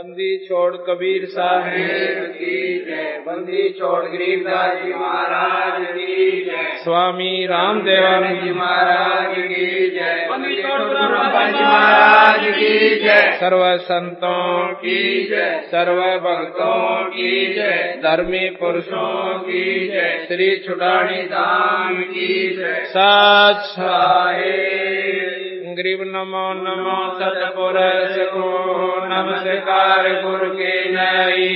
बंदी 0.00 0.36
छोड़ 0.38 0.76
कबीर 0.76 1.24
साहेब। 1.24 2.24
की 2.24 2.84
जय। 2.84 3.22
बंदी 3.26 3.68
छोड़ 3.78 4.04
गरीबदास 4.04 4.84
जी 4.84 4.92
महाराज 4.94 5.86
की 5.86 6.44
जय। 6.44 6.70
स्वामी 6.74 7.46
रामदेवानंद 7.46 8.42
जी 8.44 8.50
महाराज 8.50 9.34
की 9.38 9.90
जय। 9.90 10.28
बंदी 10.30 10.62
छोड़ 10.62 10.80
जी 10.80 11.64
महाराज 11.64 12.40
की 12.40 13.00
जय। 13.00 13.36
सर्व 13.40 13.76
संतों 13.76 14.72
की 14.72 15.28
जय। 15.28 15.62
सर्व 15.64 16.02
भक्तों 16.02 17.04
की 17.04 17.54
जय। 17.54 18.00
धर्मी 18.02 18.50
पुरुषों 18.50 19.38
की 19.38 19.88
जय। 19.88 20.24
श्री 20.28 20.56
छुड़ानी 20.56 21.22
धाम 21.22 22.02
की 22.02 22.56
जय। 22.56 22.80
सात 22.84 23.56
साहेब। 23.56 25.19
ग्रीव 25.80 26.00
नमो। 26.06 26.40
नमो 26.54 26.94
सतपुरुष 27.18 28.16
को 28.32 28.48
नमस्कार 29.04 30.08
गुरु 30.22 30.48
के 30.54 30.72
नई 30.90 31.46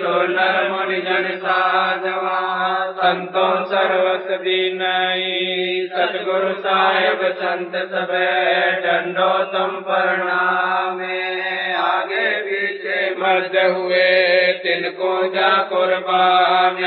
तो 0.00 0.10
नर 0.32 0.56
मुनि 0.70 0.98
जन 1.00 1.28
साधवा 1.36 2.40
संतों 2.98 3.54
सर्वसदी 3.64 4.58
नई 4.74 5.86
सतगुरु 5.94 6.52
साहेब 6.58 7.24
संत 7.40 7.78
सब 7.94 8.12
डंडो 8.84 9.30
तुम 9.54 9.80
प्रणाम 9.88 11.00
आगे 11.80 12.28
पीछे 12.42 13.00
मर्द 13.18 13.56
हुए 13.72 14.06
तिनको 14.64 15.14
जा 15.34 15.50
कुर्बान 15.72 16.82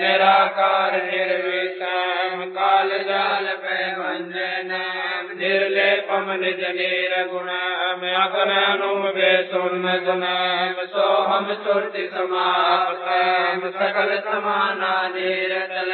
निराकार 0.00 1.00
निर्विषम 1.04 2.44
काल 2.52 2.98
जाल 3.08 3.54
पे 3.64 3.80
वंजन 3.96 4.78
निर्लेपम 6.12 6.44
निज 6.44 6.60
नीर 6.60 7.14
गुण 7.26 7.48
अग्रनुम 8.12 9.02
वे 9.02 9.48
सुन 9.52 9.82
गुणम 10.04 10.74
सोहम 10.86 11.46
सुरति 11.54 12.10
समापम 12.14 13.60
सकल 13.70 14.18
समाना 14.18 15.08
निरतल। 15.08 15.92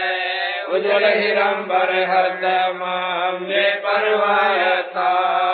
उजल 0.75 1.05
हिरंबर 1.05 1.93
हरदम 2.11 2.81
ने 3.47 3.71
परवायता 3.75 5.09
है 5.43 5.48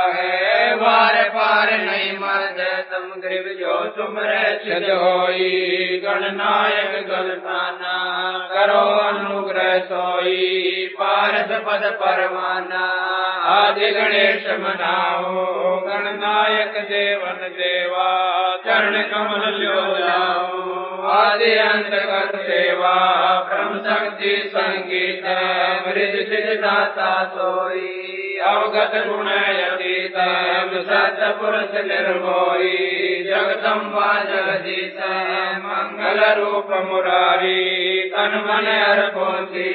पार 1.64 1.78
नहीं 1.78 2.12
मर्द 2.12 2.84
तुम 2.92 3.20
ग्रीव 3.20 3.56
जो 3.60 3.84
तुम 3.84 4.16
छद 4.64 4.90
होई। 4.90 6.02
गणनायक 6.04 7.06
गणताना 7.06 7.94
करो 8.52 8.80
अनुग्रह 8.80 9.78
सोई। 9.78 10.86
पारस 11.00 11.48
पद 11.50 11.98
परमाना 12.02 12.84
आदि 13.44 13.90
गणेश 13.90 14.46
मनाओ। 14.46 15.32
गणनायक 15.80 16.72
देवन 16.84 17.48
देवा, 17.48 18.10
चरण 18.56 19.02
कमल 19.02 19.50
लो 19.50 19.98
जाओ 19.98 21.02
आदि 21.10 21.58
अंत 21.58 21.90
कर 21.90 22.38
सेवा, 22.38 22.94
ब्रह्म 23.40 23.78
शक्ति 23.78 24.52
संगीत 24.56 25.24
मृद 25.86 26.26
सिद्धाता 26.28 27.24
सोई। 27.24 28.13
अवगत 28.44 28.94
गुण 29.06 29.28
यतीत 29.56 30.16
सत 30.86 31.20
जगदम्बा 33.26 34.08
जगदीश 34.28 34.98
मंगल 35.64 36.20
रूप 36.38 36.70
मुरारी 36.88 37.62
तन 38.14 38.34
मन 38.46 38.66
अर्पोती 38.72 39.70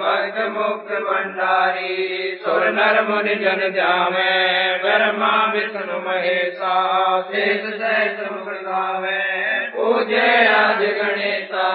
भक्त 0.00 0.38
मुक्त 0.56 0.92
भंडारी 1.08 1.96
सुर 2.44 2.68
नर 2.78 3.00
मुनि 3.08 3.34
जन 3.42 3.66
जामे 3.76 4.30
ब्रह्मा, 4.84 5.32
विष्णु, 5.54 5.98
महेशा 6.06 6.74
शेष 7.30 7.70
आज 10.50 10.82
गणेशा 10.98 11.66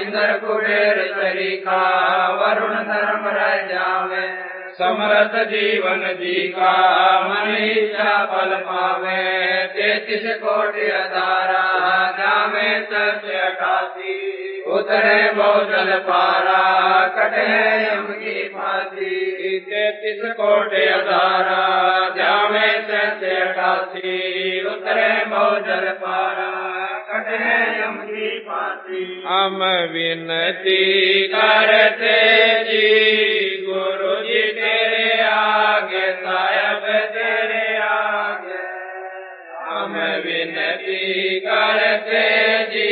इंद्र 0.00 0.32
कुबेर 0.38 1.00
सरिखा 1.14 1.80
वरुण 2.40 2.74
धर्म 2.90 3.28
रह 3.38 4.53
जावे 4.80 4.94
समरथ 4.94 5.34
जीवन 5.44 6.02
जी 6.20 6.48
का 6.48 6.70
मन 7.20 7.56
इच्छा 7.56 8.14
फल 8.24 8.54
पावे 8.56 9.18
तैतीस 9.66 10.24
कोटि 10.42 10.86
अधारा 10.90 11.62
जामे 12.18 12.68
अठासी 13.36 14.16
उतरे 14.66 15.30
बहुजल 15.30 15.90
पारा, 15.98 16.60
कटे 17.16 17.46
यम 17.84 18.06
की 18.12 18.48
फांसी 18.48 19.58
तैतीस 19.60 20.20
कोटि 20.32 20.84
अधारा 20.88 21.60
जामे 22.16 22.68
अठासी 22.68 24.66
उतरे 24.66 25.08
बहुजल 25.26 25.88
पारा, 26.02 26.50
कटे 27.10 27.52
यम 27.80 27.96
की 28.04 28.38
विनती 29.92 30.82
करते 31.28 32.18
जी। 32.64 33.23
विनती 40.44 41.40
करते 41.40 42.22
जी 42.64 42.88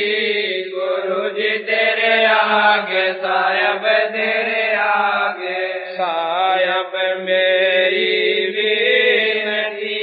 गुरु 0.74 1.30
जी 1.30 1.58
तेरे 1.58 2.24
आगे, 2.24 3.12
साहब 3.12 3.82
तेरे 4.12 4.74
आगे। 4.74 5.68
साहब 5.92 6.92
मेरी 7.20 8.46
विनती, 8.46 9.98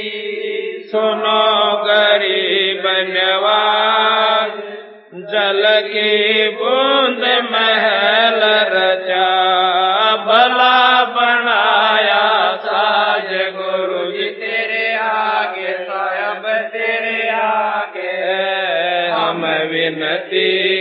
सुनो 0.90 1.42
गरीब 1.84 2.82
नवाज़, 2.86 4.56
जल 5.32 5.62
की 5.80 6.48
बूंद 6.48 7.22
महल 7.52 8.19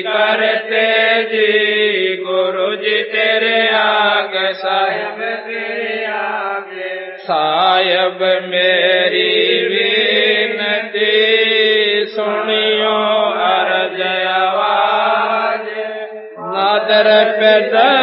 करते 0.02 1.24
जी 1.24 2.18
गुरु 2.18 2.76
जी 2.76 3.02
तेरे 3.04 3.70
आगे, 3.76 4.54
साहेब 4.54 5.22
तेरे 5.22 6.06
आगे। 6.06 7.18
साहेब 7.18 8.20
मेरी 8.50 9.30
विनती 9.68 11.10
सुनियो 12.06 12.98
अर्ज़ 13.40 14.02
आवाज़। 14.28 15.68
नादर 16.42 17.10
पे 17.31 17.60
दर 17.68 17.99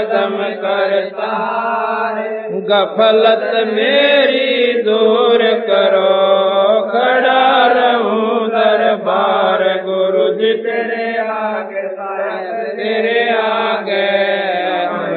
कदम 0.00 0.36
करता 0.42 1.30
गफलत 2.70 3.66
मेरी 3.66 4.82
दूर 4.82 5.38
करो। 5.42 6.10
खड़ा 6.90 7.66
रहूँ 7.66 8.48
दरबार 8.48 9.62
गुरु 9.84 10.34
जी 10.34 10.52
तेरे 10.52 11.18
आगे 11.18 11.88
तेरे 12.76 13.30
आगे। 13.30 14.06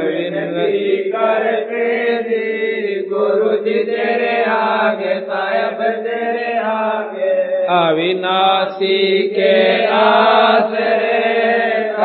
विनती 0.07 0.97
करते 1.15 2.18
जी, 2.24 3.07
गुरु 3.09 3.57
जी 3.57 3.79
तेरे 3.83 4.44
आगे, 4.44 5.19
साहब 5.19 5.81
तेरे 5.81 6.57
आगे। 6.57 7.33
अविनाशी 7.79 9.27
के 9.27 9.86
आसरे 9.86 11.24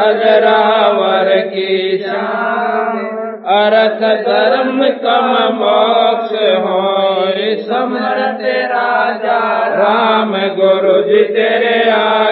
अजरावर 0.05 0.78
समर्थ 7.69 8.41
राजा। 8.73 9.39
राम 9.75 10.33
गुरु 10.57 11.03
जी 11.03 11.23
तेरे 11.25 11.91
आगे 11.91 12.28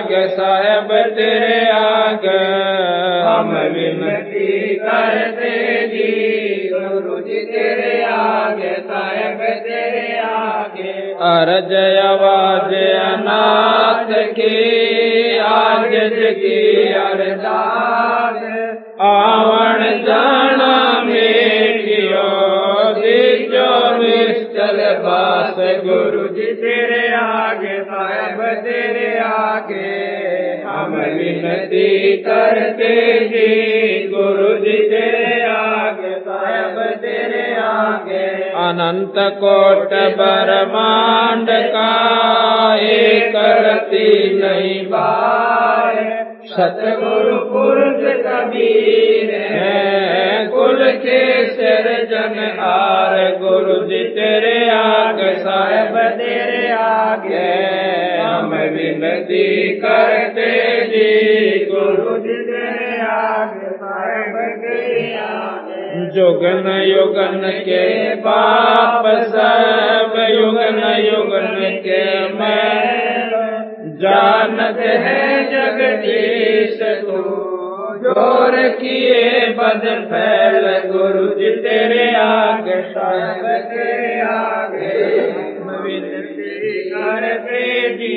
के 67.44 68.14
पाप 68.16 69.06
सब 69.06 70.14
युगन 70.30 70.80
युगन 71.00 71.56
के 71.86 72.04
मैं 72.34 72.96
जानत 73.96 74.78
है 74.78 75.22
जगदीश 75.44 76.78
तू, 76.82 77.22
ज़ोर 78.02 78.68
किए 78.68 79.46
बद 79.58 79.84
फैल। 80.10 80.66
गुरु 80.92 81.26
जी 81.34 81.50
तेरे 81.50 82.14
आगे 82.14 82.82
आगे 84.20 84.86
करते 86.96 87.90
जी 87.90 88.16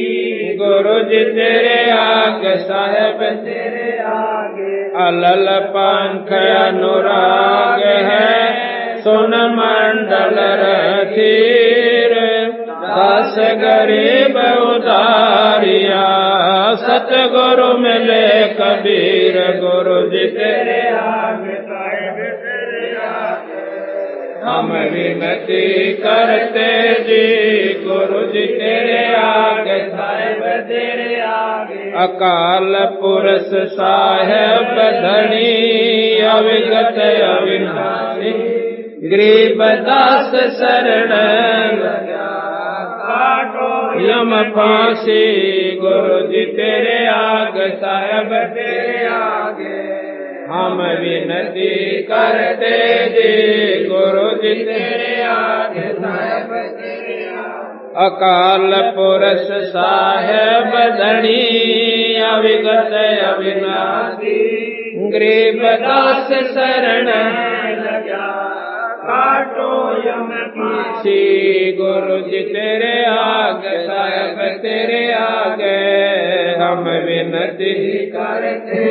गुरु 0.57 0.99
जी 1.03 1.23
तेरे 1.25 1.91
आगे, 1.91 2.55
साहेब 2.57 3.19
तेरे 3.45 3.97
आगे। 3.99 4.75
अलल 5.07 5.47
पंख 5.69 6.31
अनुराग 6.33 7.83
है। 8.05 8.38
सुन 9.03 9.35
मंडल 9.51 10.37
रथीर 10.61 12.13
दस 12.81 13.35
गरीब 13.61 14.37
उदारिया, 14.69 16.05
सतगुरु 16.75 17.73
मिले 17.77 18.27
कबीर, 18.53 19.37
गुरु 19.59 20.01
जी 20.09 20.25
तेरे 20.27 20.79
हम 24.43 24.71
विनती 24.71 25.93
करते 25.93 26.67
जी, 26.99 27.25
गुरु 27.83 28.21
जी 28.27 28.45
तेरे 28.45 29.15
आगे 29.15 29.77
साहिब 29.89 30.43
तेरे 30.69 31.21
आगे। 31.21 31.91
अकाल 32.03 32.75
पुरुष 33.01 33.49
साहेब 33.73 34.75
धनी, 35.03 35.51
अविगत 36.29 36.99
अविनाशी। 37.23 37.98
गरीब 39.03 39.61
दास 39.63 40.31
शरण 40.35 41.11
यम 44.09 44.31
फांसी, 44.43 45.21
गुरु 45.81 46.27
जी 46.27 46.45
तेरे 46.45 47.07
आग, 47.07 47.53
साहब 47.57 48.33
तेरे 48.33 49.05
आगे। 49.05 49.77
हम 50.51 50.81
विनती 50.81 52.01
करते 52.01 52.73
जी, 53.09 53.85
गुरु 53.85 54.29
जी 54.29 54.53
तेरे 54.63 55.23
आगे, 55.23 55.93
साहब 55.93 56.51
तेरे 56.51 57.25
अकाल 57.97 58.73
पुरुष 58.95 59.63
साहेब 59.63 60.75
धनी, 60.93 62.15
अविगत 62.15 62.93
अविनाशी। 63.23 64.39
गरीब 65.13 65.63
दास 65.63 66.27
शरण 66.27 67.09
काटो 69.09 69.71
यम 70.07 70.29
पीछी 70.55 71.21
गुरु 71.77 72.17
जी 72.21 72.41
तेरे 72.45 72.93
आगे, 73.05 73.77
साहब 73.87 74.41
तेरे 74.57 75.01
आगे। 75.13 75.77
हम 76.61 76.83
विनती 77.05 77.73
करते 78.09 78.83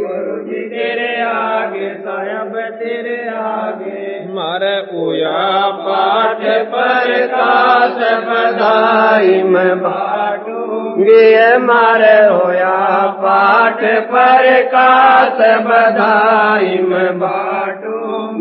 गुरु 0.00 0.36
जी 0.44 0.62
तेरे 0.68 1.20
आगे, 1.20 1.88
साहब 1.98 2.58
तेरे 2.80 3.18
आगे। 3.36 4.04
मर 4.30 4.64
उया 4.94 5.42
पाठ 5.80 6.42
पर 6.72 7.12
कास 7.26 7.98
बधाई 8.24 9.42
मैं 9.42 9.78
बाटू 9.80 10.64
गे 10.98 11.56
मारे 11.58 12.16
होया 12.26 12.74
पाठ 13.22 13.84
पर 14.10 14.46
कास 14.66 15.40
बधाई 15.66 16.78
मैं 16.82 17.18
बाटू 17.18 17.65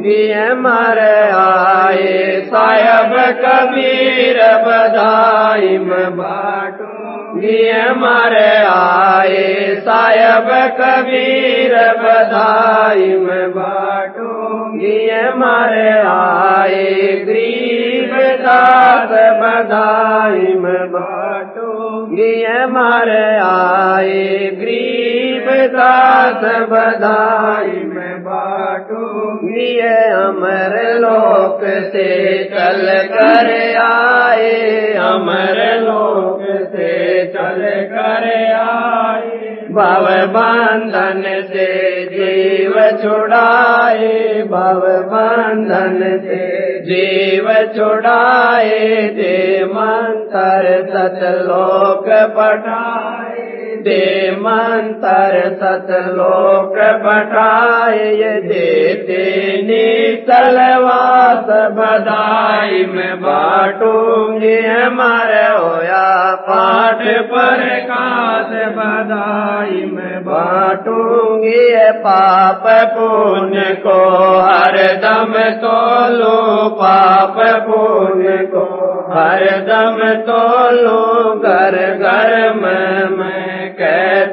गे 0.06 0.54
मारे 0.54 1.30
आए, 1.32 2.42
साहब 2.46 3.14
कबीर 3.16 4.38
बधाई 4.38 5.78
मैं 5.78 6.18
बाटू। 6.18 7.40
गे 7.40 7.92
मारे 7.94 8.58
आए, 8.58 9.76
साहब 9.76 10.48
कबीर 10.82 11.74
बधाई 11.76 13.18
मैं 13.18 13.52
बाटू। 13.52 14.56
गे 14.78 15.34
मारे 15.34 15.90
आए, 16.00 16.94
गरीब 17.26 18.18
दास 18.42 19.10
बधाई 19.42 20.54
मैं 20.54 20.92
बाटू। 20.92 22.06
गे 22.12 22.46
आए, 23.38 24.50
गरीब 24.54 25.72
दास 25.74 26.44
बधाई 26.70 27.82
बाटू। 28.24 29.15
बाटूँगी 29.56 29.80
अमर 29.80 30.94
लोक 30.94 31.62
से 31.64 32.44
चल 32.44 33.08
कर 33.08 33.48
आए। 33.78 34.94
अमर 34.94 35.80
लोक 35.82 36.44
से 36.76 37.26
चल 37.28 37.62
कर 37.94 38.26
आए। 38.54 39.56
भव 39.72 40.06
बंधन 40.28 41.24
से 41.26 41.68
जीव 42.06 42.74
छुड़ाए। 43.04 44.42
भव 44.42 44.82
बंधन 45.14 46.20
से 46.24 46.80
जीव 46.80 47.54
छुड़ाए। 47.78 48.70
दे 49.14 49.66
मंत्र 49.66 50.88
सतलोक 50.90 52.06
पठाए। 52.38 53.25
मंत्र 54.36 55.42
सतलोक 55.62 56.76
पठाए 57.06 58.14
देते 58.42 59.22
नितलवास 59.62 61.50
बधाई 61.78 62.86
में 62.86 63.22
बाटूँगी 63.22 64.56
हमारे 64.60 65.46
होया 65.58 66.36
पाठ 66.48 67.04
पर 67.32 67.64
कास 67.80 68.52
बधाई 68.78 69.84
में 69.86 70.24
बाटूँगी 70.24 71.66
पाप 72.06 72.64
पुण्य 72.96 73.62
को 73.86 74.00
हर 74.40 74.78
दम 75.04 75.34
तोलो, 75.62 76.70
पाप 76.70 77.36
पुण्य 77.68 78.38
को 78.54 78.66
हर 79.14 79.46
दम 79.70 80.00
तोलो, 80.22 81.00
घर 81.36 81.78
घर 81.96 82.54
मैं 82.54 83.35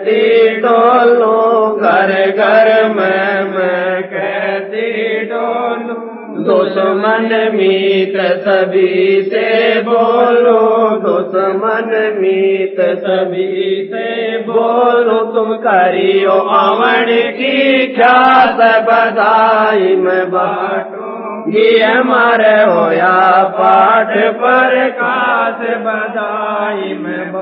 कहती 0.02 0.56
डोलो 0.56 1.76
घर 1.76 2.10
घर 2.30 2.88
में, 2.88 3.50
मैं 3.50 4.02
कहती 4.02 4.86
डोलो 5.24 6.08
दुश्मन 6.42 7.28
मीत 7.54 8.16
सभी 8.16 9.22
से 9.22 9.80
बोलो, 9.80 10.60
दुश्मन 10.98 11.90
मीत 12.18 12.80
सभी 12.80 13.82
से 13.92 14.38
बोलो। 14.38 15.18
तुम 15.32 15.54
करियो 15.56 16.30
अमण 16.30 17.06
की 17.32 17.86
ख्यात, 17.86 18.82
बधाई 18.82 19.96
में 19.96 20.30
बाटो। 20.30 21.02
ये 21.48 21.82
हमारे 21.84 22.56
होया 22.72 23.42
पाठ 23.44 24.18
पर 24.34 24.90
कास 24.90 25.60
बधाई 25.86 26.94
में 26.94 27.32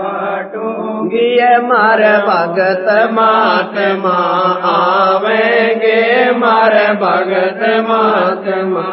बाटूँगी 1.11 1.67
मारे 1.67 2.13
भगत 2.27 2.87
महात्मा 3.13 4.17
आवेंगे 4.71 6.31
मारे 6.39 6.87
भगत 7.03 7.63
महात्मा 7.89 8.85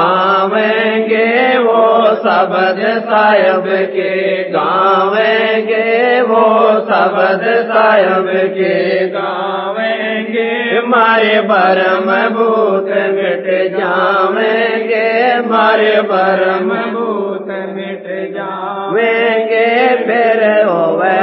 आवेंगे 0.00 1.58
वो 1.58 1.82
शब्द 2.24 2.80
साहेब 3.06 3.64
के, 3.94 4.10
गावेंगे 4.50 6.20
वो 6.20 6.44
शब्द 6.90 7.44
साहेब 7.70 8.28
के, 8.54 9.06
गावेंगे 9.08 10.80
मारे 10.88 11.40
बरम 11.50 12.10
भूत 12.34 12.88
मिट 13.14 13.46
जावेंगे, 13.76 15.06
मारे 15.48 16.00
बरम 16.02 16.70
भूत 16.94 17.48
मिट 17.74 18.06
जावेंगे, 18.34 19.66
फिर 20.06 20.44
होवे 20.68 21.18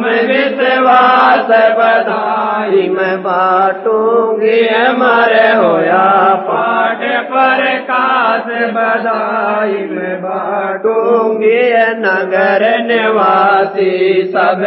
नाम 0.00 0.10
विश्वास 0.10 1.48
बधाई 1.78 2.88
मैं 2.88 3.22
बाटूँगी 3.22 4.68
हमारे 4.68 5.48
होया 5.52 6.34
पाठ 6.48 7.00
पर 7.22 7.78
काश 7.78 8.44
बधाई। 8.70 9.86
मैं 9.90 10.16
बाटूँगी, 10.22 11.60
नगर 11.98 12.62
निवासी 12.84 14.22
सब 14.34 14.64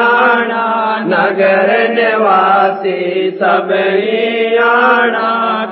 आना, 0.00 0.66
नगर 1.06 1.70
निवासी 1.90 3.30
सब 3.40 3.72
आना। 4.64 5.28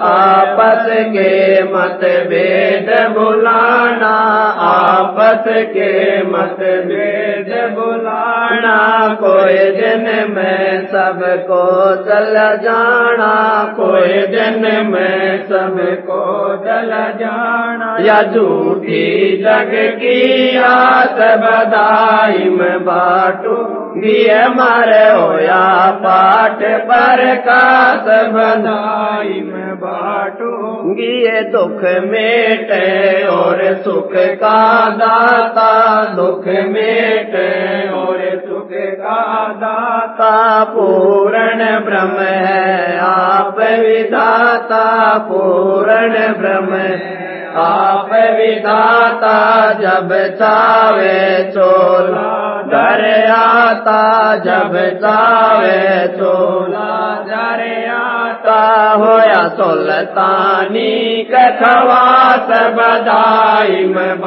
आपस 0.07 0.87
के 0.91 1.63
मत 1.63 2.01
भेद 2.29 3.15
बुलाना, 3.19 4.15
आपस 4.61 5.45
के 5.49 6.23
मत 6.23 6.57
भेद 6.87 7.36
बुलाना 7.49 9.09
कोई 9.21 9.59
दिन 9.59 10.33
में 10.33 10.87
सबको 10.87 11.95
चल 11.97 12.57
जाना। 12.63 13.63
कोई 13.77 14.27
दिन 14.27 14.87
में 14.87 15.45
सबको 15.45 16.57
चल 16.57 16.91
जाना। 17.19 17.97
या 18.01 18.23
झूठी 18.23 19.37
जग 19.37 19.71
की 19.75 20.59
आस 20.59 21.15
बदाई 21.15 22.51
में 22.51 22.85
बाटू। 22.85 23.86
दिए 23.97 24.49
मारे 24.49 25.09
होया 25.11 25.91
पाठ 26.05 26.59
पर 26.89 27.35
कास 27.37 28.05
बधाई 28.33 29.41
में 29.45 29.77
बाटूँगी 29.77 31.27
ये 31.27 31.43
दुख 31.43 31.83
मेटे 32.11 33.27
और 33.27 33.63
सुख 33.85 34.13
का 34.17 34.89
दाता, 34.91 36.05
दुख 36.05 36.47
मेटे 36.47 37.51
और 37.91 38.43
सुख 38.49 38.69
का 38.73 39.49
दाता। 39.53 40.65
पूर्ण 40.65 41.59
ब्रह्म 41.85 42.21
है 42.21 42.99
आप 42.99 43.57
विधाता, 43.59 45.19
पूर्ण 45.19 46.13
ब्रह्म 46.41 46.75
है। 46.75 47.26
आप 47.59 48.11
विधाता 48.13 49.73
जब 49.73 50.09
चावे 50.13 51.51
चोला। 51.51 52.47
डर 52.67 53.31
आता 53.31 54.37
जब 54.37 54.99
चावे 54.99 56.09
चोला। 56.09 57.25
डर 57.29 57.91
आता 57.91 58.91
होया 58.91 59.49
सुल्तानी 59.49 61.23
कखवास 61.35 62.49
बधाई 62.51 63.85
में 63.85 64.21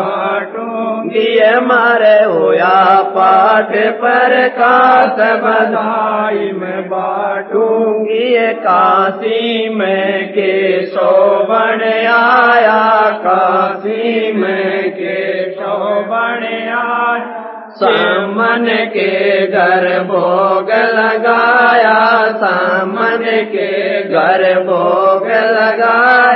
बाटूँगी 0.99 1.59
मारे 1.59 2.23
होया 2.23 3.01
पाठ 3.01 3.69
पर 3.77 4.47
कास 4.47 5.15
बधाई 5.43 6.51
में 6.51 6.89
बाटूँगी 6.89 8.53
काशी 8.53 9.69
में 9.75 10.29
के 10.29 10.85
शोभन 10.85 11.81
आया 12.07 13.09
काशी 13.11 14.33
में 14.33 14.91
के 14.91 15.51
शोभन 15.51 16.43
आया। 16.43 17.45
सामन 17.69 18.65
के 18.69 19.47
घर 19.47 20.03
भोग 20.03 20.69
लगाया, 20.71 22.27
सामन 22.31 23.25
के 23.27 24.03
घर 24.03 24.63
भोग 24.63 25.27
लगाया। 25.27 26.28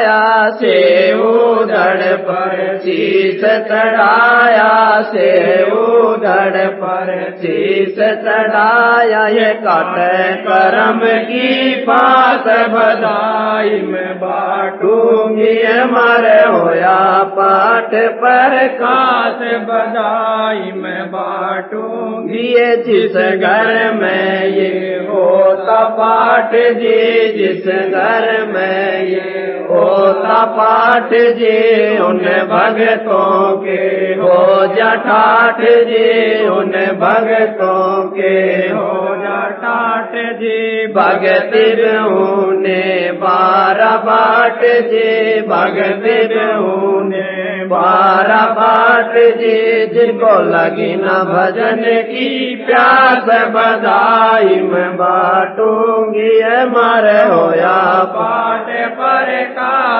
सेऊ 0.49 1.53
धड़ 1.65 2.15
पर 2.17 2.77
शीस 2.77 3.41
चढ़ाया 3.43 5.01
सेऊ 5.01 6.15
धड़ 6.17 6.65
पर 6.67 7.37
शीस 7.37 7.95
चढ़ाया। 7.95 9.27
ये 9.27 9.53
काट 9.53 9.95
करम 10.47 10.99
की 11.23 11.75
पास 11.75 12.47
बधाई 12.69 13.81
में 13.81 14.17
बाटूँगी 14.17 15.61
हमारे 15.63 16.37
होया 16.49 17.23
पाठ 17.23 17.95
पर 18.21 18.67
कास 18.67 19.39
बधाई 19.69 20.71
में 20.71 21.07
बाटूँगी। 21.07 22.49
जिस 22.83 23.15
घर 23.15 23.93
में 23.93 24.45
ये 24.47 24.97
होता 25.09 25.83
पाठ 25.89 26.51
जी, 26.53 27.27
जिस 27.37 27.65
घर 27.65 28.45
में 28.47 29.03
ये 29.03 29.41
होता 29.63 30.12
पाठ 30.21 31.09
जी, 31.13 31.97
उन 31.97 32.17
भगतों 32.51 33.57
के 33.57 34.13
हो। 34.21 34.67
जठाठ 34.67 35.61
जी, 35.61 36.47
उन 36.47 36.71
भगतों 36.99 38.09
के 38.09 38.43
हो। 38.73 39.15
जठाठ 39.15 40.11
जी, 40.15 40.87
भगति 40.87 41.73
ने 42.57 43.11
बारह 43.11 43.97
बाट 43.97 44.59
जी, 44.63 45.41
भगति 45.41 46.29
ने 47.05 47.65
बारह 47.65 48.45
बाट 48.45 49.13
जी, 49.15 49.87
जिनको 49.87 50.41
लगी 50.41 50.95
न 50.95 51.07
भजन 51.07 51.83
की 51.85 52.55
प्यास 52.55 53.49
बधाई 53.49 54.55
में 54.55 54.95
बाटूँगी 54.95 56.41
हमारे 56.41 57.33
होया 57.33 58.03
पाठ 58.03 58.65
पर 58.83 59.43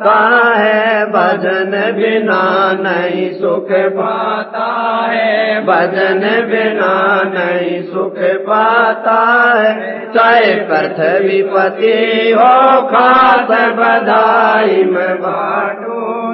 समझाता 0.05 0.55
है, 0.55 1.07
भजन 1.07 1.93
बिना 1.97 2.73
नहीं 2.81 3.33
सुख 3.33 3.69
पाता 3.71 4.65
है। 5.11 5.61
भजन 5.67 6.21
बिना 6.51 7.23
नहीं 7.25 7.83
सुख 7.83 8.19
पाता 8.19 9.53
है। 9.61 10.01
चाहे 10.15 10.55
पृथ्वी 10.55 11.43
पति 11.43 12.33
हो, 12.39 12.83
खास 12.83 13.49
बधाई 13.73 14.85
में 14.85 15.23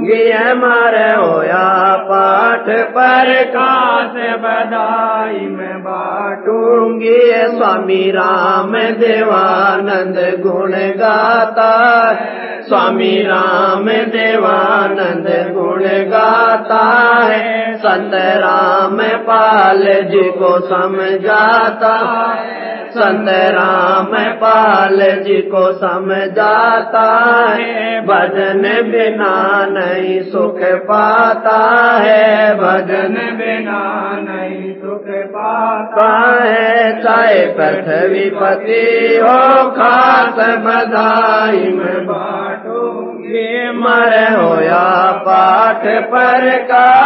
बाटूँगी 0.01 0.31
हमारे 0.31 1.15
होया 1.15 1.97
पाठ 1.97 2.65
पर 2.69 3.45
काश 3.45 4.13
बधाई 4.39 5.47
में 5.47 5.81
बाटूँगी। 5.81 7.33
स्वामी 7.33 8.11
राम 8.11 8.73
देवानंद 8.73 10.43
गुण 10.47 10.73
गाता 10.73 12.09
है। 12.09 12.63
स्वामी 12.63 13.23
राम 13.23 13.85
देवानंद 13.89 15.55
गुण 15.57 15.85
गाता 15.85 16.85
है। 17.25 17.75
संत 17.79 18.15
राम 18.15 18.99
पाल 19.01 19.83
जी 19.83 20.31
को 20.31 20.61
समझाता 20.61 21.95
है। 22.39 22.80
संत 22.91 23.29
राम 23.29 24.11
पाल 24.35 24.99
जी 25.01 25.35
को 25.35 25.73
समझाता 25.73 27.07
है 27.51 28.01
भजन 28.01 28.63
बिना 28.63 29.67
नहीं 29.71 30.21
सुख 30.21 30.59
पाता 30.63 31.59
है। 31.99 32.55
भजन 32.55 33.15
बिना 33.15 33.83
नहीं 34.13 34.75
सुख 34.75 35.05
पाता। 35.09 36.11
है 36.43 37.03
चाहे 37.03 37.47
पृथ्वी 37.47 38.31
पति 38.31 39.19
हो 39.23 39.71
खास 39.71 40.35
बधाई 40.59 41.73
में 41.73 42.07
बाटूँगी। 42.07 43.71
मर 43.79 44.41
होया 44.41 45.13
पाठ 45.13 45.83
पर 45.83 46.59
का 46.63 47.01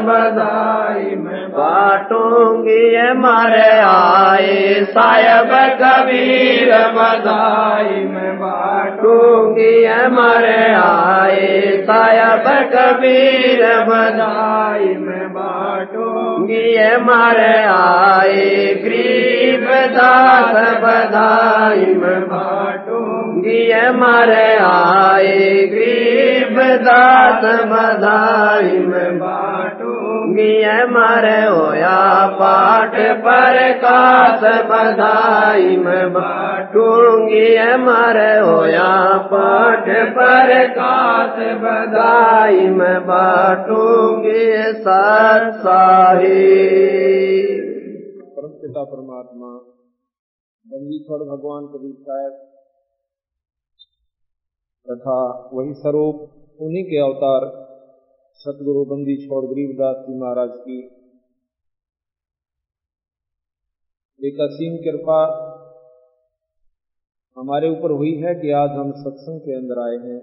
बधाई 0.00 1.16
में 1.16 1.39
बाटूँगी 1.60 2.84
मारे 3.20 3.70
आए, 3.84 4.84
सायब 4.90 5.50
कबीर 5.80 6.70
बधाई 6.96 8.04
में 8.04 8.36
बाटूँगी 8.38 9.72
मारे 10.14 10.62
आए, 10.74 11.48
सायब 11.90 12.46
कबीर 12.72 13.62
बधाई 13.88 14.94
में 15.06 15.28
बाटूँगी 15.32 16.64
मारे 17.04 17.52
आए, 17.72 18.46
गरीब 18.84 19.66
दास 19.96 20.54
बधाई 20.84 21.94
में 21.94 22.20
बाटूँगी 22.28 23.60
मारे 23.98 24.48
आए, 24.62 25.36
गरीब 25.74 26.60
दास 26.88 27.44
बधाई 27.72 28.78
में 28.86 29.18
बाटूँगी 30.30 30.92
मारे 30.92 31.42
होया, 31.46 32.26
पाठ 32.38 32.94
पर 33.18 33.56
कास 33.78 34.42
बधाई 34.70 35.76
में 35.76 36.12
बाटूँगी 36.12 37.76
मारे 37.76 38.38
होया, 38.38 39.18
पाठ 39.32 39.88
पर 40.16 40.52
कास 40.68 41.38
बधाई 41.62 42.68
में 42.68 43.06
बाटूँगी 43.06 44.44
साहिब 44.82 46.28
परम 48.36 48.52
पिता 48.62 48.84
परमात्मा, 48.84 49.50
बंदीश्वर 50.66 51.18
भगवान 51.18 51.66
कबीर 51.66 51.94
साहब 51.94 52.38
तथा 54.86 55.18
वही 55.52 55.74
स्वरूप 55.74 56.16
उन्हीं 56.60 56.84
के 56.84 56.98
अवतार 56.98 57.69
सतगुरु 58.40 58.84
बंदी 58.84 59.26
छोड़ 59.26 59.44
गरीबदास 59.44 59.96
जी 59.96 60.18
महाराज 60.18 60.50
की। 60.52 60.76
एक 64.20 64.40
असीम 64.40 64.76
कृपा 64.76 65.18
हमारे 67.36 67.70
ऊपर 67.70 67.90
हुई 67.90 68.12
है 68.16 68.34
कि 68.34 68.50
आज 68.50 68.70
हम 68.70 68.92
सत्संग 68.92 69.40
के 69.40 69.56
अंदर 69.56 69.82
आए 69.82 70.08
हैं। 70.08 70.20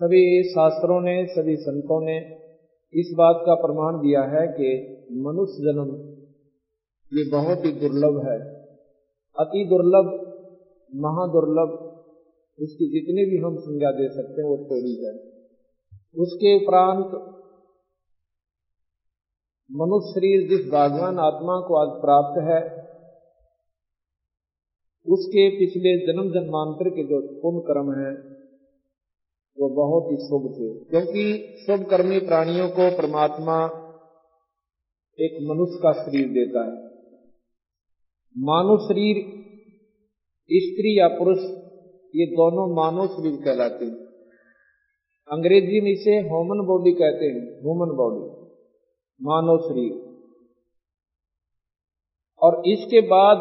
सभी 0.00 0.42
शास्त्रों 0.42 1.00
ने, 1.00 1.26
सभी 1.26 1.56
संतों 1.56 2.00
ने 2.06 2.18
इस 2.94 3.14
बात 3.16 3.36
का 3.46 3.54
प्रमाण 3.54 3.96
दिया 3.96 4.22
है 4.22 4.46
कि 4.48 4.74
मनुष्य 5.12 5.62
जन्म, 5.62 5.96
ये 7.12 7.30
बहुत 7.30 7.64
ही 7.64 7.72
दुर्लभ 7.72 8.20
है। 8.26 8.38
अति 9.36 9.64
दुर्लभ, 9.64 10.12
महादुर्लभ, 10.94 11.80
इसकी 12.58 12.90
जितनी 12.90 13.30
भी 13.30 13.38
हम 13.38 13.56
संज्ञा 13.56 13.90
दे 13.90 14.08
सकते 14.08 14.42
हैं 14.42 14.48
वो 14.48 14.56
थोड़ी 14.70 15.04
है 15.04 15.37
उसके 16.16 16.64
उपरांत 16.64 17.06
मनुष्य 19.72 20.12
शरीर 20.12 20.48
जिस 20.48 20.70
भगवान 20.70 21.18
आत्मा 21.18 21.60
को 21.60 21.74
आज 21.76 22.00
प्राप्त 22.00 22.42
है, 22.42 22.88
उसके 25.12 25.50
पिछले 25.50 26.06
जन्म 26.06 26.30
जन्मांतर 26.30 26.90
के 26.90 27.04
जो 27.04 27.40
पुण्य 27.40 27.60
कर्म 27.60 27.92
है, 28.00 28.38
वो 29.58 29.68
बहुत 29.68 30.12
ही 30.12 30.16
शुभ 30.26 30.52
थे। 30.52 30.84
क्योंकि 30.84 31.56
शुभ 31.66 31.90
कर्मी 31.90 32.18
प्राणियों 32.18 32.68
को 32.68 32.96
परमात्मा 32.96 33.64
एक 35.20 35.38
मनुष्य 35.42 35.78
का 35.82 35.92
शरीर 35.92 36.28
देता 36.28 36.64
है। 36.64 36.88
मानव 38.38 38.78
शरीर, 38.78 39.16
स्त्री 40.52 40.98
या 40.98 41.08
पुरुष, 41.08 41.38
ये 42.16 42.26
दोनों 42.26 42.76
मानव 42.76 43.06
शरीर 43.06 43.44
कहलाते 43.44 43.84
हैं। 43.84 44.07
अंग्रेज़ी 45.30 45.80
में 45.80 45.90
इसे 45.92 46.16
ह्यूमन 46.18 46.60
बॉडी 46.66 46.92
कहते 46.92 47.26
हैं 47.26 47.40
ह्यूमन 47.62 47.94
बॉडी, 47.96 48.22
मानव 49.20 49.58
शरीर। 49.58 49.96
और 52.42 52.62
इसके 52.66 53.00
बाद 53.00 53.38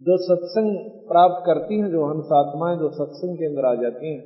जो 0.00 0.16
सत्संग 0.16 0.78
प्राप्त 1.08 1.42
करती 1.46 1.78
हैं, 1.80 1.90
जो 1.90 2.06
हंस 2.06 2.32
आत्माएँ 2.32 2.76
जो 2.76 2.88
सत्संग 2.88 3.36
के 3.38 3.46
अंदर 3.46 3.66
आ 3.66 3.74
जाती 3.74 4.14
हैं, 4.14 4.22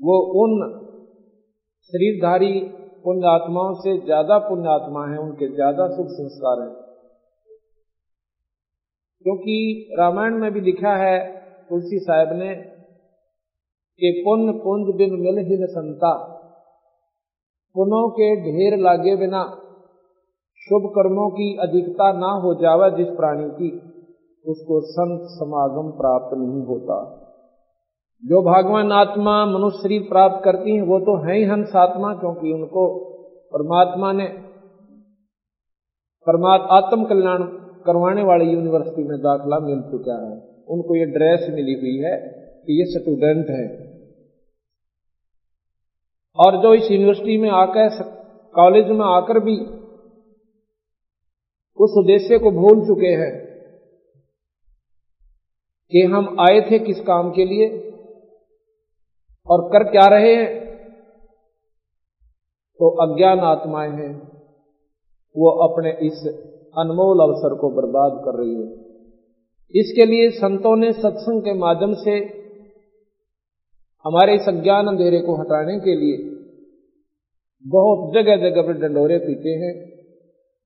वो 0.00 0.18
उन 0.42 0.52
शरीरधारी 1.92 2.52
पुण्य 3.04 3.26
आत्माओं 3.26 3.74
से 3.74 3.96
ज़्यादा 4.04 4.38
पुण्य 4.38 4.68
आत्मा 4.68 5.06
है, 5.08 5.18
उनके 5.18 5.48
ज़्यादा 5.54 5.86
शुभ 5.88 6.08
संस्कार 6.08 6.62
हैं। 6.62 6.74
क्योंकि 9.24 9.56
रामायण 9.98 10.38
में 10.40 10.50
भी 10.52 10.60
लिखा 10.60 10.96
है, 10.96 11.18
तुलसी 11.70 11.98
साहब 11.98 12.32
ने 12.32 12.50
कि 14.00 14.22
पुण्य 14.24 14.52
पुंज 14.52 14.94
बिन 14.96 15.20
मिल 15.20 15.38
ही 15.38 15.66
संता। 15.66 16.34
पुनों 17.74 18.08
के 18.10 18.36
ढेर 18.36 18.78
लागे 18.78 19.16
बिना 19.16 19.44
शुभ 20.60 20.90
कर्मों 20.90 21.30
की 21.30 21.56
अधिकता 21.56 22.12
ना 22.12 22.26
हो 22.26 22.54
जावे 22.54 22.96
जिस 22.96 23.16
प्राणी 23.16 23.44
की, 23.44 23.78
उसको 24.46 24.80
संत 24.80 25.20
समागम 25.22 25.90
प्राप्त 25.90 26.38
नहीं 26.38 26.62
होता। 26.62 27.24
जो 28.24 28.42
भगवान 28.42 28.92
आत्मा 28.92 29.46
मनुष्य 29.46 29.78
शरीर 29.78 30.02
प्राप्त 30.02 30.44
करती 30.44 30.74
हैं, 30.74 30.82
वो 30.82 30.98
तो 30.98 31.28
है 31.28 31.36
ही 31.36 31.44
हंस 31.44 31.76
आत्मा, 31.76 32.14
क्योंकि 32.14 32.52
उनको 32.52 33.04
परमात्मा 33.52 34.12
ने 34.12 34.26
परमात्मा 36.26 36.76
आत्म 36.76 37.04
कल्याण 37.04 37.42
करवाने 37.86 38.22
वाली 38.22 38.44
यूनिवर्सिटी 38.44 39.02
में 39.04 39.18
दाखला 39.18 39.58
मिल 39.58 39.82
चुका 39.82 40.26
है। 40.26 40.64
उनको 40.68 40.96
ये 40.96 41.04
ड्रेस 41.04 41.46
मिली 41.50 41.74
हुई 41.74 41.96
है 41.96 42.16
कि 42.66 42.78
ये 42.78 43.00
स्टूडेंट 43.00 43.46
है। 43.50 43.87
और 46.38 46.62
जो 46.62 46.74
इस 46.74 46.90
यूनिवर्सिटी 46.90 47.36
में 47.38 47.50
आकर 47.50 48.02
कॉलेज 48.54 48.86
में 48.86 49.04
आकर 49.06 49.38
भी 49.38 49.56
उस 51.78 51.94
उद्देश्य 51.98 52.38
को 52.38 52.50
भूल 52.50 52.86
चुके 52.86 53.06
हैं 53.06 53.32
कि 55.92 56.02
हम 56.02 56.36
आए 56.40 56.60
थे 56.60 56.78
किस 56.78 57.00
काम 57.00 57.30
के 57.30 57.44
लिए 57.44 57.68
और 59.46 59.68
कर 59.68 59.84
क्या 59.90 60.06
रहे 60.06 60.34
हैं 60.34 60.68
तो 62.80 62.88
अज्ञान 63.04 63.40
आत्माएँ 63.40 63.90
हैं। 63.90 64.12
वो 65.36 65.50
अपने 65.50 65.90
इस 66.06 66.26
अनमोल 66.78 67.20
अवसर 67.20 67.54
को 67.54 67.70
बर्बाद 67.70 68.12
कर 68.24 68.38
रही 68.38 68.54
है। 68.54 68.68
इसके 69.74 70.04
लिए 70.04 70.30
संतों 70.30 70.76
ने 70.76 70.92
सत्संग 70.92 71.42
के 71.42 71.52
माध्यम 71.52 71.94
से 71.94 72.37
हमारे 74.06 74.34
इस 74.34 74.48
अज्ञान 74.48 74.86
अंधेरे 74.86 75.20
को 75.20 75.34
हटाने 75.34 75.80
के 75.80 75.94
लिए 75.94 76.38
बहुत 77.66 78.14
जगह 78.14 78.36
जगह 78.36 78.62
पर 78.62 78.72
डंडोरे 78.72 79.18
पीटे 79.18 79.50
हैं 79.50 79.88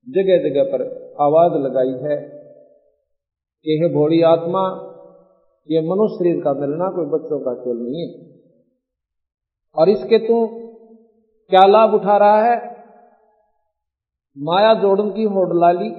जगह 0.09 0.49
जगह 0.49 0.63
पर 0.63 0.81
आवाज़ 1.21 1.53
लगाई 1.53 2.09
है 2.09 2.43
कि 3.65 3.79
हे 3.83 3.93
भोड़ी 3.93 4.21
आत्मा, 4.21 4.89
ये 5.71 5.81
मनुष्य 5.81 6.15
शरीर 6.15 6.43
का 6.43 6.53
मिलना 6.53 6.89
कोई 6.89 7.05
बच्चों 7.05 7.39
का 7.39 7.53
खेल 7.53 7.77
नहीं 7.77 8.07
है। 8.07 8.39
और 9.75 9.89
इसके 9.89 10.17
तू 10.17 10.47
क्या 11.49 11.67
लाभ 11.67 11.93
उठा 11.93 12.17
रहा 12.17 12.43
है? 12.43 12.77
माया 14.37 14.73
जोड़न 14.73 15.09
की 15.09 15.23
होड़ 15.23 15.57
लाली, 15.57 15.89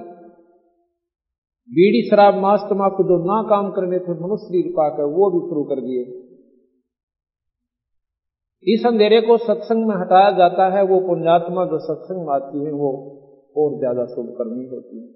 बीड़ी 1.69 2.09
शराब 2.09 2.35
मांस 2.35 2.61
तमाकू 2.69 3.03
जो 3.03 3.17
ना 3.17 3.49
काम 3.49 3.71
करने 3.71 3.99
थे 3.99 4.11
मनुष्य 4.11 4.45
शरीर 4.45 4.71
पाकर, 4.71 5.03
वो 5.03 5.31
भी 5.31 5.49
शुरू 5.49 5.63
कर 5.63 5.75
दिए। 5.75 6.24
इस 8.67 8.85
अंधेरे 8.85 9.21
को 9.21 9.37
सत्संग 9.37 9.87
में 9.87 9.95
हटाया 9.95 10.31
जाता 10.31 10.65
है, 10.67 10.83
वो 10.83 10.99
पुण्यात्मा 10.99 11.65
जो 11.65 11.79
सत्संग 11.79 12.27
में 12.27 12.33
आती 12.33 12.63
है, 12.65 12.71
वो 12.71 12.89
और 13.57 13.77
ज़्यादा 13.79 14.05
शुभ 14.05 14.33
करनी 14.37 14.65
होती 14.65 15.01
है। 15.01 15.07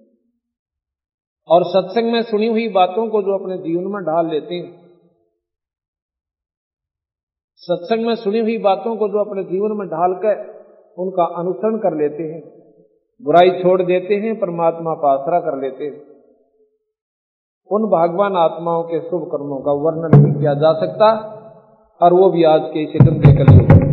और 1.49 1.63
सत्संग 1.63 2.11
में 2.11 2.21
सुनी 2.21 2.47
हुई 2.47 2.67
बातों 2.69 3.07
को 3.09 3.21
जो 3.21 3.37
अपने 3.37 3.57
जीवन 3.57 3.83
में 3.83 4.03
ढाल 4.03 4.29
लेते 4.29 4.55
हैं, 4.55 4.89
सत्संग 7.55 8.05
में 8.05 8.15
सुनी 8.15 8.39
हुई 8.39 8.57
बातों 8.57 8.95
को 8.95 9.07
जो 9.07 9.19
अपने 9.19 9.43
जीवन 9.43 9.77
में 9.77 9.87
ढालकर 9.87 10.45
उनका 10.97 11.23
अनुसरण 11.23 11.77
कर 11.77 11.97
लेते 11.97 12.23
हैं, 12.23 12.41
बुराई 13.21 13.49
छोड़ 13.63 13.81
देते 13.81 14.15
हैं, 14.15 14.39
परमात्मा 14.39 14.93
का 14.93 15.11
आसरा 15.11 15.39
कर 15.39 15.61
लेते 15.61 15.83
हैं, 15.83 16.01
उन 17.69 17.85
भगवान 17.85 18.35
आत्माओं 18.35 18.83
के 18.83 18.99
शुभ 18.99 19.27
कर्मों 19.31 19.59
का 19.59 19.71
वर्णन 19.71 20.15
नहीं 20.15 20.39
किया 20.39 20.53
जा 20.53 20.73
सकता। 20.73 21.38
और 22.01 22.13
वो 22.13 22.29
भी 22.29 22.43
आज 22.43 22.61
के 22.63 22.83
इसे 22.83 22.99
गंदे 22.99 23.33
कलयुग 23.33 23.89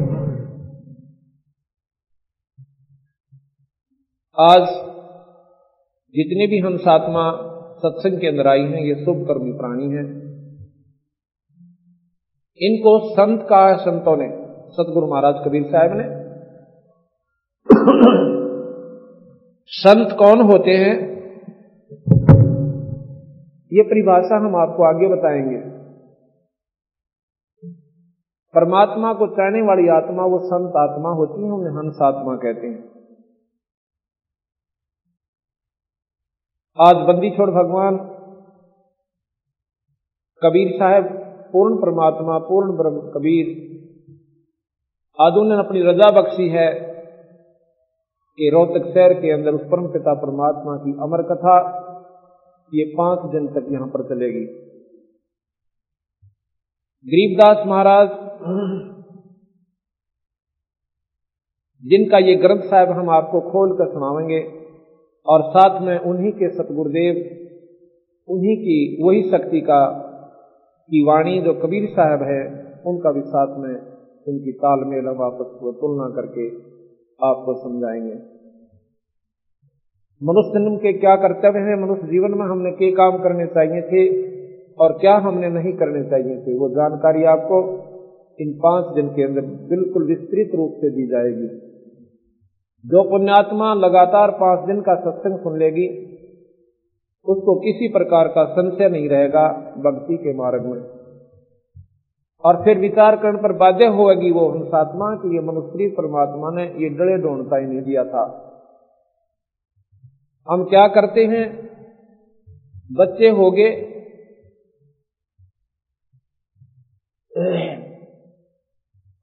आज 4.40 4.68
जितने 6.14 6.46
भी 6.46 6.58
हम 6.58 6.76
सातवा 6.76 7.52
सत्संग 7.78 8.20
के 8.20 8.26
अंदर 8.26 8.46
आई 8.46 8.60
हैं, 8.60 8.80
ये 8.80 9.04
शुभ 9.04 9.26
कर्मी 9.28 9.52
प्राणी 9.52 9.84
हैं। 9.84 10.26
इनको 12.60 13.12
संत 13.12 13.46
का 13.50 13.68
है, 13.68 13.76
संतों 13.76 14.16
ने, 14.16 14.28
सतगुरु 14.70 15.06
महाराज 15.06 15.34
कबीर 15.44 15.62
साहब 15.62 15.90
ने। 15.92 16.26
संत 19.66 20.16
कौन 20.18 20.40
होते 20.40 20.70
हैं? 20.70 21.16
ये 23.72 23.82
परिभाषा 23.82 24.36
हम 24.36 24.56
आपको 24.56 24.82
आगे 24.82 25.08
बताएँगे। 25.08 25.75
परमात्मा 28.56 29.12
को 29.12 29.26
चाहने 29.26 29.62
वाली 29.62 29.88
आत्मा, 29.88 30.24
वो 30.24 30.38
संत 30.38 30.76
आत्मा 30.76 31.10
होती 31.10 31.42
है, 31.42 31.50
उन्हें 31.50 31.72
हंस 31.72 31.98
आत्मा 32.02 32.36
कहते 32.36 32.66
हैं। 32.66 32.96
आज 36.78 36.96
बंदी 36.96 37.30
छोड़ 37.30 37.50
भगवान 37.50 37.98
कबीर 40.42 40.72
साहब, 40.78 41.04
पूर्ण 41.52 41.76
परमात्मा, 41.76 42.38
पूर्ण 42.38 42.76
ब्रह्म 42.76 43.00
कबीर, 43.10 43.54
आज 45.18 45.32
उन्होंने 45.32 45.64
अपनी 45.64 45.82
रजा 45.82 46.10
बख्शी 46.10 46.48
है 46.48 46.68
कि 48.38 48.50
रोहतक 48.50 48.88
शहर 48.94 49.14
के 49.14 49.30
अंदर 49.30 49.54
उस 49.54 49.62
परम 49.70 49.86
पिता 49.88 50.14
परमात्मा 50.14 50.76
की 50.76 50.92
अमर 51.02 51.22
कथा, 51.22 51.56
ये 52.72 52.84
पाँच 52.98 53.18
दिन 53.32 53.46
तक 53.48 53.72
यहाँ 53.72 53.88
पर 53.88 54.08
चलेगी। 54.08 54.44
गरीबदास 57.06 57.66
महाराज 57.66 58.08
जिनका 61.84 62.18
ये 62.18 62.34
ग्रंथ 62.34 62.62
साहब 62.62 62.88
हम 62.90 63.10
आपको 63.10 63.40
खोल 63.40 63.78
कर 63.78 63.86
सुनावेंगे, 63.86 64.66
और 65.26 65.42
साथ 65.42 65.80
में 65.80 65.98
उन्हीं 65.98 66.32
के 66.32 66.48
सतगुरुदेव, 66.48 67.14
उन्हीं 68.28 68.56
की 68.56 69.04
वही 69.04 69.30
शक्ति 69.30 69.60
का, 69.60 69.88
की 70.90 71.04
वाणी 71.04 71.40
जो 71.40 71.54
कबीर 71.54 71.88
साहब 71.88 72.22
है, 72.22 72.66
उनका 72.86 73.12
भी 73.12 73.20
साथ 73.20 73.56
में 73.58 73.96
उनकी 74.28 74.52
तालमेल 74.52 75.06
हम 75.06 75.22
आपस 75.22 75.56
को 75.60 75.72
तुलना 75.72 76.16
करके 76.16 76.48
आपको 77.26 77.54
समझाएँगे। 77.54 78.36
मनुष्य 80.22 80.50
जन्म 80.54 80.76
के 80.76 80.92
क्या 80.92 81.16
कर्तव्य 81.16 81.58
हैं? 81.58 81.82
मनुष्य 81.82 82.02
जीवन 82.02 82.30
में 82.30 82.46
हमने 82.46 82.70
के 82.70 82.92
काम 82.92 83.18
करने 83.18 83.46
चाहिए 83.46 83.82
थे, 83.82 84.26
और 84.74 84.92
क्या 84.92 85.14
हमने 85.14 85.48
नहीं 85.48 85.72
करने 85.72 86.10
चाहिए 86.10 86.36
थे? 86.36 86.58
वो 86.58 86.68
जानकारी 86.68 87.24
आपको 87.24 87.86
इन 88.40 88.60
पाँच 88.62 88.94
दिन 88.94 89.08
के 89.08 89.22
अंदर 89.22 89.40
बिल्कुल 89.40 90.06
विस्तृत 90.06 90.50
रूप 90.54 90.72
से 90.76 90.90
दी 90.90 91.06
जाएगी। 91.06 91.66
जो 92.88 93.10
पुण्यात्मा 93.10 93.74
लगातार 93.74 94.30
पाँच 94.30 94.66
दिन 94.66 94.80
का 94.80 94.94
सत्संग 94.94 95.38
सुन 95.38 95.58
लेगी, 95.58 96.16
उसको 97.24 97.60
किसी 97.60 97.88
प्रकार 97.88 98.28
का 98.28 98.44
संशय 98.44 98.88
नहीं 98.88 99.08
रहेगा 99.08 99.74
भक्ति 99.78 100.16
के 100.16 100.34
मार्ग 100.34 100.62
में। 100.62 100.96
और 102.44 102.64
फिर 102.64 102.78
विचार 102.78 103.16
करने 103.16 103.38
पर 103.38 103.52
बाध्य 103.52 103.86
होगी 103.86 104.30
वो 104.30 104.48
हंसात्मा 104.48 105.16
कि 105.16 105.36
ये 105.36 105.42
मनुष्य 105.42 105.88
परमात्मा 105.88 106.50
ने 106.50 106.62
ये 106.62 106.88
डड़े 106.88 107.22
ढूंढता 107.22 107.56
ही 107.56 107.66
नहीं 107.66 107.82
दिया 107.82 108.04
था। 108.04 108.42
हम 110.50 110.64
क्या 110.64 110.88
करते 110.88 111.24
हैं? 111.24 111.66
बच्चे 112.92 113.28
हो 113.28 113.50
गए। 113.50 113.92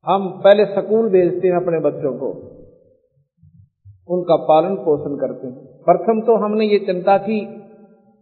हम 0.08 0.42
पहले 0.44 0.66
स्कूल 0.66 1.10
भेजते 1.10 1.48
हैं 1.48 1.56
अपने 1.56 1.80
बच्चों 1.80 2.14
को। 2.18 2.28
उनका 4.10 4.36
पालन 4.36 4.76
पोषण 4.76 5.16
करते 5.16 5.48
हैं। 5.48 5.66
प्रथम 5.66 6.22
तो 6.22 6.36
हमने 6.36 6.66
ये 6.66 6.80
चिंता 6.80 7.18
की 7.18 7.46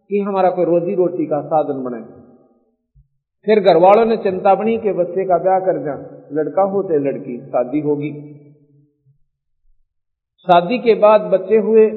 कि 0.10 0.20
हमारा 0.20 0.50
कोई 0.50 0.66
रोजी 0.66 0.96
रोटी 0.96 1.26
का 1.26 1.42
साधन 1.42 1.84
बने। 1.84 2.02
फिर 3.46 3.60
घर 3.60 3.78
वालों 3.78 4.06
ने 4.06 4.18
चिंता 4.18 4.56
बनी 4.56 4.78
कि 4.78 4.92
बच्चे 4.92 5.26
का 5.26 5.38
ब्याह 5.38 5.60
कर 5.60 5.84
जा 5.84 6.22
लड़का 6.32 6.62
हो 6.62 6.84
तो 6.84 7.00
लड़की, 7.00 7.38
शादी 7.46 7.80
होगी। 7.80 8.12
शादी 10.40 10.78
के 10.78 10.96
बाद 10.96 11.22
बच्चे 11.22 11.58
हुए 11.58 11.90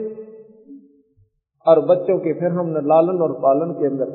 और 1.67 1.81
बच्चों 1.81 2.19
के 2.19 2.33
फिर 2.33 2.49
हमने 2.49 2.81
लालन 2.81 3.23
और 3.23 3.33
पालन 3.33 3.73
के 3.73 3.87
अंदर 3.87 4.07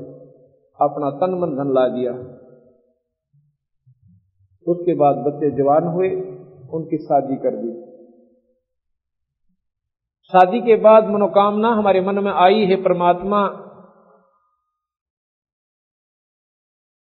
अपना 0.82 1.10
तन 1.12 1.34
मन 1.34 1.50
धन 1.50 1.74
ला 1.74 1.88
दिया। 1.88 2.39
उसके 4.70 4.94
बाद 4.94 5.16
बच्चे 5.16 5.52
जवान 5.52 5.84
हुए, 5.84 6.10
उनकी 6.74 6.98
शादी 6.98 7.36
कर 7.36 7.56
दी। 7.56 7.90
शादी 10.34 10.62
के 10.62 10.76
बाद 10.76 11.04
मनोकामना 11.04 11.68
हमारे 11.68 12.02
मन 12.02 12.24
में 12.24 12.32
आई, 12.32 12.66
है 12.66 12.76
परमात्मा, 12.76 13.66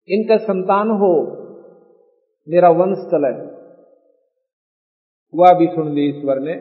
इनका 0.08 0.36
संतान 0.36 0.90
हो, 0.90 1.14
मेरा 2.48 2.68
वंश 2.68 2.98
चले। 2.98 3.52
वह 5.34 5.58
भी 5.58 5.66
सुन 5.66 5.92
ली 5.92 6.08
ईश्वर 6.08 6.40
ने 6.40 6.54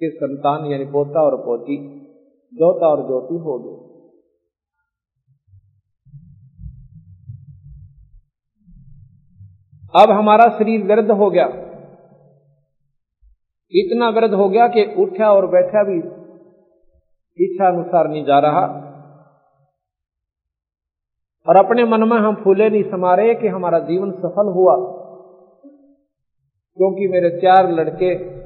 कि 0.00 0.10
संतान 0.14 0.72
यानी 0.72 0.84
पोता 0.84 1.22
और 1.22 1.36
पोती 1.36 1.76
जोता 2.54 2.86
और 2.86 3.06
ज्योति 3.06 3.34
हो 3.34 3.58
गए 3.58 3.93
अब 9.96 10.10
हमारा 10.10 10.58
शरीर 10.58 10.84
वृद्ध 10.84 11.10
हो 11.10 11.30
गया। 11.30 11.46
इतना 13.72 14.08
वृद्ध 14.08 14.34
हो 14.34 14.48
गया 14.48 14.68
कि 14.68 14.94
उठा 14.98 15.32
और 15.32 15.46
बैठा 15.46 15.84
भी 15.84 16.24
इच्छा 17.44 17.68
अनुसार 17.68 18.08
नहीं 18.08 18.24
जा 18.24 18.38
रहा। 18.38 18.80
और 21.48 21.56
अपने 21.56 21.84
मन 21.84 22.08
में 22.08 22.16
हम 22.16 22.34
फूले 22.44 22.70
नहीं 22.70 22.90
समा 22.90 23.14
रहे 23.14 23.34
कि 23.34 23.48
हमारा 23.48 23.78
जीवन 23.78 24.10
सफल 24.10 24.52
हुआ। 24.52 24.76
क्योंकि 26.76 27.08
मेरे 27.08 27.30
चार 27.30 27.72
लड़के 27.72 28.40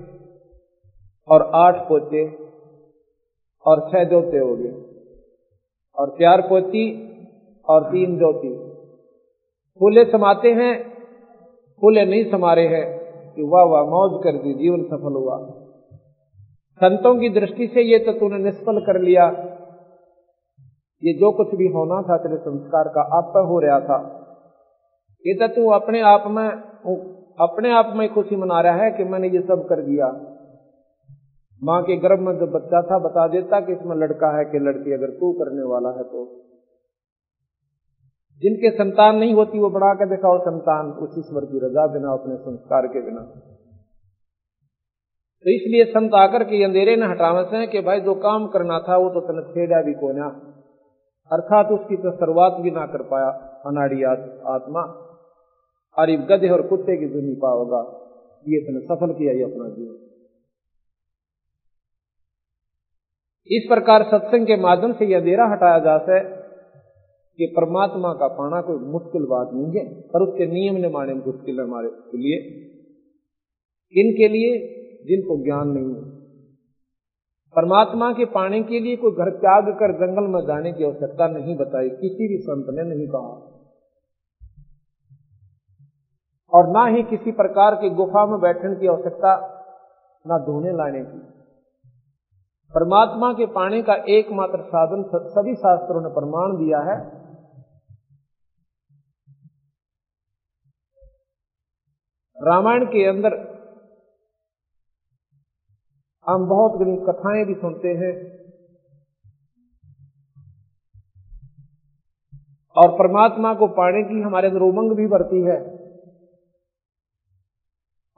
और 1.28 1.50
आठ 1.54 1.88
पोते 1.88 2.36
और 3.66 3.90
छह 3.90 4.04
जोते 4.04 4.38
हो 4.38 4.56
गए। 4.56 4.88
और 5.98 6.10
चार 6.10 6.40
पोती 6.40 7.08
और 7.68 7.84
तीन 7.84 8.16
जोती। 8.16 8.68
फूले 9.80 10.04
समाते 10.04 10.52
हैं 10.52 10.87
फूले 11.80 12.04
नहीं, 12.04 12.30
समारे 12.30 12.66
हैं। 12.66 13.08
कि, 13.34 13.42
वाह 13.42 13.64
वाह, 13.64 13.82
मौज 13.82 14.20
कर 14.24 14.32
दी, 14.32 14.54
जीवन 14.54 14.82
सफल 14.82 15.12
हुआ। 15.12 15.38
संतों 16.76 17.20
की 17.20 17.28
दृष्टि 17.28 17.66
से 17.66 17.82
ये 17.82 17.98
तो 17.98 18.12
तूने 18.12 18.38
निष्फल 18.38 18.80
कर 18.80 19.00
लिया। 19.00 19.26
ये 21.04 21.12
जो 21.12 21.32
कुछ 21.32 21.54
भी 21.54 21.66
होना 21.66 22.02
था 22.02 22.16
तेरे 22.16 22.36
संस्कार 22.36 22.84
का, 22.88 23.00
आप 23.00 23.32
हो 23.36 23.58
रहा 23.58 23.80
था। 23.80 24.14
ये 25.26 25.34
तो 25.34 25.48
तू 25.48 25.70
अपने 25.70 26.00
आप 26.00 26.24
में, 26.26 26.48
अपने 27.40 27.72
आप 27.72 27.92
में 27.96 28.14
खुशी 28.14 28.36
मना 28.36 28.60
रहा 28.60 28.76
है 28.76 28.90
कि 28.90 29.04
मैंने 29.04 29.28
ये 29.28 29.40
सब 29.40 29.66
कर 29.68 29.82
दिया। 29.82 30.34
माँ 31.64 31.82
के 31.82 31.96
गर्भ 31.96 32.18
में 32.18 32.38
जो 32.38 32.46
बच्चा 32.46 32.82
था, 32.82 32.98
बता 32.98 33.28
देता 33.28 33.60
कि 33.60 33.72
इसमें 33.72 33.96
लड़का 33.96 34.38
है 34.38 34.44
कि 34.44 34.58
लड़की 34.58 34.92
अगर 34.92 35.06
तू 35.06 35.32
करने 35.32 35.62
वाला 35.62 35.88
है 35.88 36.02
तो। 36.02 36.47
जिनके 38.42 38.70
संतान 38.70 39.16
नहीं 39.16 39.34
होती, 39.34 39.58
वो 39.58 39.70
बढ़ा 39.70 39.94
के 39.94 40.06
दिखाओ 40.06 40.38
संतान 40.38 40.86
उस 40.86 41.14
ईश्वर 41.18 41.44
की 41.44 41.58
रजा 41.58 41.86
बिना, 41.86 42.12
अपने 42.12 42.36
संस्कार 42.36 42.86
के 42.86 43.00
बिना। 43.00 43.20
तो 45.44 45.50
इसलिए 45.50 45.84
संत 45.84 46.14
आकर 46.14 46.44
के 46.44 46.64
अंधेरे 46.64 46.96
ने 46.96 47.06
हटावे 47.06 47.44
से, 47.44 47.66
कि 47.66 47.80
भाई 47.80 48.00
जो 48.00 48.14
काम 48.14 48.46
करना 48.46 48.78
था, 48.78 48.96
वो 48.96 49.10
तो 49.10 49.20
तन 49.20 49.52
छेड़ा 49.54 49.82
भी 49.82 49.92
कोना। 49.94 50.54
अर्थात 51.32 51.66
उसकी 51.66 51.96
तो 51.96 52.16
शुरुआत 52.16 52.52
भी 52.52 52.70
ना 52.70 52.86
कर 52.86 53.02
पाया, 53.02 53.28
अनाड़ी 53.66 54.02
आत्मा। 54.46 55.04
और 55.98 56.10
गधे 56.10 56.48
और 56.48 56.62
कुत्ते 56.62 56.96
की 56.96 57.08
जुनी 57.08 57.34
पाओगा। 57.34 58.04
ये 58.48 58.60
तने 58.60 58.80
सफल 58.80 59.18
किया 59.18 59.32
ये 59.32 59.42
अपना 59.42 59.68
जीवन। 59.68 60.04
इस 63.50 63.66
प्रकार 63.68 64.02
सत्संग 64.02 64.46
के 64.46 64.56
माध्यम 64.56 64.92
से 64.92 65.06
यह 65.06 65.18
अंधेरा 65.18 65.46
हटाया 65.46 65.78
जा 65.78 65.98
सके। 65.98 66.37
कि 67.38 67.46
परमात्मा 67.46 68.12
का 68.12 68.28
पाना 68.28 68.60
कोई 68.60 68.76
मुश्किल 68.76 69.22
बात 69.22 69.50
नहीं 69.52 69.72
है, 69.76 70.00
पर 70.00 70.22
उसके 70.22 70.46
नियम 70.46 70.74
ने 70.74 70.88
माने 70.88 71.14
मुश्किल 71.14 71.60
है 71.60 71.64
हमारे 71.64 71.88
लिए। 71.88 72.34
इनके 74.00 74.28
लिए 74.28 74.78
जिनको 75.04 75.44
ज्ञान 75.44 75.68
नहीं 75.68 75.94
है। 75.94 76.18
परमात्मा 77.56 78.12
के 78.12 78.24
पाने 78.24 78.62
के 78.62 78.80
लिए 78.80 78.96
कोई 78.96 79.10
घर 79.10 79.30
त्याग 79.30 79.68
कर 79.68 79.92
जंगल 79.92 80.26
में 80.26 80.46
जाने 80.46 80.72
की 80.72 80.84
आवश्यकता 80.84 81.28
नहीं 81.28 81.56
बताई, 81.56 81.88
किसी 81.88 82.28
भी 82.28 82.38
संत 82.38 82.66
ने 82.70 82.82
नहीं 82.82 83.08
कहा। 83.08 83.54
और 86.54 86.68
ना 86.68 86.86
ही 86.86 87.02
किसी 87.02 87.30
प्रकार 87.32 87.74
की 87.74 87.90
गुफा 87.90 88.26
में 88.26 88.40
बैठने 88.40 88.76
की 88.76 88.86
आवश्यकता, 88.86 89.54
ना 90.26 90.38
धोने 90.38 90.72
लाने 90.72 91.04
की। 91.04 91.18
परमात्मा 92.74 93.32
के 93.32 93.46
पाने 93.46 93.82
का 93.82 93.94
एकमात्र 93.94 94.62
साधन 94.62 95.02
सभी 95.14 95.54
शास्त्रों 95.54 96.02
ने 96.02 96.08
प्रमाण 96.08 96.66
दिया 96.66 96.78
है। 96.78 97.17
रामायण 102.40 102.84
के 102.84 103.04
अंदर 103.06 103.34
हम 106.26 106.46
बहुत 106.46 106.80
घनी 106.80 106.96
कथाएँ 106.96 107.44
भी 107.44 107.54
सुनते 107.54 107.88
हैं 107.88 108.12
और 112.76 112.90
परमात्मा 112.90 113.54
को 113.54 113.66
पाने 113.68 114.02
की 114.02 114.20
हमारे 114.20 114.48
अंदर 114.48 114.60
उमंग 114.60 114.96
भी 114.96 115.06
बढ़ती 115.06 115.40
है 115.42 115.58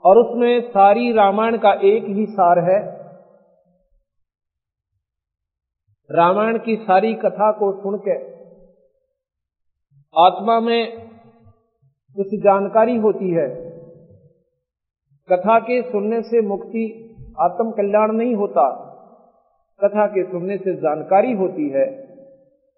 और 0.03 0.17
उसमें 0.17 0.61
सारी 0.61 1.11
रामायण 1.11 1.57
का 1.57 1.73
एक 1.73 2.03
ही 2.03 2.25
सार 2.25 2.59
है। 2.59 2.79
रामायण 6.09 6.57
की 6.57 6.75
सारी 6.75 7.13
कथा 7.15 7.51
को 7.51 7.71
सुनकर 7.81 8.29
आत्मा 10.15 10.59
में 10.59 10.81
कुछ 12.15 12.27
जानकारी 12.39 12.95
होती 12.95 13.29
है। 13.31 13.70
कथा 15.29 15.59
के 15.59 15.81
सुनने 15.81 16.21
से 16.21 16.41
मुक्ति 16.41 16.85
आत्म 17.39 17.71
कल्याण 17.71 18.11
नहीं 18.11 18.35
होता। 18.35 18.63
कथा 19.81 20.05
के 20.07 20.23
सुनने 20.23 20.57
से 20.57 20.73
जानकारी 20.75 21.31
होती 21.33 21.69
है 21.69 21.85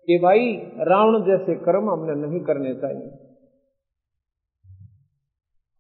कि 0.08 0.20
भाई, 0.24 0.54
रावण 0.80 1.24
जैसे 1.24 1.56
कर्म 1.56 1.90
हमने 1.90 2.16
नहीं 2.28 2.40
करने 2.40 2.74
चाहिए। 2.76 3.12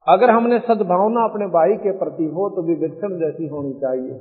अगर 0.08 0.30
हमने 0.30 0.60
सद्भावना 0.60 1.24
अपने 1.24 1.46
भाई 1.48 1.76
के 1.76 1.92
प्रति 1.92 2.24
हो 2.26 2.50
तो 2.50 2.62
विवेक्षण 2.62 3.20
जैसी 3.20 3.48
होनी 3.48 3.74
चाहिए। 3.74 4.16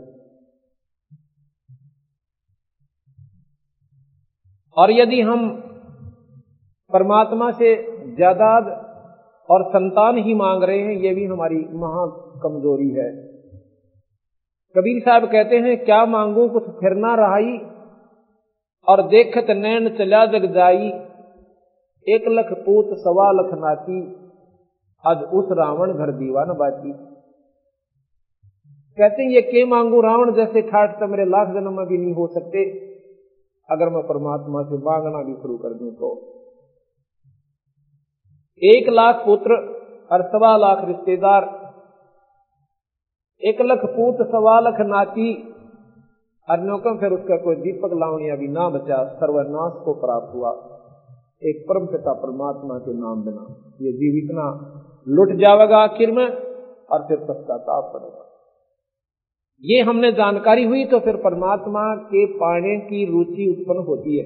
और 4.77 4.91
यदि 4.91 5.21
हम 5.21 5.51
परमात्मा 6.93 7.51
से 7.51 7.75
जायदाद 8.17 8.69
और 9.49 9.65
संतान 9.69 10.19
ही 10.19 10.35
मांग 10.35 10.63
रहे 10.63 10.79
हैं, 10.79 10.93
ये 10.93 11.15
भी 11.15 11.25
हमारी 11.25 11.57
महा 11.57 12.22
कमज़ोरी 12.43 12.91
है। 12.91 13.33
कबीर 14.77 15.03
साहब 15.03 15.25
कहते 15.25 15.57
हैं, 15.57 15.85
क्या 15.85 16.07
मांगू 16.07 16.49
कुछ 16.49 16.63
फिरना 16.63 17.15
रहाई 17.15 17.59
और 18.89 19.03
देखत 19.03 19.47
नैन 19.51 19.89
चला 19.97 20.27
जग 20.27 20.53
जाई? 20.55 20.89
एक 22.09 22.25
लख 22.29 22.53
पूत, 22.53 22.87
सवा 22.99 23.33
लख 23.33 23.55
नाची। 23.55 24.23
आज 25.07 25.23
उस 25.23 25.49
रावण 25.53 25.93
घर 25.93 26.13
दीवान 26.13 26.47
बाची। 26.47 26.93
कहते 28.99 29.23
हैं, 29.23 29.31
ये 29.31 29.43
के 29.43 29.65
मांगू 29.65 30.01
रावण? 30.01 30.33
जैसे 30.33 30.63
ठाठ 30.63 31.01
तो 31.01 31.07
मेरे 31.07 31.25
लाख 31.25 31.49
जन्म 31.49 31.77
में 31.77 31.87
भी 31.87 31.99
नहीं 31.99 32.15
हो 32.15 32.27
सकते। 32.27 32.93
अगर 33.71 33.89
मैं 33.89 34.03
परमात्मा 34.03 34.63
से 34.63 34.75
मांगना 34.75 35.23
भी 35.23 35.43
शुरू 35.43 35.59
कर 35.59 35.69
दूँ 35.69 35.95
तो। 35.95 36.33
एक 38.63 38.89
लाख 38.89 39.17
पुत्र 39.27 39.53
और 40.13 40.23
सवा 40.23 40.57
लाख 40.57 40.85
रिश्तेदार 40.85 41.62
एक 43.43 43.61
लख 43.63 43.85
पूत, 43.87 44.21
सवा 44.29 44.59
लख 44.61 44.81
नाची 44.89 45.31
अन्योकम 46.49 46.97
फिर 46.99 47.13
उसका 47.13 47.37
कोई 47.37 47.57
दीपक 47.57 47.93
लावणिया 47.95 48.37
भी 48.37 48.49
ना 48.49 48.69
बचा, 48.69 49.03
सर्वनाश 49.15 49.73
को 49.85 49.95
प्राप्त 50.01 50.35
हुआ। 50.35 50.51
एक 51.43 51.65
परम 51.69 51.87
पिता 51.87 52.13
परमात्मा 52.21 52.79
के 52.79 52.95
नाम 52.95 53.23
बिना। 53.25 53.45
ये 53.81 53.93
जीव 53.93 54.19
इतना 54.19 54.47
लुट 55.09 55.33
जाएगा 55.37 55.79
आखिर 55.81 56.11
में, 56.11 56.27
और 56.91 57.07
फिर 57.09 57.17
पश्चाताप 57.21 57.91
पड़ेगा 57.95 58.29
ये 59.65 59.81
हमने 59.81 60.11
जानकारी 60.13 60.65
हुई 60.65 60.85
तो 60.85 60.99
फिर 61.01 61.17
परमात्मा 61.17 61.83
के 62.07 62.25
पाने 62.37 62.77
की 62.79 63.05
रुचि 63.11 63.45
उत्पन्न 63.51 63.85
होती 63.87 64.17
है। 64.19 64.25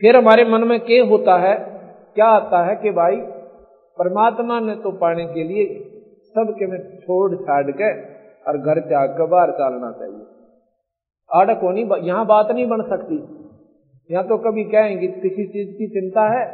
फिर 0.00 0.16
हमारे 0.16 0.44
मन 0.44 0.66
में 0.68 0.78
क्या 0.80 1.04
होता 1.04 1.36
है? 1.38 1.54
क्या 2.16 2.26
आता 2.26 2.64
है 2.64 2.76
कि 2.76 2.90
भाई, 2.90 3.16
परमात्मा 3.96 4.60
ने 4.60 4.74
तो 4.74 4.90
पाने 4.92 5.26
के 5.26 5.42
लिए 5.44 5.64
सबके 6.34 6.66
में 6.66 6.78
छोड़ 6.98 7.34
छाड़ 7.36 7.70
के 7.70 7.90
और 8.42 8.58
घर 8.58 8.80
त्याग 8.80 9.08
कर 9.08 9.26
बाहर 9.26 9.50
चलना 9.50 9.90
चाहिए। 9.92 10.26
आड़क 11.30 11.60
होनी 11.62 11.88
यहाँ 12.08 12.26
बात 12.26 12.50
नहीं 12.50 12.66
बन 12.66 12.82
सकती। 12.82 13.16
यहाँ 14.10 14.24
तो 14.24 14.38
कभी 14.38 14.64
कहेंगे, 14.64 15.06
किसी 15.06 15.46
चीज़ 15.46 15.78
की 15.78 15.86
चिंता 15.88 16.26
है? 16.28 16.44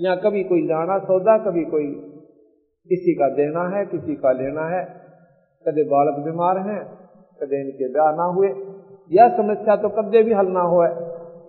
या 0.00 0.14
कभी 0.16 0.44
कोई 0.44 0.66
जाना 0.66 0.98
सौदा, 0.98 1.38
कभी 1.38 1.64
कोई 1.64 1.86
किसी 2.90 3.14
का 3.14 3.28
देना 3.28 3.68
है, 3.76 3.84
किसी 3.86 4.14
का 4.14 4.32
लेना 4.32 4.68
है। 4.68 4.84
कदे 5.66 5.82
बालक 5.84 6.14
बीमार 6.24 6.58
हैं 6.58 6.80
कदे 7.42 7.60
इनके 7.60 7.92
ब्याह 7.92 8.12
ना 8.12 8.24
हुए। 8.24 8.48
यह 9.12 9.36
समस्या 9.36 9.76
तो 9.76 9.88
कदे 9.88 10.22
भी 10.22 10.32
हल 10.32 10.46
ना 10.46 10.60
हो 10.60 10.84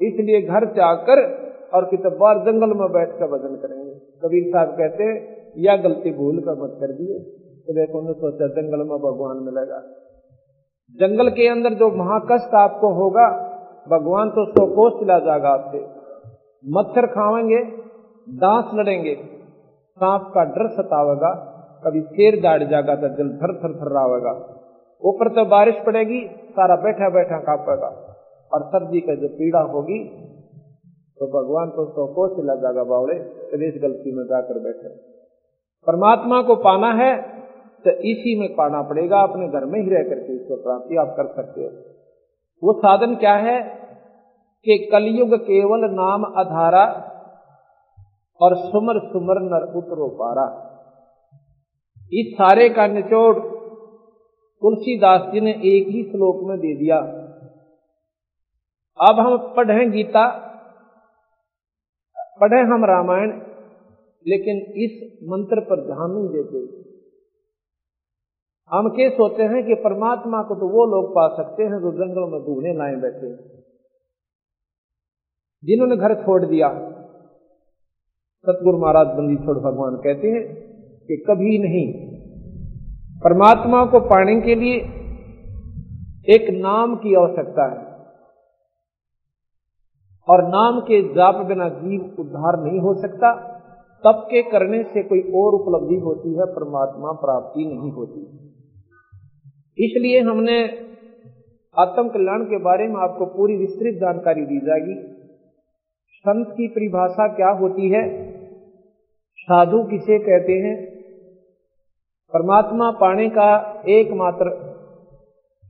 इसलिए 0.01 0.41
घर 0.41 0.65
त्याग 0.65 0.97
कर 0.97 1.42
और 1.73 1.85
कितने 1.85 2.09
बार 2.17 2.37
जंगल 2.37 2.73
में 2.77 2.91
बैठ 2.91 3.09
कर 3.09 3.27
भजन 3.27 3.55
करेंगे। 3.55 3.93
कबीर 4.23 4.43
साहब 4.51 4.67
कहते, 4.67 5.05
यह 5.57 5.77
गलती 5.77 6.11
भूल 6.11 6.39
कर 6.39 6.61
मत 6.63 6.77
कर 6.79 6.91
दिए। 6.93 7.19
तो 7.67 7.73
देखो, 7.73 7.99
उन्होंने 7.99 8.19
सोचा, 8.19 8.47
जंगल 8.47 8.77
में 8.77 8.97
भगवान 8.99 9.37
मिलेगा। 9.37 9.79
जंगल 10.99 11.29
के 11.29 11.47
अंदर 11.47 11.73
जो 11.73 11.89
महाकष्ट 11.91 12.55
आपको 12.55 12.93
होगा, 12.93 13.27
भगवान 13.89 14.29
तो 14.29 14.45
सौ 14.45 14.65
कोष 14.65 14.93
चला 14.93 15.19
जाएगा 15.19 15.49
आपसे। 15.49 15.79
मच्छर 16.65 17.05
खावेंगे 17.05 17.63
दांत 18.27 18.69
लड़ेंगे, 18.73 19.15
सांप 19.97 20.31
का 20.35 20.43
डर 20.43 20.67
सतावेगा, 20.67 21.31
कभी 21.85 22.01
शेर 22.01 22.41
दाड़ 22.41 22.63
जाएगा 22.63 22.95
तो 22.95 23.07
जल 23.07 23.29
थर 23.37 23.53
थर 23.55 23.73
थर 23.73 23.91
रहा 23.91 24.33
ऊपर 25.01 25.29
तो 25.29 25.45
बारिश 25.45 25.75
पड़ेगी, 25.85 26.19
सारा 26.49 26.75
बैठा 26.75 27.09
बैठा 27.09 27.37
कापेगा। 27.39 27.87
और 28.51 28.63
सर्दी 28.63 28.99
का 28.99 29.15
जो 29.15 29.27
पीड़ा 29.27 29.59
होगी 29.59 29.99
तो 31.23 31.27
भगवान 31.33 31.69
तो 31.69 31.83
सौ 31.89 32.05
को 32.13 32.23
से 32.29 32.43
लगागा 32.43 32.83
बावड़े 32.85 33.13
कलेश 33.51 33.75
गलती 33.81 34.15
में 34.15 34.23
जाकर 34.25 34.57
बैठे। 34.61 34.89
परमात्मा 35.87 36.41
को 36.41 36.55
पाना 36.63 36.89
है 36.95 37.11
तो 37.85 37.91
इसी 38.09 38.33
में 38.39 38.49
पाना 38.55 38.81
पड़ेगा, 38.83 39.21
अपने 39.21 39.47
घर 39.49 39.65
में 39.65 39.79
ही 39.79 39.89
रह 39.89 40.03
करके 40.09 40.35
इसको 40.35 40.57
प्राप्ति 40.63 40.97
आप 40.97 41.13
कर 41.17 41.31
सकते 41.33 41.63
हो। 41.63 41.69
वो 42.63 42.73
साधन 42.79 43.15
क्या 43.15 43.35
है 43.37 43.55
कि 44.65 44.77
कलयुग 44.91 45.35
केवल 45.45 45.87
नाम 45.93 46.25
आधारा 46.37 46.83
और 48.41 48.55
सुमर 48.59 48.99
सुमर 49.07 49.41
नर 49.45 49.71
उतरो 49.77 50.07
पारा 50.19 50.45
इस 52.11 52.33
सारे 52.33 52.69
का 52.69 52.87
निचोड़ 52.89 53.35
तुलसीदास 53.35 55.33
जी 55.33 55.41
ने 55.41 55.51
एक 55.67 55.87
ही 55.89 56.03
श्लोक 56.03 56.47
में 56.49 56.57
दे 56.59 56.73
दिया। 56.77 56.97
अब 58.99 59.19
हम 59.19 59.37
पढ़ें 59.55 59.91
गीता 59.91 60.25
पढ़े 62.41 62.61
हम 62.61 62.85
रामायण, 62.85 63.31
लेकिन 64.25 64.59
इस 64.83 64.93
मंत्र 65.23 65.59
पर 65.59 65.81
ध्यान 65.85 66.11
नहीं 66.11 66.29
देते। 66.29 66.61
हम 68.71 68.89
क्या 68.89 69.09
सोचते 69.09 69.43
हैं 69.43 69.63
कि 69.65 69.73
परमात्मा 69.73 70.41
को 70.43 70.55
तो 70.55 70.67
वो 70.67 70.85
लोग 70.85 71.09
पा 71.11 71.27
सकते 71.35 71.63
हैं 71.63 71.79
जो 71.79 71.91
जंगलों 71.91 72.27
में 72.27 72.39
दूहने 72.41 72.73
लाए 72.73 72.95
बैठे 72.95 73.31
जिन्होंने 75.63 75.97
घर 75.97 76.13
छोड़ 76.15 76.45
दिया। 76.45 76.69
सतगुरु 78.45 78.77
महाराज 78.77 79.07
बंदी 79.07 79.35
छोड़ 79.35 79.57
भगवान 79.57 79.95
कहते 79.95 80.27
हैं 80.27 80.43
कि 81.09 81.17
कभी 81.29 81.57
नहीं। 81.57 81.83
परमात्मा 83.19 83.85
को 83.85 83.99
पाने 83.99 84.41
के 84.41 84.55
लिए 84.55 84.75
एक 86.35 86.49
नाम 86.59 86.95
की 86.95 87.15
आवश्यकता 87.15 87.65
है। 87.71 87.92
और 90.29 90.43
नाम 90.43 90.79
के 90.79 91.13
जाप 91.13 91.35
बिना 91.35 91.69
जीव 91.69 92.15
उद्धार 92.19 92.63
नहीं 92.63 92.79
हो 92.79 92.93
सकता। 92.93 93.49
तप 94.03 94.27
के 94.31 94.41
करने 94.41 94.83
से 94.83 95.03
कोई 95.03 95.19
और 95.19 95.53
उपलब्धि 95.53 95.95
होती 95.95 96.33
है, 96.33 96.45
परमात्मा 96.45 97.11
प्राप्ति 97.11 97.65
नहीं 97.65 97.91
होती। 97.91 98.21
इसलिए 99.85 100.21
हमने 100.21 100.69
आत्म 101.79 102.09
कल्याण 102.09 102.43
के 102.43 102.57
बारे 102.57 102.87
में 102.87 102.95
आपको 102.95 103.25
पूरी 103.25 103.57
विस्तृत 103.57 103.93
जानकारी 103.95 104.41
दी 104.41 104.59
जाएगी। 104.59 105.13
संत 106.11 106.47
की 106.47 106.67
परिभाषा 106.67 107.27
क्या 107.27 107.49
होती 107.49 107.89
है? 107.89 108.31
साधु 109.37 109.83
किसे 109.83 110.19
कहते 110.19 110.53
हैं? 110.53 110.85
परमात्मा 112.33 112.91
पाने 112.91 113.29
का 113.29 113.81
एकमात्र 113.89 114.51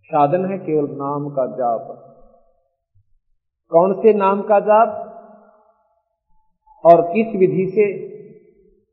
साधन 0.04 0.46
है, 0.46 0.58
केवल 0.58 0.88
नाम 0.92 1.30
का 1.30 1.46
जाप। 1.46 2.10
कौन 3.74 3.94
से 3.94 4.14
नाम 4.14 4.42
का 4.42 4.60
जाप 4.60 5.00
और 6.86 7.02
किस 7.02 7.36
विधि 7.36 7.66
से 7.72 7.86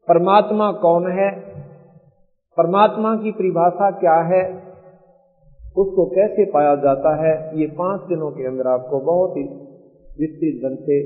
परमात्मा 0.08 0.72
कौन 0.72 1.10
है, 1.12 1.30
परमात्मा 2.56 3.16
की 3.16 3.32
परिभाषा 3.32 3.90
क्या 3.90 4.14
है, 4.14 4.42
उसको 5.76 6.06
कैसे 6.06 6.44
पाया 6.44 6.74
जाता 6.74 7.14
है, 7.26 7.60
ये 7.60 7.66
पाँच 7.66 8.00
दिनों 8.00 8.30
के 8.30 8.46
अंदर 8.46 8.66
आपको 8.66 9.00
बहुत 9.00 9.36
ही 9.36 9.42
विस्तृत 10.18 10.62
ढंग 10.64 10.78
से 10.78 11.00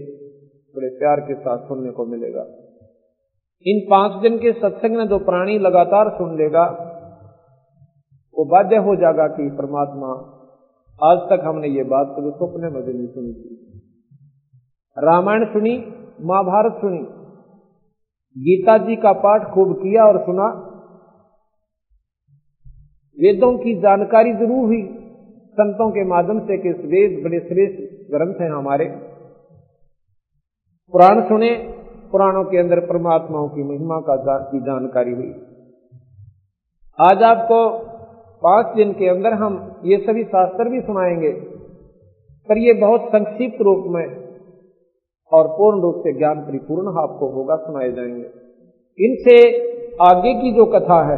बड़े 0.75 0.89
प्यार 0.99 1.21
के 1.21 1.35
साथ 1.35 1.59
सुनने 1.59 1.91
को 1.91 2.07
मिलेगा। 2.07 2.45
इन 3.67 3.81
पाँच 3.91 4.23
दिन 4.23 4.39
के 4.39 4.53
सत्संग 4.53 4.97
में 4.97 5.09
जो 5.09 5.19
प्राणी 5.19 5.59
लगातार 5.59 6.09
सुन 6.09 6.37
लेगा, 6.39 6.65
वो 8.37 8.45
बाध्य 8.45 8.77
हो 8.77 8.97
जाएगा 8.97 9.27
कि 9.27 9.51
परमात्मा 9.51 10.34
आज 10.99 11.19
तक 11.19 11.41
हमने 11.45 11.69
ये 11.69 11.83
बात 11.83 12.15
कभी 12.19 12.31
सपने 12.31 12.69
में 12.71 12.83
भी 12.83 12.93
नहीं 12.93 13.07
सुनी 13.07 13.33
थी। 13.33 13.81
रामायण 14.97 15.45
सुनी, 15.45 15.73
महाभारत 16.21 16.77
सुनी, 16.81 16.99
गीता 18.37 18.77
जी 18.79 18.97
का 18.97 19.13
पाठ 19.13 19.51
खूब 19.55 19.73
किया 19.75 20.05
और 20.05 20.19
सुना। 20.19 20.47
वेदों 23.19 23.53
की 23.59 23.75
जानकारी 23.81 24.33
ज़रूर 24.35 24.67
हुई, 24.67 24.83
संतों 25.57 25.91
के 25.91 26.05
माध्यम 26.05 26.41
से 26.41 26.59
कि 26.59 26.71
वेद 26.87 27.23
बड़े 27.25 27.41
श्रेष्ठ 27.41 27.81
ग्रंथ 28.11 28.41
हैं 28.41 28.51
हमारे। 28.51 28.87
पुराण 30.95 31.21
सुने, 31.21 31.51
पुराणों 32.13 32.45
के 32.45 32.59
अंदर 32.59 32.81
परमात्माओं 32.81 33.49
की 33.49 33.63
महिमा 33.63 34.01
का 34.01 34.17
की 34.51 34.61
जानकारी 34.61 35.13
हुई। 35.13 35.33
आज 36.99 37.23
आपको 37.23 37.61
पाँच 38.45 38.75
दिन 38.77 38.93
के 38.93 39.09
अंदर 39.09 39.33
हम 39.33 39.55
ये 39.85 39.99
सभी 39.99 40.25
शास्त्र 40.25 40.69
भी 40.69 40.81
सुनाएँगे, 40.81 41.33
पर 42.49 42.59
ये 42.59 42.73
बहुत 42.73 43.01
संक्षिप्त 43.01 43.63
रूप 43.63 43.85
में 43.87 44.07
और 45.33 45.49
पूर्ण 45.49 45.81
रूप 45.83 45.95
से 45.97 46.13
ज्ञान 46.13 46.41
परिपूर्ण 46.41 46.89
आपको 46.89 47.29
होगा, 47.29 47.57
सुनाए 47.57 47.93
जाएँगे। 47.93 48.45
इनसे 48.99 49.37
आगे 50.03 50.35
की 50.35 50.53
जो 50.53 50.67
कथा 50.67 50.99
है, 51.11 51.17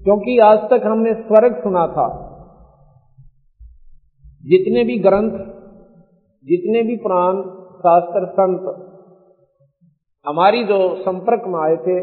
क्योंकि 0.00 0.38
आज 0.38 0.58
तक 0.70 0.86
हमने 0.86 1.14
स्वर्ग 1.14 1.62
सुना 1.62 1.86
था, 1.86 2.08
जितने 4.44 4.84
भी 4.84 4.98
ग्रंथ, 4.98 5.38
जितने 6.44 6.82
भी 6.82 6.96
पुराण, 6.96 7.42
शास्त्र, 7.78 8.26
संत, 8.26 8.66
हमारी 10.26 10.64
जो 10.64 10.78
संपर्क 10.96 11.44
में 11.46 11.60
आए 11.60 11.76
थे 11.76 11.96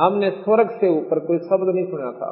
हमने 0.00 0.30
स्वर्ग 0.30 0.70
से 0.70 0.88
ऊपर 0.98 1.18
कोई 1.18 1.38
शब्द 1.38 1.74
नहीं 1.74 1.86
सुना 1.86 2.12
था। 2.12 2.30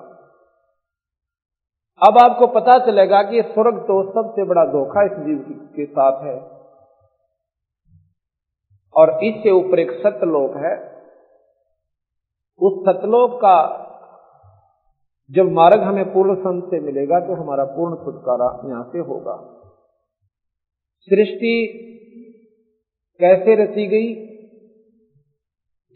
अब 2.02 2.18
आपको 2.18 2.46
पता 2.46 2.78
चलेगा 2.86 3.22
कि 3.22 3.42
स्वर्ग 3.42 3.78
तो 3.78 4.02
सबसे 4.12 4.44
बड़ा 4.44 4.64
धोखा 4.64 5.04
इस 5.04 5.12
जीव 5.12 5.38
के 5.76 5.86
साथ 5.86 6.24
है। 6.24 6.36
और 8.96 9.24
इससे 9.24 9.50
ऊपर 9.50 9.78
एक 9.78 9.90
सतलोक 9.90 10.56
है। 10.56 10.74
उस 12.60 12.82
सतलोक 12.82 13.36
का 13.36 13.56
जब 15.30 15.50
मार्ग 15.50 15.82
हमें 15.82 16.12
पूर्ण 16.12 16.34
संत 16.34 16.64
से 16.64 16.80
मिलेगा 16.80 17.20
तो 17.20 17.34
हमारा 17.34 17.64
पूर्ण 17.64 17.96
छुटकारा 17.96 18.68
यहाँ 18.68 18.84
से 18.84 18.98
होगा। 18.98 19.36
सृष्टि 21.08 21.80
कैसे 23.20 23.64
रची 23.64 23.86
गई? 23.86 24.12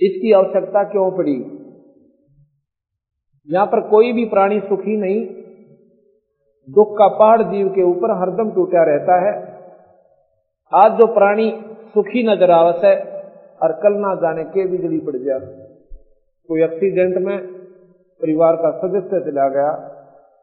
इसकी 0.00 0.32
आवश्यकता 0.32 0.82
क्यों 0.84 1.10
पड़ी? 1.16 1.57
यहाँ 3.48 3.66
पर 3.66 3.80
कोई 3.90 4.12
भी 4.12 4.24
प्राणी 4.26 4.58
सुखी 4.62 4.96
नहीं। 4.96 5.20
दुख 6.68 6.88
का 6.98 7.06
पहाड़ 7.10 7.42
जीव 7.44 7.68
के 7.68 7.82
ऊपर 7.84 8.10
हरदम 8.18 8.50
टूटा 8.52 8.82
रहता 8.84 9.14
है। 9.20 9.32
आज 10.72 10.98
जो 10.98 11.06
प्राणी 11.14 11.50
सुखी 11.94 12.22
नज़र 12.24 12.50
आवस 12.52 12.84
है 12.84 12.96
और 13.60 13.72
कल 13.82 13.94
ना 13.98 14.14
जाने 14.16 14.44
के 14.46 14.66
बिजली 14.66 14.98
पड़ 15.00 15.16
जाए 15.18 15.46
कोई 16.48 16.62
एक्सीडेंट 16.62 17.16
में 17.18 17.38
परिवार 18.20 18.56
का 18.56 18.70
सदस्य 18.78 19.20
चला 19.20 19.46
गया, 19.48 19.70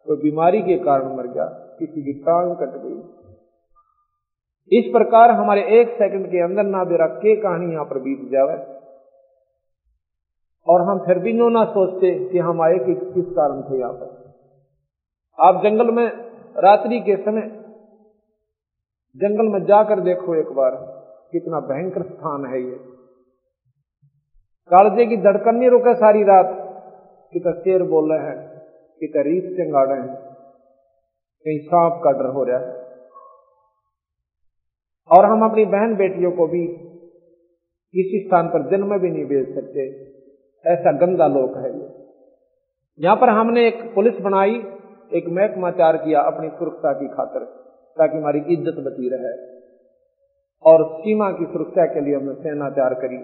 कोई 0.08 0.18
बीमारी 0.18 0.62
के 0.62 0.78
कारण 0.80 1.15
मर 1.18 1.28
गया, 1.28 1.46
किसी 1.80 2.02
की 2.04 2.13
टांग 2.22 2.50
कट 2.56 2.74
गई। 2.78 2.98
इस 4.72 4.86
प्रकार 4.91 5.32
हमारे 5.34 5.62
एक 5.80 5.89
सेकंड 5.96 6.26
के 6.28 6.39
अंदर 6.44 6.63
ना 6.65 6.84
बेरा 6.86 7.08
के 7.15 7.36
कहानी 7.38 7.72
यहाँ 7.74 7.86
पर 7.86 8.00
बीत 8.00 8.22
जावे। 8.32 8.58
और 10.67 10.82
हम 10.82 10.99
फिर 10.99 11.19
भी 11.19 11.34
नो 11.34 11.49
ना 11.49 11.65
सोचते 11.65 12.30
कि 12.30 12.38
हम 12.38 12.62
आए 12.62 12.78
कि 12.78 12.95
किस 12.95 13.25
कारण 13.25 13.62
थे 13.62 13.80
यहाँ 13.80 13.93
पर। 13.93 14.34
आप 15.39 15.63
जंगल 15.63 15.91
में 15.91 16.08
रात्रि 16.58 16.99
के 16.99 17.15
समय 17.15 17.41
जंगल 19.17 19.45
में 19.45 19.65
जाकर 19.65 19.99
देखो 19.99 20.36
एक 20.36 20.47
बार, 20.47 20.71
कितना 21.32 21.60
भयंकर 21.60 22.04
स्थान 22.04 22.45
है 22.45 22.62
ये। 22.63 22.75
कालजे 24.71 25.06
की 25.06 25.17
धड़कन 25.17 25.56
नहीं 25.56 25.69
रुके 25.69 25.95
सारी 25.95 26.23
रात 26.23 26.47
कितना 27.34 27.51
शेर 27.51 27.84
बोल 27.84 28.13
रहे 28.13 28.28
हैं 28.28 28.62
कितना 28.99 29.21
रीत 29.21 29.43
चंगा 29.43 29.84
रहे 29.84 30.01
हैं। 30.01 30.15
कहीं 31.45 31.60
सांप 31.60 32.01
का 32.04 32.12
डर 32.12 32.25
हो 32.25 32.43
रहा 32.43 32.58
है। 32.58 32.86
और 35.10 35.25
हम 35.25 35.49
अपनी 35.49 35.65
बहन 35.65 35.95
बेटियों 35.95 36.32
को 36.32 36.47
भी 36.47 36.67
किसी 37.93 38.28
स्थान 38.28 38.47
पर 38.47 38.69
जन्म 38.69 38.97
भी 38.97 39.10
नहीं 39.10 39.25
भेज 39.25 39.56
सकते। 39.56 40.14
ऐसा 40.65 40.91
गंदा 40.97 41.28
लोक 41.30 41.58
है 41.58 41.71
ये 41.71 41.88
यहाँ 42.99 43.15
पर 43.15 43.30
हमने 43.30 43.67
एक 43.67 43.82
पुलिस 43.95 44.19
बनाई, 44.21 44.54
एक 45.12 45.25
महकमा 45.30 45.71
तैयार 45.71 45.97
किया 45.97 46.21
अपनी 46.23 46.49
सुरक्षा 46.49 46.93
की 46.93 47.08
खातर, 47.08 47.43
ताकि 47.97 48.17
हमारी 48.17 48.39
इज़्ज़त 48.49 48.78
बची 48.86 49.10
रहे। 49.10 49.34
और 50.65 50.84
सीमा 50.93 51.30
की 51.32 51.45
सुरक्षा 51.45 51.86
के 51.86 52.01
लिए 52.01 52.15
हमने 52.15 52.34
सेनाचार 52.36 52.93
करी। 52.93 53.17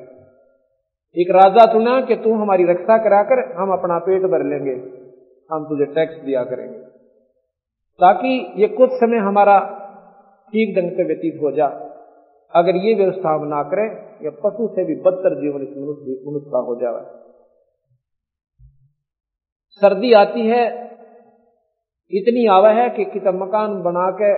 एक 1.15 1.31
राजा 1.31 1.65
चुना 1.73 1.99
कि 2.01 2.15
तू 2.15 2.33
हमारी 2.33 2.65
रक्षा 2.65 2.97
कराकर 2.97 3.43
हम 3.55 3.71
अपना 3.71 3.97
पेट 3.99 4.25
भर 4.25 4.43
लेंगे, 4.43 4.75
हम 5.49 5.65
तुझे 5.69 5.85
टैक्स 5.93 6.19
दिया 6.25 6.43
करेंगे। 6.43 6.79
ताकि 7.99 8.33
ये 8.57 8.67
कुछ 8.75 8.91
समय 8.99 9.17
हमारा 9.19 9.57
ठीक 10.53 10.75
ढंग 10.75 10.91
से 10.91 11.03
व्यतीत 11.03 11.41
हो 11.41 11.51
जा। 11.51 11.67
अगर 12.53 12.75
ये 12.77 12.93
व्यवस्था 12.95 13.33
हम 13.35 13.47
ना 13.47 13.63
करें, 13.63 13.87
या 14.23 14.31
पशु 14.43 14.67
से 14.67 14.83
भी 14.83 14.95
बदतर 15.01 15.39
जीवन 15.41 15.61
इस 15.61 15.75
मनुष्य 15.77 16.21
मनुष्य 16.27 16.49
का 16.49 16.59
हो 16.59 16.75
जाए। 16.75 17.03
सर्दी 19.81 20.13
आती 20.15 20.47
है, 20.47 20.63
इतनी 22.11 22.45
आवा 22.49 22.71
है 22.71 22.89
कि 22.91 23.03
कितना 23.07 23.31
मकान 23.35 23.75
बना 23.83 24.09
के 24.17 24.31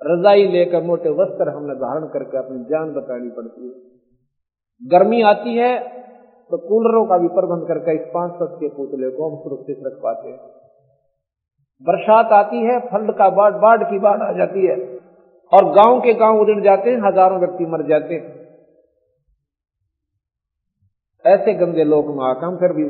रजाई 0.00 0.46
लेकर 0.48 0.82
मोटे 0.82 1.10
वस्त्र 1.18 1.48
हमने 1.50 1.74
धारण 1.76 2.06
करके 2.08 2.38
अपनी 2.38 2.64
जान 2.64 2.90
बचानी 2.92 3.30
पड़ती 3.30 3.66
है। 3.66 3.74
गर्मी 4.82 5.20
आती 5.24 5.54
है 5.56 5.68
तो 6.50 6.58
कूलरों 6.64 7.04
का 7.06 7.16
भी 7.18 7.28
प्रबंध 7.30 7.66
करके 7.68 7.94
इस 7.94 8.02
पाँच 8.10 8.32
सौ 8.34 8.46
के 8.58 8.68
पुतले 8.74 9.10
को 9.12 9.28
हम 9.28 9.38
सुरक्षित 9.38 9.78
रख 9.86 9.94
पाते 10.02 10.28
हैं। 10.28 10.38
बरसात 11.82 12.32
आती 12.34 12.60
है 12.64 12.78
फल्ड 12.88 13.12
का 13.14 13.28
बाढ़ 13.32 13.54
बाढ़ 13.62 13.82
की 13.84 13.98
बाढ़ 14.00 14.22
आ 14.22 14.30
जाती 14.34 14.66
है 14.66 14.76
और 15.52 15.72
गाँव 15.74 16.00
के 16.00 16.14
गाँव 16.16 16.40
उजड़ 16.40 16.60
जाते 16.62 16.90
हैं, 16.90 17.00
हज़ारों 17.00 17.38
व्यक्ति 17.40 17.66
मर 17.68 17.82
जाते 17.88 18.14
हैं। 18.14 18.28
ऐसे 21.24 21.54
गंदे 21.56 21.84
लोग 21.86 22.14
में 22.16 22.24
हम 22.42 22.56
फिर 22.58 22.72
भी 22.72 22.84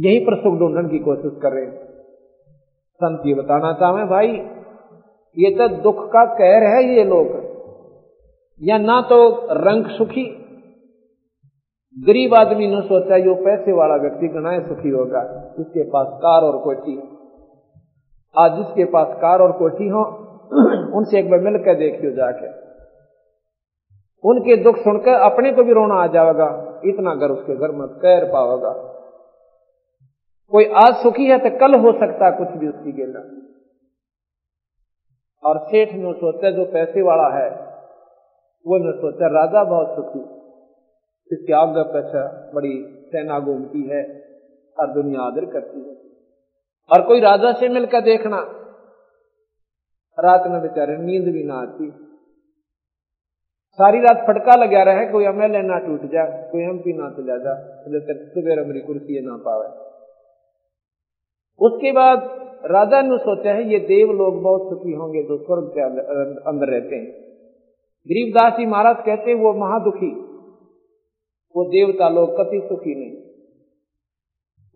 यहीं 0.00 0.26
पर 0.26 0.36
सुख 0.36 0.58
ढूँढने 0.58 0.88
की 0.88 0.98
कोशिश 0.98 1.32
कर 1.42 1.52
रहे 1.52 1.64
हैं। 1.64 1.92
संत 2.94 3.22
ये 3.26 3.34
बताना 3.34 3.72
चाहे, 3.72 4.04
भाई, 4.04 4.26
ये 5.38 5.50
तो 5.50 5.68
दुख 5.68 6.08
का 6.08 6.24
कहर 6.24 6.62
है 6.62 6.84
ये 6.84 7.04
लोग। 7.04 7.52
या 8.62 8.78
ना 8.78 9.02
तो 9.02 9.46
रंग 9.50 9.86
सुखी। 9.86 10.24
गरीब 12.06 12.34
आदमी 12.34 12.66
ने 12.66 12.82
सोचा 12.82 13.16
यो 13.16 13.34
पैसे 13.34 13.72
वाला 13.72 13.96
व्यक्ति 13.96 14.28
गणाए 14.28 14.60
सुखी 14.60 14.88
होगा। 14.88 15.54
जिसके 15.58 15.82
पास 15.82 16.06
कार 16.10 16.42
और 16.42 16.58
कोठी 16.58 17.02
आज 18.38 18.52
जिसके 18.52 18.84
पास 18.84 19.06
कार 19.16 19.38
और 19.38 19.52
कोठी 19.52 19.88
हो, 19.88 20.00
उनसे 20.98 21.18
एक 21.18 21.30
बार 21.30 21.40
मिलकर 21.40 21.74
देखियो 21.74 22.10
जाके। 22.10 22.46
उनके 24.24 24.56
दुख 24.56 24.76
सुनकर 24.76 25.12
अपने 25.12 25.52
को 25.52 25.64
भी 25.64 25.72
रोना 25.72 25.94
आ 25.94 26.06
जाएगा। 26.06 26.80
इतना 26.84 27.14
घर 27.14 27.30
उसके 27.30 27.56
घर 27.56 27.70
में 27.70 27.88
कैर 27.88 28.24
पाओगा। 28.24 28.91
कोई 30.52 30.64
आज 30.64 30.94
सुखी 30.94 31.26
है 31.26 31.38
तो 31.38 31.58
कल 31.58 31.74
हो 31.74 31.92
सकता 31.92 32.26
है 32.26 32.32
कुछ 32.32 32.48
भी 32.48 32.68
उसकी 32.68 32.92
गिरना। 32.92 33.20
और 35.48 35.58
सेठ 35.58 35.92
ने 35.92 36.12
सोचा 36.12 36.50
जो 36.50 36.64
पैसे 36.64 37.02
वाला 37.02 37.28
है, 37.38 37.50
वो 38.66 38.78
ने 38.78 38.92
सोचा 38.92 39.26
राजा 39.26 39.64
बहुत 39.64 39.96
सुखी। 39.96 40.20
इसके 41.34 41.52
आगे 41.52 41.82
पीछे 41.82 42.52
बड़ी 42.52 43.02
सेना 43.06 43.38
घूमती 43.40 43.82
है 43.88 44.02
और 44.80 44.92
दुनिया 44.92 45.20
आदर 45.20 45.44
करती 45.44 45.80
है। 45.80 45.94
और 46.90 47.06
कोई 47.06 47.20
राजा 47.20 47.52
से 47.52 47.68
मिलकर 47.68 48.00
देखना, 48.00 48.36
रात 50.18 50.46
में 50.46 50.62
बेचारे 50.62 50.96
नींद 50.96 51.32
भी 51.32 51.44
ना 51.44 51.54
आती। 51.54 51.90
सारी 53.78 54.00
रात 54.00 54.16
फटका 54.16 54.54
लगा 54.54 54.82
रहे, 54.82 55.06
कोई 55.06 55.24
एमएलए 55.24 55.62
ना 55.62 55.78
टूट 55.78 56.10
जाए, 56.10 56.48
कोई 56.52 56.62
एमपी 56.62 56.92
ना 56.92 57.10
चला 57.10 57.38
जा 57.38 57.54
सुबह 58.34 58.66
मेरी 58.66 58.80
कुर्सी 58.80 59.20
ना 59.20 59.36
पावे। 59.36 59.91
उसके 61.62 61.92
बाद 61.92 62.28
राजा 62.66 63.00
ने 63.02 63.16
सोचा 63.20 63.52
है, 63.52 63.62
ये 63.64 63.78
देव 63.80 64.10
लोग 64.14 64.42
बहुत 64.42 64.68
सुखी 64.70 64.92
होंगे 64.94 65.22
जो 65.22 65.36
स्वर्ग 65.38 65.70
के 65.74 65.80
अंदर 66.46 66.70
रहते 66.70 66.96
हैं। 66.96 67.10
गरीबदास 68.06 68.52
जी 68.52 68.66
महाराज 68.66 68.96
कहते 69.06 69.30
हैं, 69.30 69.38
वो 69.38 69.52
महादुखी, 69.56 70.10
वो 71.54 71.64
देवता 71.70 72.08
लोग 72.10 72.36
कति 72.36 72.60
सुखी 72.68 72.94
नहीं। 72.94 73.16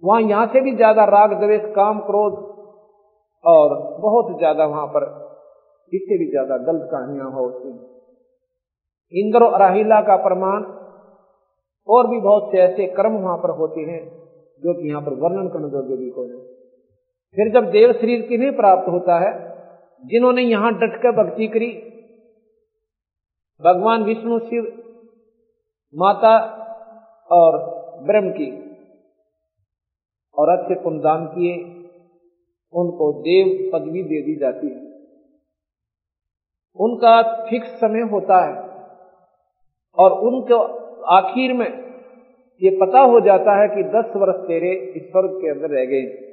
वहाँ 0.02 0.20
यहाँ 0.22 0.46
से 0.46 0.60
भी 0.60 0.74
ज़्यादा 0.76 1.04
राग, 1.06 1.32
द्वेष, 1.40 1.62
काम, 1.74 2.00
क्रोध 2.00 2.34
और 3.44 3.74
बहुत 4.00 4.36
ज़्यादा 4.38 4.64
वहाँ 4.66 4.86
पर 4.88 5.04
इससे 5.92 6.18
भी 6.18 6.26
ज़्यादा 6.30 6.56
गलत 6.64 6.88
कहानियाँ 6.90 7.30
होती 7.32 7.68
इंद्र 9.12 9.44
और 9.44 9.60
राहिला 9.60 10.00
का 10.02 10.16
प्रमाण, 10.22 10.62
और 11.88 12.06
भी 12.06 12.18
बहुत 12.20 12.48
से 12.52 12.58
ऐसे 12.60 12.86
कर्म 12.94 13.16
वहाँ 13.18 13.36
पर 13.38 13.50
होते 13.56 13.80
हैं, 13.82 14.00
जो 14.62 14.74
कि 14.74 14.88
यहाँ 14.88 15.02
पर 15.02 15.14
वर्णन 15.20 15.48
करने 15.48 15.68
योग्य 15.74 15.96
भी 15.96 16.10
कोई 16.10 16.28
फिर 17.34 17.52
जब 17.52 17.70
देव 17.70 17.92
शरीर 17.92 18.22
किन्हें 18.22 18.56
प्राप्त 18.56 18.88
होता 18.88 19.18
है, 19.18 19.32
जिन्होंने 20.04 20.42
यहाँ 20.42 20.72
डटकर 20.72 21.12
भक्ति 21.12 21.46
करी, 21.46 21.70
भगवान 23.62 24.02
विष्णु, 24.02 24.38
शिव, 24.38 24.64
माता 25.94 26.36
और 27.30 27.58
ब्रह्म 28.06 28.30
की 28.30 28.50
और 30.36 30.58
अच्छे 30.58 30.74
पुनदान 30.74 31.26
किए, 31.26 31.54
उनको 32.74 33.12
देव 33.20 33.70
पदवी 33.72 34.02
दे 34.02 34.22
दी 34.22 34.36
जाती 34.36 34.66
है। 34.66 34.84
उनका 36.78 37.22
फिक्स 37.50 37.68
समय 37.68 38.00
होता 38.00 38.44
है 38.44 38.54
और 39.98 40.12
उनको 40.20 40.58
आखिर 41.10 41.52
में 41.52 41.68
ये 42.62 42.70
पता 42.70 43.00
हो 43.00 43.20
जाता 43.20 43.62
है 43.62 43.68
कि 43.68 43.82
दस 43.82 44.12
वर्ष 44.16 44.36
तेरे 44.36 44.72
इस 44.96 45.02
स्वर्ग 45.02 45.30
के 45.30 45.50
अंदर 45.50 45.70
रह 45.70 45.84
गए 45.84 46.25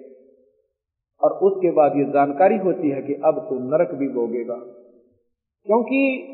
और 1.24 1.32
उसके 1.32 1.71
बाद 1.71 1.93
ये 1.95 2.03
जानकारी 2.03 2.57
होती 2.57 2.89
है 2.89 3.01
कि 3.01 3.13
अब 3.13 3.45
तू 3.49 3.55
नरक 3.55 3.91
भी 3.91 4.07
भोगेगा। 4.07 4.55
क्योंकि 5.65 6.28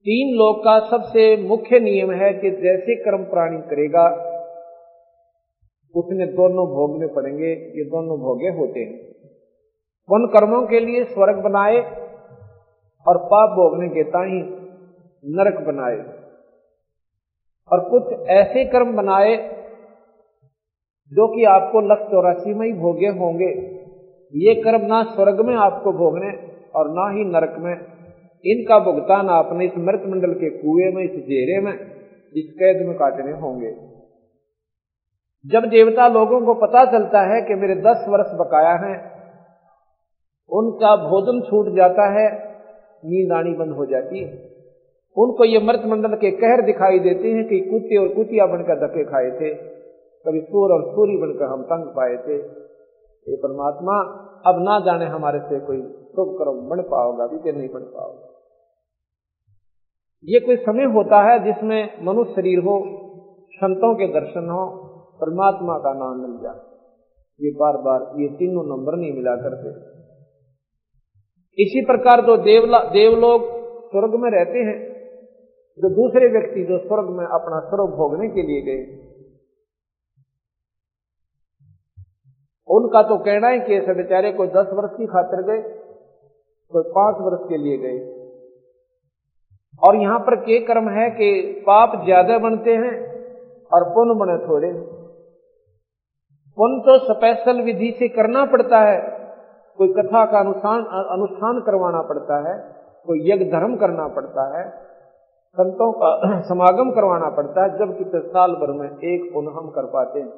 तीन 0.00 0.36
लोग 0.36 0.58
का 0.58 0.78
सबसे 0.78 1.36
मुख्य 1.36 1.80
नियम 1.80 2.10
है 2.10 2.32
कि 2.32 2.50
जैसे 2.50 2.94
कर्म 2.94 3.24
प्राणी 3.24 3.58
करेगा 3.58 4.24
उसने 5.96 6.26
दोनों 6.26 6.66
भोगने 6.66 7.06
पड़ेंगे, 7.06 7.46
ये 7.46 7.84
दोनों 7.84 8.18
भोगे 8.18 8.48
होते 8.48 8.80
हैं। 8.80 9.08
उन 10.10 10.26
कर्मों 10.26 10.66
के 10.66 10.80
लिए 10.80 11.04
स्वर्ग 11.04 11.38
बनाए 11.38 11.76
और 13.08 13.18
पाप 13.18 13.50
भोगने 13.50 13.88
के 13.88 14.02
ताई 14.02 14.42
नरक 15.24 15.66
बनाए। 15.66 16.18
और 17.72 17.90
कुछ 17.90 18.28
ऐसे 18.28 18.64
कर्म 18.64 18.96
बनाए 18.96 19.36
जो 21.12 21.36
कि 21.36 21.44
आपको 21.44 21.80
लक्ष्य 21.80 22.08
चौरासी 22.10 22.54
में 22.54 22.66
ही 22.66 22.72
भोगे 22.72 23.06
होंगे। 23.06 23.77
ये 24.34 24.54
कर्म 24.54 24.86
ना 24.86 25.02
स्वर्ग 25.02 25.40
में 25.40 25.54
आपको 25.56 25.92
भोगने 25.92 26.30
और 26.74 26.90
ना 26.90 27.10
ही 27.10 27.24
नरक 27.24 27.56
में। 27.58 27.74
इनका 28.44 28.78
भुगतान 28.78 29.28
आपने 29.28 29.66
इस 29.66 29.76
मृत 29.78 30.02
मंडल 30.06 30.32
के 30.34 30.50
कुएँ 30.50 30.92
में, 30.92 31.04
इस 31.04 31.10
जेरे 31.10 31.60
में 31.60 31.72
इस 32.34 32.52
कैद 32.52 32.86
में 32.86 32.96
काटने 32.96 33.32
होंगे। 33.32 33.70
जब 35.44 35.64
देवता 35.64 36.08
लोगों 36.08 36.40
को 36.46 36.54
पता 36.54 36.84
चलता 36.84 37.20
है 37.22 37.40
कि 37.42 37.54
मेरे 37.54 37.74
दस 37.74 38.04
वर्ष 38.08 38.34
बकाया 38.34 38.74
हैं, 38.74 38.96
उनका 40.50 40.96
भोजन 40.96 41.40
छूट 41.40 41.74
जाता 41.76 42.06
है 42.12 42.28
नींद 43.04 43.32
आनी 43.32 43.54
बंद 43.54 43.72
हो 43.72 43.86
जाती 43.86 44.22
है। 44.24 44.30
उनको 45.16 45.44
ये 45.44 45.58
मृत 45.58 45.82
मंडल 45.86 46.14
के 46.14 46.30
कहर 46.30 46.62
दिखाई 46.62 46.98
देते 46.98 47.28
हैं 47.28 47.44
कि 47.48 47.60
कुत्ते 47.60 47.96
और 47.96 48.08
कुतिया 48.08 48.46
बनकर 48.46 48.86
धक्के 48.86 49.04
खाए 49.04 49.30
थे, 49.30 49.54
कभी 49.54 50.40
सूर 50.40 50.72
और 50.72 50.82
सूरी 50.90 51.16
बनकर 51.16 51.44
हम 51.44 51.62
तंग 51.62 51.84
पाए 51.96 52.16
थे। 52.16 52.67
ये 53.28 53.36
परमात्मा, 53.36 54.00
अब 54.46 54.62
ना 54.62 54.80
जाने 54.80 55.06
हमारे 55.06 55.40
से 55.40 55.60
कोई 55.60 55.80
शुभ 55.82 56.38
कर्म 56.38 56.68
बन 56.68 56.82
पाओगा 56.82 57.26
भी 57.26 57.38
कि 57.38 57.58
नहीं 57.58 57.68
बन 57.68 57.80
पाओगा। 57.80 58.34
ये 60.24 60.40
कोई 60.40 60.56
समय 60.56 60.84
होता 60.84 61.30
है 61.30 61.44
जिसमें 61.44 62.04
मनुष्य 62.04 62.32
शरीर 62.32 62.58
हो, 62.58 62.82
संतों 63.54 63.94
के 63.94 64.06
दर्शन 64.06 64.48
हो, 64.50 64.66
परमात्मा 65.20 65.78
का 65.78 65.92
नाम 65.92 66.20
मिल 66.20 66.42
जाए। 66.42 66.60
ये 67.40 67.50
बार 67.50 67.76
बार 67.76 68.20
ये 68.20 68.28
तीनों 68.28 68.76
नंबर 68.76 68.92
नहीं 68.96 69.12
मिला 69.12 69.36
करते। 69.36 69.68
इसी 71.62 71.84
प्रकार 71.86 72.20
जो 72.20 72.36
देवला 72.36 72.78
देवलोग 72.78 73.42
स्वर्ग 73.90 74.14
में 74.14 74.30
रहते 74.30 74.58
हैं। 74.58 74.88
जो 75.78 75.88
दूसरे 75.88 76.28
व्यक्ति 76.28 76.64
जो 76.64 76.78
स्वर्ग 76.78 77.08
में 77.08 77.26
अपना 77.26 77.60
स्वरूप 77.60 77.90
भोगने 77.90 78.28
के 78.28 78.42
लिए 78.42 78.62
गए 78.62 79.08
उनका 82.68 83.02
तो 83.02 83.16
कहना 83.24 83.48
है 83.48 83.58
कि 83.60 83.74
ऐसे 83.74 83.94
बेचारे 83.94 84.32
कोई 84.32 84.48
दस 84.48 84.70
वर्ष 84.72 84.96
की 84.96 85.06
खातिर 85.06 85.42
गए, 85.42 85.60
कोई 86.72 86.82
पाँच 86.94 87.20
वर्ष 87.20 87.48
के 87.48 87.56
लिए 87.58 87.76
गए। 87.78 87.98
और 89.82 89.96
यहाँ 89.96 90.18
पर 90.20 90.34
के 90.40 90.58
कर्म 90.66 90.88
है 90.90 91.08
कि 91.10 91.28
पाप 91.66 91.92
ज़्यादा 92.04 92.38
बनते 92.38 92.74
हैं 92.76 92.94
और 93.70 93.84
पुण्य 93.90 94.14
बने 94.14 94.36
थोड़े 94.46 94.72
पुण्य 96.58 96.80
तो 96.82 96.96
स्पेशल 97.04 97.60
विधि 97.62 97.90
से 97.98 98.08
करना 98.10 98.44
पड़ता 98.46 98.78
है, 98.80 98.98
कोई 99.78 99.92
कथा 99.92 100.24
का 100.24 100.38
अनुष्ठान 100.40 100.84
अनुष्ठान 101.10 101.60
करवाना 101.66 102.00
पड़ता 102.02 102.38
है, 102.48 102.54
कोई 103.06 103.20
यज्ञ 103.30 103.44
धर्म 103.50 103.76
करना 103.76 104.06
पड़ता 104.16 104.46
है, 104.54 104.64
संतों 105.56 105.90
का 105.92 106.10
समागम 106.48 106.90
करवाना 106.90 107.28
पड़ता 107.36 107.62
है, 107.62 107.78
जबकि 107.78 108.04
साल 108.28 108.54
भर 108.54 108.72
में 108.72 108.88
एक 108.88 109.30
पुण्य 109.34 109.50
हम 109.50 109.70
कर 109.70 109.86
पाते 109.86 110.20
हैं। 110.20 110.28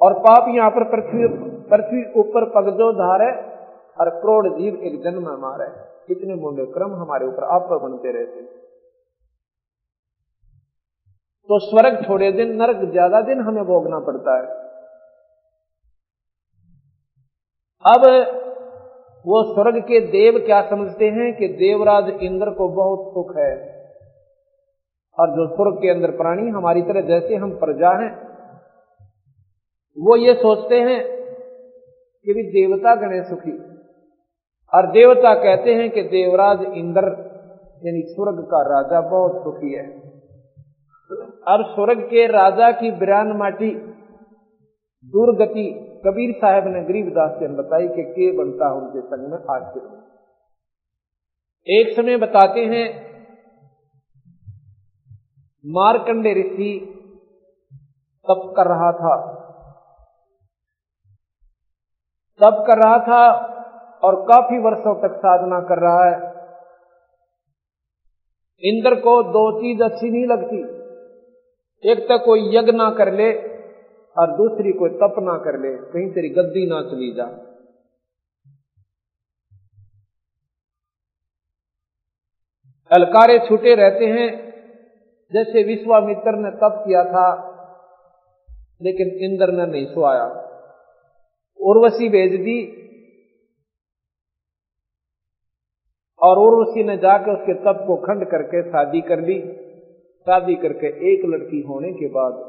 और 0.00 0.14
पाप 0.20 0.48
यहाँ 0.48 0.70
पर 0.70 0.84
पृथ्वी 0.90 1.26
पृथ्वी 1.70 2.02
ऊपर 2.20 2.44
पगजो 2.50 2.92
धारे 2.94 3.30
और 3.96 4.10
करोड़ 4.20 4.48
जीव 4.48 4.76
एक 4.82 5.02
जन्म 5.02 5.28
हमारे 5.28 5.66
कितने 6.06 6.34
मुंडे 6.36 6.64
क्रम 6.72 6.94
हमारे 6.94 7.26
ऊपर 7.26 7.44
आप 7.54 7.66
पर 7.70 7.78
बनते 7.78 8.12
रहते 8.12 8.42
तो 11.48 11.58
स्वर्ग 11.60 11.94
थोड़े 12.08 12.30
दिन, 12.32 12.50
नरक 12.56 12.90
ज़्यादा 12.90 13.20
दिन 13.20 13.40
हमें 13.40 13.64
भोगना 13.64 13.98
पड़ता 13.98 14.34
है। 14.36 14.58
अब 17.84 18.04
वो 19.24 19.42
स्वर्ग 19.44 19.78
के 19.82 20.00
देव 20.10 20.38
क्या 20.46 20.60
समझते 20.70 21.08
हैं 21.10 21.32
कि 21.36 21.48
देवराज 21.56 22.08
इंद्र 22.22 22.50
को 22.50 22.68
बहुत 22.76 23.00
सुख 23.14 23.36
है। 23.36 23.50
और 25.18 25.30
जो 25.30 25.46
स्वर्ग 25.46 25.80
के 25.82 25.90
अंदर 25.90 26.10
प्राणी, 26.16 26.48
हमारी 26.50 26.82
तरह 26.82 27.00
जैसे 27.08 27.36
हम 27.36 27.50
प्रजा 27.58 27.90
हैं 28.02 28.10
वो 29.96 30.16
ये 30.16 30.34
सोचते 30.34 30.80
हैं 30.80 31.00
कि 32.26 32.34
भी 32.34 32.42
देवता 32.42 32.94
गणेश 32.94 33.26
सुखी 33.26 33.52
और 34.72 34.86
देवता 34.86 35.34
कहते 35.34 35.74
हैं 35.74 35.90
कि 35.90 36.02
देवराज 36.02 36.60
इंद्र, 36.62 37.08
यानी 37.84 38.02
स्वर्ग 38.02 38.42
का 38.42 38.60
राजा, 38.62 39.00
बहुत 39.00 39.42
सुखी 39.44 39.72
है। 39.74 39.86
अब 41.48 41.64
स्वर्ग 41.74 42.00
के 42.00 42.26
राजा 42.26 42.70
की 42.70 42.90
बिरान 42.90 43.32
माटी, 43.36 43.70
दुर्गति, 45.04 45.66
कबीर 46.06 46.34
साहब 46.34 46.68
ने 46.68 46.82
गरीबदास 46.82 47.30
से 47.30 47.48
बताई 47.48 47.88
कि 47.88 48.02
के 48.02 48.30
बनता 48.36 48.68
है 48.68 48.74
उनके 48.74 49.00
संग 49.00 49.32
में 49.32 49.38
आश्चर्य 49.50 49.98
एक 51.66 51.96
समय 51.96 52.16
बताते 52.16 52.60
हैं, 52.60 52.86
मारकंडे 55.64 56.32
ऋषि 56.34 56.70
तप 58.24 58.52
कर 58.56 58.66
रहा 58.66 58.92
था। 58.92 59.16
तप 62.40 62.64
कर 62.66 62.78
रहा 62.78 62.98
था 62.98 63.46
और 64.02 64.16
काफ़ी 64.22 64.58
वर्षों 64.58 65.08
तक 65.08 65.16
साधना 65.16 65.60
कर 65.60 65.78
रहा 65.78 66.04
है। 66.04 66.30
इंद्र 68.62 68.94
को 68.94 69.22
दो 69.22 69.60
चीज़ 69.60 69.82
अच्छी 69.82 70.10
नहीं 70.10 70.26
लगती। 70.26 70.80
एक 71.90 71.98
तो 71.98 72.18
कोई 72.18 72.56
यज्ञ 72.56 72.72
ना 72.72 72.90
कर 72.90 73.12
ले 73.12 73.32
और 74.16 74.36
दूसरी 74.36 74.72
कोई 74.72 74.90
तप 74.90 75.14
ना 75.18 75.38
कर 75.38 75.60
ले, 75.60 75.76
कहीं 75.76 76.10
तेरी 76.12 76.28
गद्दी 76.28 76.66
ना 76.66 76.82
चली 76.82 77.12
जा। 77.12 77.24
अलकारे 82.90 83.38
छूटे 83.38 83.74
रहते 83.74 84.06
हैं, 84.06 84.28
जैसे 85.32 85.62
विश्वामित्र 85.62 86.32
ने 86.32 86.50
तप 86.50 86.84
किया 86.86 87.04
था, 87.04 87.26
लेकिन 88.82 89.08
इंद्र 89.08 89.52
ने 89.52 89.66
नहीं 89.66 89.86
सुआया। 89.86 90.49
उर्वशी 91.60 92.08
भेज 92.08 92.40
दी 92.40 92.58
और 96.20 96.38
उर्वशी 96.38 96.84
ने 96.84 96.96
जाकर 96.96 97.32
उसके 97.32 97.54
तप 97.54 97.84
को 97.86 97.96
खंड 97.96 98.24
करके 98.24 98.62
शादी 98.70 99.00
कर 99.00 99.20
ली। 99.20 99.40
शादी 100.26 100.54
करके 100.54 100.88
एक 101.12 101.24
लड़की 101.24 101.60
होने 101.60 101.92
के 101.92 102.08
बाद 102.08 102.40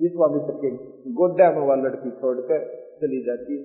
विश्वामित्र 0.00 0.54
के 0.56 0.70
गोड्डा 1.12 1.50
में 1.50 1.60
वह 1.66 1.76
लड़की 1.76 2.10
छोड़कर 2.10 2.64
चली 2.96 3.22
जाती 3.22 3.58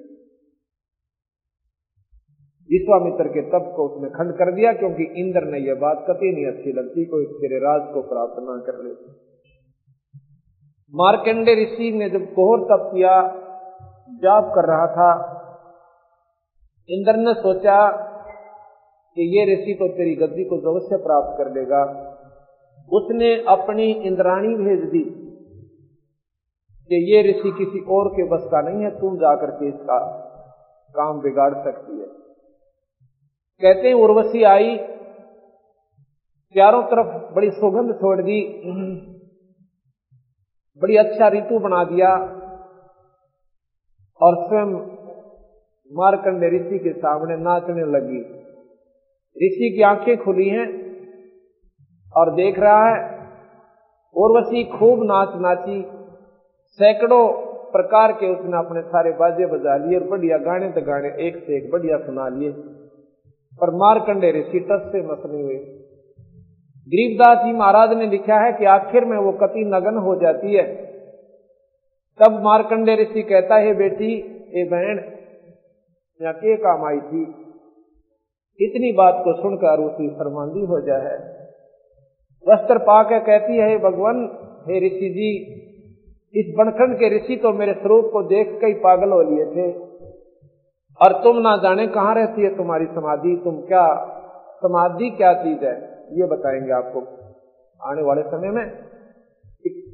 विश्वामित्र 2.69 3.27
के 3.27 3.41
तप 3.41 3.71
को 3.75 3.85
उसने 3.87 4.09
खंड 4.09 4.33
कर 4.33 4.51
दिया 4.55 4.73
क्योंकि 4.73 5.03
इंद्र 5.21 5.41
ने 5.43 5.59
यह 5.59 5.75
बात 5.75 6.05
कभी 6.09 6.31
नहीं 6.33 6.45
अच्छी 6.45 6.71
लगती, 6.71 7.05
कोई 7.05 7.25
तेरे 7.25 7.59
राज 7.59 7.93
को 7.93 8.01
प्राप्त 8.01 8.35
ना 8.39 8.57
कर 8.61 8.83
ले 8.83 8.93
मार्कंडे 10.93 11.55
ऋषि 11.63 11.91
ने 11.91 12.09
जब 12.09 12.25
कोहर 12.33 12.63
तप 12.63 12.89
किया 12.93 13.15
जाप 14.21 14.51
कर 14.55 14.67
रहा 14.67 14.87
था। 14.95 15.11
इंद्र 16.89 17.15
ने 17.17 17.33
सोचा 17.33 17.75
कि 19.17 19.25
ये 19.31 19.43
ऋषि 19.45 19.73
तो 19.73 19.87
तेरी 19.87 20.15
गद्दी 20.17 20.43
को 20.45 20.57
अवश्य 20.71 20.97
प्राप्त 21.03 21.37
कर 21.37 21.51
लेगा। 21.53 21.81
उसने 22.89 23.33
अपनी 23.47 23.91
इंद्राणी 24.03 24.53
भेज 24.55 24.83
दी 24.91 25.03
कि 26.89 26.97
ये 27.11 27.21
ऋषि 27.23 27.51
किसी 27.57 27.79
और 27.89 28.07
के 28.09 28.23
बस 28.29 28.47
का 28.51 28.61
नहीं 28.61 28.83
है, 28.83 28.89
तुम 28.91 29.17
जाकर 29.17 29.51
के 29.51 29.67
इसका 29.69 29.99
काम 30.95 31.21
बिगाड़ 31.21 31.53
सकती 31.55 31.99
है। 31.99 32.07
कहते 33.61 33.87
हैं 33.87 33.95
उर्वशी 33.97 34.43
आई, 34.45 34.75
चारों 36.55 36.81
तरफ़ 36.85 37.11
बड़ी 37.35 37.49
सुगंध 37.51 37.93
छोड़ 37.95 38.21
दी, 38.21 38.39
बड़ी 40.81 40.97
अच्छा 40.97 41.27
ऋतु 41.29 41.59
बना 41.59 41.83
दिया। 41.85 42.09
और 44.21 44.35
स्वयं 44.35 44.73
मारकंडे 45.91 46.49
ऋषि 46.49 46.79
के 46.79 46.93
सामने 46.93 47.37
नाचने 47.37 47.85
लगी। 47.91 48.19
ऋषि 49.37 49.73
की 49.75 49.81
आँखें 49.81 50.17
खुली 50.17 50.49
हैं 50.49 50.67
और 52.17 52.35
देख 52.35 52.59
रहा 52.59 52.89
है, 52.89 53.21
उर्वशी 54.15 54.63
खूब 54.63 55.03
नाच 55.03 55.29
नाची, 55.35 55.85
सैकड़ों 56.65 57.51
प्रकार 57.71 58.11
के 58.11 58.27
उसने 58.27 58.57
अपने 58.57 58.81
सारे 58.81 59.11
बाजे 59.11 59.45
बजा 59.45 59.75
लिए 59.77 59.99
और 59.99 60.07
बढ़िया 60.07 60.37
गाने 60.37 60.69
तो 60.69 60.81
गाने 60.81 61.27
एक 61.27 61.37
से 61.37 61.57
एक 61.57 61.71
बढ़िया 61.71 61.97
सुना 61.97 62.27
लिए। 62.27 62.51
पर 63.61 63.69
मारकंडे 63.69 64.31
ऋषि 64.31 64.59
टस 64.59 64.89
से 64.91 65.01
मसने 65.01 65.41
हुए। 65.41 65.55
गरीबदास 66.87 67.45
जी 67.45 67.51
महाराज 67.53 67.93
ने 67.93 68.07
लिखा 68.07 68.39
है 68.39 68.53
कि 68.53 68.65
आखिर 68.65 69.05
में 69.05 69.17
वो 69.17 69.31
कति 69.31 69.63
नगन 69.65 69.97
हो 69.97 70.15
जाती 70.15 70.53
है। 70.53 70.90
तब 72.21 72.41
मारकंडे 72.43 72.95
ऋषि 72.95 73.21
कहता 73.23 73.55
है, 73.55 73.73
बेटी, 73.73 74.11
ये 74.55 74.63
बहन 74.63 74.97
यहाँ 76.21 76.33
के 76.33 76.55
काम 76.57 76.85
आई 76.85 76.99
थी। 76.99 77.21
इतनी 78.59 78.91
बात 78.91 79.21
को 79.23 79.33
सुनकर 79.33 79.79
उसी 79.79 80.09
शर्मांदी 80.09 80.65
हो 80.65 80.79
जाए 80.81 81.15
वस्त्र 82.45 82.77
पाकर 82.77 83.19
कहती 83.19 83.57
है, 83.57 83.77
भगवान, 83.77 84.21
हे 84.67 84.79
ऋषि 84.87 85.09
जी, 85.09 85.31
इस 86.35 86.53
बनखंड 86.57 86.95
के 86.95 87.09
ऋषि 87.15 87.35
तो 87.35 87.53
मेरे 87.53 87.73
स्वरूप 87.73 88.09
को 88.13 88.23
देख 88.23 88.57
कर 88.61 88.67
ही 88.67 88.73
पागल 88.73 89.11
हो 89.11 89.21
लिए 89.21 89.45
थे। 89.45 89.71
और 90.99 91.13
तुम 91.23 91.37
ना 91.37 91.57
जाने 91.57 91.87
कहाँ 91.87 92.15
रहती 92.15 92.41
है 92.41 92.55
तुम्हारी 92.57 92.85
समाधि, 92.85 93.41
तुम 93.43 93.61
क्या, 93.61 93.85
समाधि 94.55 95.09
क्या 95.09 95.33
चीज़ 95.33 95.65
है, 95.65 95.75
ये 96.19 96.25
बताएँगे 96.25 96.71
आपको 96.71 96.99
आने 97.81 98.01
वाले 98.01 98.21
समय 98.21 98.49
में। 98.49 98.90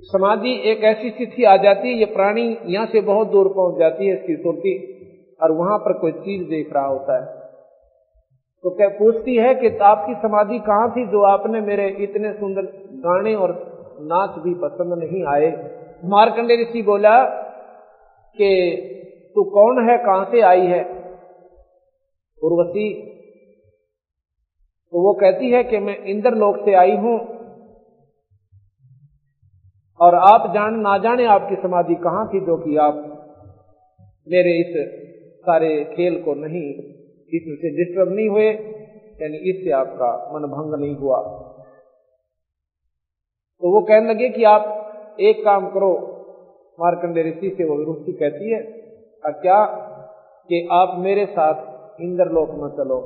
समाधि 0.03 0.61
एक 0.71 0.83
ऐसी 0.83 1.09
स्थिति 1.09 1.43
आ 1.43 1.57
जाती 1.57 1.87
है, 1.87 1.99
ये 1.99 2.05
प्राणी 2.05 2.57
यहाँ 2.65 2.85
से 2.85 3.01
बहुत 3.01 3.27
दूर 3.27 3.47
पहुँच 3.47 3.79
जाती 3.79 4.07
है 4.07 4.13
इसकी 4.13 4.35
सुरती 4.35 4.93
और 5.41 5.51
वहाँ 5.51 5.77
पर 5.77 5.93
कोई 5.93 6.11
चीज़ 6.11 6.49
देख 6.49 6.73
रहा 6.73 6.85
होता 6.85 7.19
है। 7.19 7.25
तो 8.63 8.69
क्या 8.69 8.87
पूछती 8.89 9.35
है 9.35 9.55
कि 9.55 9.77
आपकी 9.77 10.13
समाधि 10.13 10.59
कहाँ 10.59 10.89
थी 10.91 11.05
जो 11.07 11.21
आपने 11.21 11.61
मेरे 11.61 11.87
इतने 11.89 12.33
सुंदर 12.33 12.61
गाने 12.95 13.35
और 13.35 13.51
नाच 14.01 14.29
भी 14.29 14.53
पसंद 14.53 15.03
नहीं 15.03 15.23
आए? 15.25 15.51
मारकंडे 16.05 16.61
ऋषि 16.63 16.81
बोला 16.81 17.23
कि, 18.37 18.75
तू 19.35 19.43
कौन 19.43 19.89
है, 19.89 19.97
कहाँ 19.97 20.25
से 20.25 20.41
आई 20.41 20.61
है? 20.61 20.83
उर्वशी 22.41 22.93
तो 24.93 25.01
वो 25.01 25.13
कहती 25.13 25.49
है 25.51 25.63
कि 25.63 25.77
मैं 25.77 26.03
इंद्रलोक 26.03 26.57
से 26.65 26.73
आई 26.73 26.95
हूँ 26.95 27.36
और 29.99 30.15
आप 30.15 30.51
जान, 30.53 30.79
ना 30.79 30.97
जाने 30.97 31.25
आपकी 31.25 31.55
समाधि 31.55 31.95
कहाँ 31.95 32.27
थी, 32.27 32.39
जो 32.39 32.57
कि 32.57 32.77
आप 32.77 32.95
मेरे 34.27 34.51
इस 34.59 34.73
सारे 35.41 35.83
खेल 35.83 36.21
को 36.23 36.33
नहीं 36.35 36.63
इससे 37.31 37.69
डिस्टर्ब 37.77 38.13
नहीं 38.15 38.29
हुए, 38.29 38.47
यानी 39.21 39.37
इससे 39.49 39.71
आपका 39.71 40.09
मन 40.33 40.47
भंग 40.47 40.73
नहीं 40.79 40.95
हुआ। 40.95 41.17
तो 43.61 43.71
वो 43.71 43.81
कहने 43.81 44.09
लगे 44.09 44.29
कि 44.29 44.43
आप 44.43 45.17
एक 45.19 45.43
काम 45.45 45.67
करो 45.67 45.91
मार्कंडे 46.79 47.23
ऋषि 47.23 47.49
से 47.57 47.63
वो 47.63 47.75
रुचि 47.83 48.11
कहती 48.11 48.51
है, 48.51 48.59
और 49.25 49.31
क्या 49.31 49.63
कि 50.49 50.67
आप 50.71 50.97
मेरे 50.99 51.25
साथ 51.25 52.01
इंद्रलोक 52.01 52.49
में 52.49 52.69
चलो। 52.69 52.99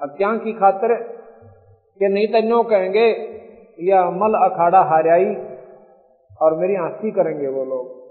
अब 0.00 0.14
क्या 0.16 0.32
की 0.36 0.52
खातर 0.52 0.94
कि 2.00 2.08
नहीं 2.08 2.26
तो 2.28 2.62
कहेंगे 2.62 3.06
या 3.80 4.10
मल 4.10 4.34
अखाड़ा 4.34 4.82
हारियाई, 4.82 5.34
और 6.42 6.56
मेरी 6.58 6.74
हँसी 6.74 7.10
करेंगे 7.10 7.48
वो 7.48 7.64
लोग। 7.64 8.02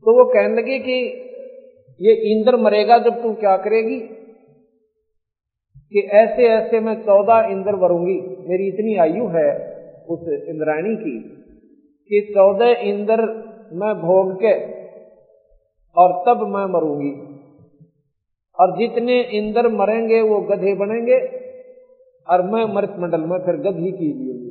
तो 0.00 0.18
वो 0.18 0.24
कहने 0.24 0.54
लगे 0.54 0.78
कि 0.78 1.22
ये 2.00 2.12
इंद्र 2.12 2.56
मरेगा, 2.56 2.98
जब 2.98 3.22
तू 3.22 3.34
क्या 3.34 3.56
करेगी? 3.56 4.00
कि 5.92 6.00
ऐसे 6.00 6.48
ऐसे 6.48 6.80
मैं 6.80 6.94
चौदह 6.94 7.48
इंद्र 7.50 7.74
वरूँगी 7.74 8.20
मेरी 8.48 8.68
इतनी 8.68 8.96
आयु 8.96 9.28
है 9.28 9.76
उस 10.04 10.20
इंद्राणी 10.48 10.96
की, 10.96 11.18
कि 12.08 12.32
चौदह 12.34 12.66
इंद्र 12.66 13.16
मैं 13.72 13.94
भोग 13.94 14.36
के, 14.44 14.54
और 15.96 16.24
तब 16.26 16.40
मैं 16.46 16.66
मरूँगी। 16.66 17.36
और 18.58 18.78
जितने 18.78 19.20
इंद्र 19.22 19.68
मरेंगे, 19.68 20.20
वो 20.20 20.40
गधे 20.40 20.74
बनेंगे 20.74 21.45
और 22.28 22.42
मैं 22.42 22.74
मृत 22.74 22.96
मंडल 22.98 23.20
में 23.20 23.38
फिर 23.38 23.56
गधी 23.56 23.92
की 23.92 24.10
होगी 24.10 24.46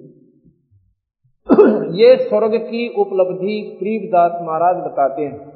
ये 2.01 2.17
स्वर्ग 2.17 2.55
की 2.55 2.87
उपलब्धि 2.97 3.77
गरीबदास 3.81 4.31
महाराज 4.41 4.75
बताते 4.75 5.21
हैं। 5.21 5.55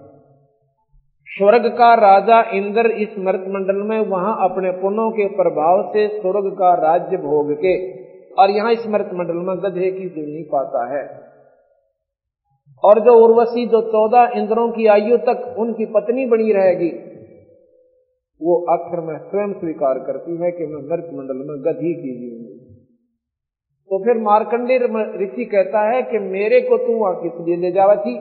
स्वर्ग 1.28 1.67
का 1.67 1.93
राजा 1.93 2.41
इंद्र 2.53 2.86
इस 2.86 3.09
मृत 3.20 3.45
मंडल 3.47 3.76
में 3.76 3.99
वहाँ 3.99 4.49
अपने 4.49 4.72
पुनों 4.72 5.11
के 5.11 5.28
प्रभाव 5.28 5.93
से 5.93 6.07
स्वर्ग 6.07 6.51
का 6.53 6.74
राज्य 6.74 7.17
भोग 7.17 7.53
के 7.53 7.99
और 8.34 8.49
यहाँ 8.49 8.72
इस 8.72 8.88
मृत 8.88 9.09
मंडल 9.13 9.34
में 9.34 9.57
गधे 9.57 9.91
की 9.91 10.09
जुनी 10.09 10.43
पाता 10.43 10.86
है। 10.95 11.30
और 12.84 12.99
जो 12.99 13.13
उर्वशी, 13.13 13.65
जो 13.65 13.82
चौदह 13.82 14.39
इंद्रों 14.39 14.72
की 14.72 14.86
आयु 14.88 15.17
तक 15.17 15.55
उनकी 15.59 15.86
पत्नी 15.86 16.26
बनी 16.26 16.51
रहेगी 16.51 17.09
वो 18.41 18.65
आखिर 18.69 18.99
में 18.99 19.17
स्वयं 19.17 19.53
स्वीकार 19.53 19.99
करती 19.99 20.37
है 20.37 20.51
कि 20.51 20.65
मैं 20.65 20.81
मृत 20.81 21.09
मंडल 21.13 21.37
में 21.37 21.61
गधी 21.63 21.93
की 21.93 22.11
हूँ। 22.19 22.59
तो 23.89 24.03
फिर 24.03 24.17
मार्कंडे 24.17 24.77
ऋषि 25.23 25.45
कहता 25.45 25.95
है 25.95 26.01
कि 26.01 26.19
मेरे 26.19 26.61
को 26.61 26.77
तू 26.77 26.93
वहाँ 26.93 27.15
किस 27.23 27.47
लिए 27.47 27.55
ले 27.55 27.71
जावा 27.71 27.95
थी? 27.95 28.19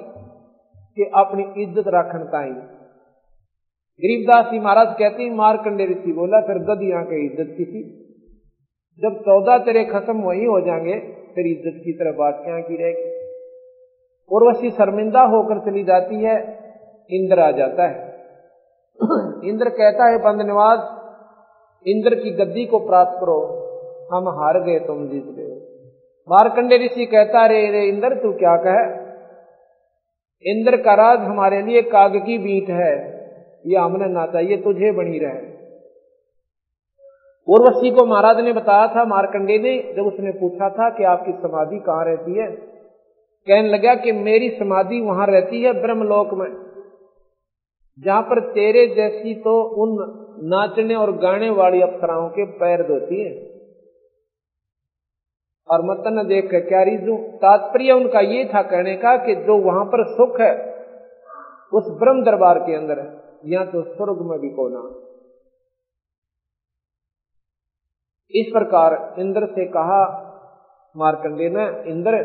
कि 0.96 1.10
अपनी 1.14 1.62
इज़्ज़त 1.62 1.84
रखन 1.86 2.18
ताई। 2.18 2.50
गरीबदास 4.02 4.52
जी 4.52 4.58
महाराज 4.58 4.86
कहते 4.98 5.22
हैं 5.22 5.30
मारकंडे 5.30 5.86
ऋषि 5.86 6.12
बोला, 6.12 6.40
फिर 6.40 6.58
गदिया 6.58 7.02
के 7.02 7.24
इज़्ज़त 7.26 7.54
की 7.56 7.64
थी? 7.64 7.82
जब 9.00 9.20
चौदह 9.20 9.58
तेरे 9.58 9.84
खत्म 9.84 10.16
वही 10.16 10.44
हो 10.44 10.60
जाएँगे, 10.60 10.98
फिर 11.34 11.46
इज़्ज़त 11.46 11.82
की 11.84 11.92
तरफ़ 11.92 12.16
बात 12.16 12.42
क्या 12.44 12.60
की 12.60 12.76
रहेगी। 12.76 13.18
उर्वशी 14.30 14.70
शर्मिंदा 14.70 15.22
होकर 15.22 15.70
चली 15.70 15.84
जाती 15.84 16.22
है, 16.22 16.36
इंद्र 17.10 17.40
आ 17.40 17.50
जाता 17.50 17.88
है। 17.88 18.07
इंद्र 19.44 19.68
कहता 19.68 20.05
है 20.05 20.18
बंद 20.18 20.42
निवास 20.42 20.94
इंद्र 21.86 22.14
की 22.14 22.30
गद्दी 22.30 22.64
को 22.64 22.78
प्राप्त 22.78 23.20
करो, 23.20 23.40
हम 24.12 24.28
हार 24.28 24.61
गए, 24.61 24.78
तुम 24.78 25.09
जीत 25.09 25.24
गए। 25.24 25.84
मारकंडे 26.30 26.76
ऋषि 26.76 27.07
कहता 27.07 27.46
रे 27.46 27.70
रे 27.70 27.84
इंद्र, 27.84 28.14
तू 28.14 28.32
क्या 28.32 28.57
कहे? 28.57 29.09
इंद्र 30.51 30.76
का 30.76 30.94
राज 30.94 31.18
हमारे 31.18 31.62
लिए 31.62 31.82
काग 31.82 32.16
की 32.16 32.38
बीट 32.38 32.68
है। 32.70 33.18
ये 33.66 33.76
हमने 33.76 34.07
ना 34.07 34.26
चाहिए 34.26 34.57
तुझे 34.57 34.92
बनी 34.92 35.18
रहे। 35.18 35.59
उर्वशी 37.49 37.90
को 37.90 38.07
महाराज 38.07 38.40
ने 38.40 38.53
बताया 38.53 38.86
था, 38.86 39.05
मारकंडे 39.05 39.59
ने, 39.59 39.94
जब 39.96 40.03
उसने 40.03 40.30
पूछा 40.32 40.70
था 40.70 40.90
कि 40.90 41.05
आपकी 41.05 41.32
समाधि 41.32 41.78
कहाँ 41.78 42.05
रहती 42.05 42.38
है, 42.38 42.46
कहने 43.49 43.68
लगा 43.68 43.94
कि 43.94 44.12
मेरी 44.12 44.51
समाधि 44.51 45.01
वहाँ 45.01 45.26
रहती 45.26 45.62
है 45.62 45.72
ब्रह्मलोक 45.72 46.34
में। 46.34 46.67
जहाँ 48.05 48.22
पर 48.22 48.40
तेरे 48.40 48.86
जैसी 48.86 49.34
तो 49.34 49.62
उन 49.62 49.96
नाचने 50.49 50.94
और 50.94 51.12
गाने 51.12 51.51
वाली 51.51 51.80
अप्सराओं 51.82 52.28
के 52.28 52.44
पैर 52.44 52.82
धोती 52.82 53.20
है। 53.22 53.59
और 55.68 55.84
मतन 55.84 56.26
देख 56.28 56.51
क्या 56.55 56.82
रीजू? 56.82 57.16
तात्पर्य 57.16 57.92
उनका 57.92 58.20
ये 58.20 58.44
था 58.44 58.62
कहने 58.62 58.96
का 58.96 59.16
कि 59.16 59.34
जो 59.34 59.57
वहाँ 59.59 59.84
पर 59.84 60.05
सुख 60.05 60.40
है, 60.40 60.53
उस 61.72 61.90
ब्रह्म 61.99 62.24
दरबार 62.24 62.59
के 62.59 62.74
अंदर 62.74 62.99
है, 62.99 63.20
या 63.46 63.64
तो 63.64 63.82
स्वर्ग 63.82 64.20
में 64.20 64.38
भी 64.38 64.49
कोना। 64.49 65.05
इस 68.30 68.46
प्रकार 68.53 69.14
इंद्र 69.18 69.46
से 69.46 69.64
कहा 69.64 70.01
मारकंडे 70.96 71.49
ने, 71.49 71.90
इंद्र, 71.90 72.22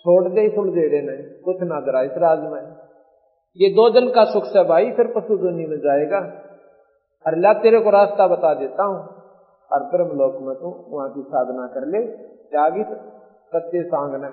छोड़ 0.00 0.28
दे 0.28 0.48
सुलझेड़े 0.48 1.02
ने 1.02 1.16
कुछ 1.40 1.56
ना 1.62 1.80
दरा 1.80 2.02
इस 2.02 2.18
राज 2.18 2.38
में 2.38 2.83
ये 3.56 3.68
दो 3.68 3.90
दिन 3.90 4.08
का 4.10 4.24
सुख 4.24 4.44
से 4.44 4.62
भाई, 4.64 4.90
फिर 4.90 5.06
पशु 5.06 5.36
दुनी 5.36 5.66
में 5.66 5.76
जाएगा। 5.78 6.18
और 7.26 7.36
ला 7.38 7.52
तेरे 7.52 7.80
को 7.80 7.90
रास्ता 7.90 8.26
बता 8.28 8.54
देता 8.54 8.84
हूँ। 8.84 8.96
और 9.70 9.82
ब्रह्म 9.82 10.18
लोक 10.18 10.38
में 10.42 10.54
तू 10.56 10.96
वहाँ 10.96 11.10
की 11.14 11.22
साधना 11.22 11.66
कर 11.66 11.86
ले। 11.86 12.00
त्यागित 12.50 12.86
सत्य 13.52 13.82
सांग 13.82 14.14
ने। 14.14 14.28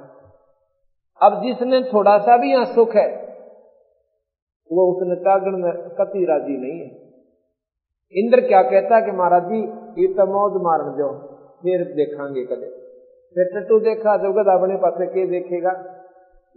अब 1.22 1.42
जिसने 1.44 1.82
थोड़ा 1.84 2.18
सा 2.18 2.38
भी 2.38 2.52
यहाँ 2.52 2.66
सुख 2.66 2.96
है, 2.96 3.08
वो 4.70 4.92
उसने 4.92 5.16
त्यागण 5.16 5.58
में 5.58 5.72
कति 5.90 6.26
राज़ी 6.26 6.58
नहीं 6.58 6.80
है। 6.80 6.90
इंद्र 8.16 8.42
क्या 8.42 8.62
कहता 8.64 9.00
कि 9.06 9.12
महाराज 9.12 9.44
जी, 9.44 9.62
ये 10.02 10.14
तो 10.14 10.26
मौज 10.26 10.62
मारन 10.62 10.92
दो 10.98 11.10
फिर 11.64 11.84
देखांगे 11.84 12.44
कदे। 12.44 12.70
फिर 13.36 13.50
टट्टू 13.56 13.80
देखा 13.80 14.18
जगत 14.18 14.48
अपने 14.50 14.76
पास 14.76 14.94
के 15.02 15.26
देखेगा 15.28 15.72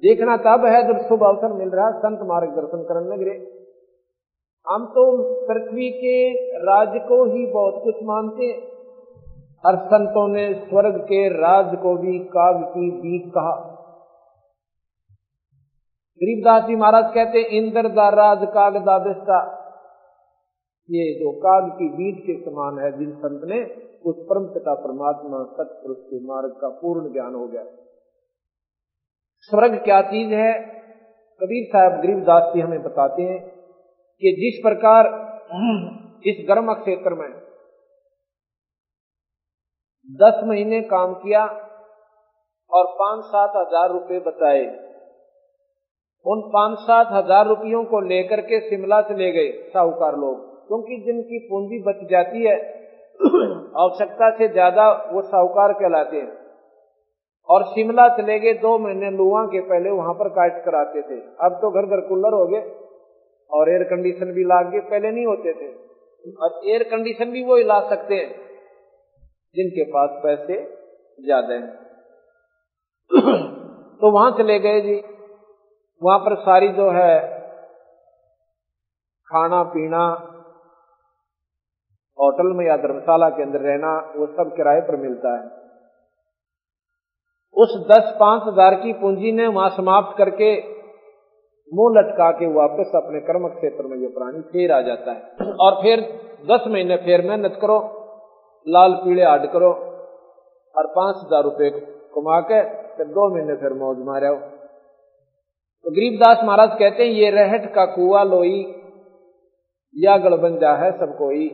देखना 0.03 0.37
तब 0.37 0.65
है 0.65 0.83
जब 0.89 0.99
शुभ 1.09 1.23
अवसर 1.25 1.53
मिल 1.53 1.69
रहा 1.69 1.91
संत 1.91 2.19
मार्ग 2.23 2.49
दर्शन 2.49 2.83
करने 2.83 3.17
लगे 3.17 3.35
हम 4.67 4.87
तो 4.87 5.05
पृथ्वी 5.47 5.91
के 5.91 6.17
राज 6.59 6.93
को 7.09 7.25
ही 7.25 7.47
बहुत 7.47 7.75
कुछ 7.85 7.95
मानते 8.03 8.53
और 9.65 9.77
संतों 9.77 10.29
ने 10.29 10.55
स्वर्ग 10.55 10.99
के 11.01 11.29
राज 11.29 11.77
को 11.79 11.97
भी, 11.97 12.19
काव्य 12.19 12.67
की 12.67 12.91
बीक 12.91 13.29
कहा। 13.35 13.55
गरीबदास 16.21 16.65
जी 16.65 16.77
महाराज 16.77 17.05
कहते 17.15 17.41
इंद्र 17.59 17.89
दा 17.89 18.09
राज, 18.09 18.39
काग 18.45 18.77
दा 18.77 18.99
बिस्ता। 18.99 19.39
ये 20.89 21.21
जो 21.21 21.33
काग 21.33 21.71
की 21.71 21.89
बीज 21.89 22.21
के 22.27 22.45
समान 22.45 22.79
है, 22.79 22.99
जिन 22.99 23.13
संत 23.13 23.41
ने 23.45 23.63
उस 24.05 24.27
परम 24.31 24.45
पिता 24.45 24.75
परमात्मा, 24.75 25.45
सतपुरुष 25.45 25.97
के 25.99 26.27
मार्ग 26.27 26.59
का 26.61 26.69
पूर्ण 26.69 27.13
ज्ञान 27.13 27.35
हो 27.35 27.47
गया। 27.47 27.65
स्वर्ग 29.51 29.75
क्या 29.85 30.01
चीज़ 30.05 30.33
है? 30.35 30.53
कबीर 31.41 31.65
साहब 31.69 32.01
गरीबदास 32.03 32.53
जी 32.55 32.61
हमें 32.61 32.83
बताते 32.83 33.23
हैं 33.23 33.39
कि 34.23 34.31
जिस 34.35 34.61
प्रकार 34.63 35.09
इस 36.25 36.45
गर्म 36.49 36.73
क्षेत्र 36.75 37.15
में 37.15 37.33
दस 40.09 40.41
महीने 40.45 40.81
काम 40.89 41.13
किया 41.17 41.43
और 42.71 42.87
पाँच 42.95 43.25
सात 43.27 43.53
हज़ार 43.57 43.93
रुपए 43.93 44.19
बचाए, 44.21 44.65
उन 46.27 46.41
पाँच 46.53 46.79
सात 46.81 47.09
हज़ार 47.13 47.47
रुपयों 47.47 47.83
को 47.85 48.01
लेकर 48.03 48.41
के 48.43 48.61
शिमला 48.61 49.01
से 49.01 49.17
ले 49.17 49.31
गए 49.33 49.51
साहूकार 49.69 50.17
लोग, 50.19 50.39
क्योंकि 50.69 50.97
जिनकी 51.07 51.39
पूंजी 51.49 51.83
बच 51.83 52.09
जाती 52.11 52.45
है, 52.45 52.57
आवश्यकता 53.77 54.31
से 54.31 54.49
ज़्यादा 54.49 54.89
वो 55.13 55.23
साहूकार 55.25 55.73
कहलाते 55.75 56.17
हैं। 56.17 56.44
और 57.49 57.65
शिमला 57.65 58.09
चले 58.09 58.39
गए 58.39 58.53
दो 58.53 58.79
महीने 58.79 59.11
लुआ 59.11 59.45
के 59.45 59.61
पहले 59.61 59.91
वहाँ 59.91 60.15
पर 60.15 60.29
काट 60.29 60.65
कराते 60.65 61.03
थे। 61.03 61.21
अब 61.41 61.53
तो 61.53 61.71
घर 61.71 61.87
घर 61.87 62.01
कूलर 62.01 62.35
हो 62.35 62.47
गए 62.47 62.61
और 63.51 63.69
एयर 63.69 63.83
कंडीशन 63.85 64.33
भी 64.33 64.45
लाग 64.45 64.71
गए, 64.71 64.81
पहले 64.81 65.11
नहीं 65.11 65.27
होते 65.27 65.53
थे। 65.53 65.67
और 66.43 66.61
एयर 66.65 66.83
कंडीशन 66.83 67.31
भी 67.31 67.45
वो 67.45 67.57
ला 67.57 67.81
सकते 67.89 68.15
हैं, 68.15 68.29
जिनके 69.55 69.85
पास 69.85 70.11
पैसे 70.23 70.57
ज़्यादा 71.25 71.55
हैं। 71.55 71.85
तो 74.01 74.11
वहाँ 74.11 74.31
चले 74.31 74.59
गए 74.59 74.81
जी। 74.81 75.03
वहाँ 76.03 76.19
पर 76.19 76.35
सारी 76.35 76.69
जो 76.69 76.91
है, 76.91 77.21
खाना, 79.29 79.63
पीना, 79.63 80.07
होटल 82.19 82.47
में 82.47 82.67
या 82.67 82.77
धर्मशाला 82.77 83.29
के 83.29 83.43
अंदर 83.43 83.61
रहना, 83.61 84.13
वो 84.17 84.27
सब 84.27 84.57
किराए 84.57 84.81
पर 84.81 84.97
मिलता 84.97 85.35
है। 85.37 85.64
उस 87.57 87.75
दस 87.91 88.15
पाँच 88.21 88.43
हज़ार 88.47 88.75
की 88.75 88.93
पूंजी 88.93 89.33
ने 89.33 89.47
वहाँ 89.47 89.69
समाप्त 89.71 90.17
करके 90.19 90.55
मुँह 91.73 91.93
लटका 91.99 92.31
के 92.31 92.47
वापस 92.53 92.93
अपने 92.95 93.21
कर्म 93.21 93.49
क्षेत्र 93.49 93.87
में 93.87 93.97
ये 93.99 94.09
प्राणी 94.09 94.41
फिर 94.53 94.73
आ 94.73 94.81
जाता 94.81 95.13
है। 95.13 95.53
और 95.61 95.75
फिर 95.83 96.01
दस 96.51 96.65
महीने 96.69 96.97
फिर 96.97 97.23
मेहनत 97.23 97.59
करो, 97.61 97.79
लाल 98.67 98.93
पीले 98.95 99.25
हाड 99.25 99.47
करो 99.53 99.71
और 100.75 100.87
पाँच 100.87 101.17
हज़ार 101.17 101.43
रुपये 101.43 101.71
कमा 102.15 102.41
के 102.41 102.63
फिर 102.97 103.07
दो 103.07 103.29
महीने 103.35 103.55
फिर 103.55 103.73
मौज 103.73 103.97
मारे 103.99 104.29
हो। 104.29 104.37
तो 104.37 105.91
गरीबदास 105.91 106.45
महाराज 106.45 106.77
कहते 106.79 107.03
हैं, 107.03 107.11
ये 107.11 107.31
रहट 107.31 107.73
का 107.75 107.85
कुआ 107.87 108.23
लोई, 108.25 108.59
या 109.97 110.17
गड़बंजा 110.17 110.73
है 110.75 110.91
सब 110.99 111.17
कोई, 111.19 111.45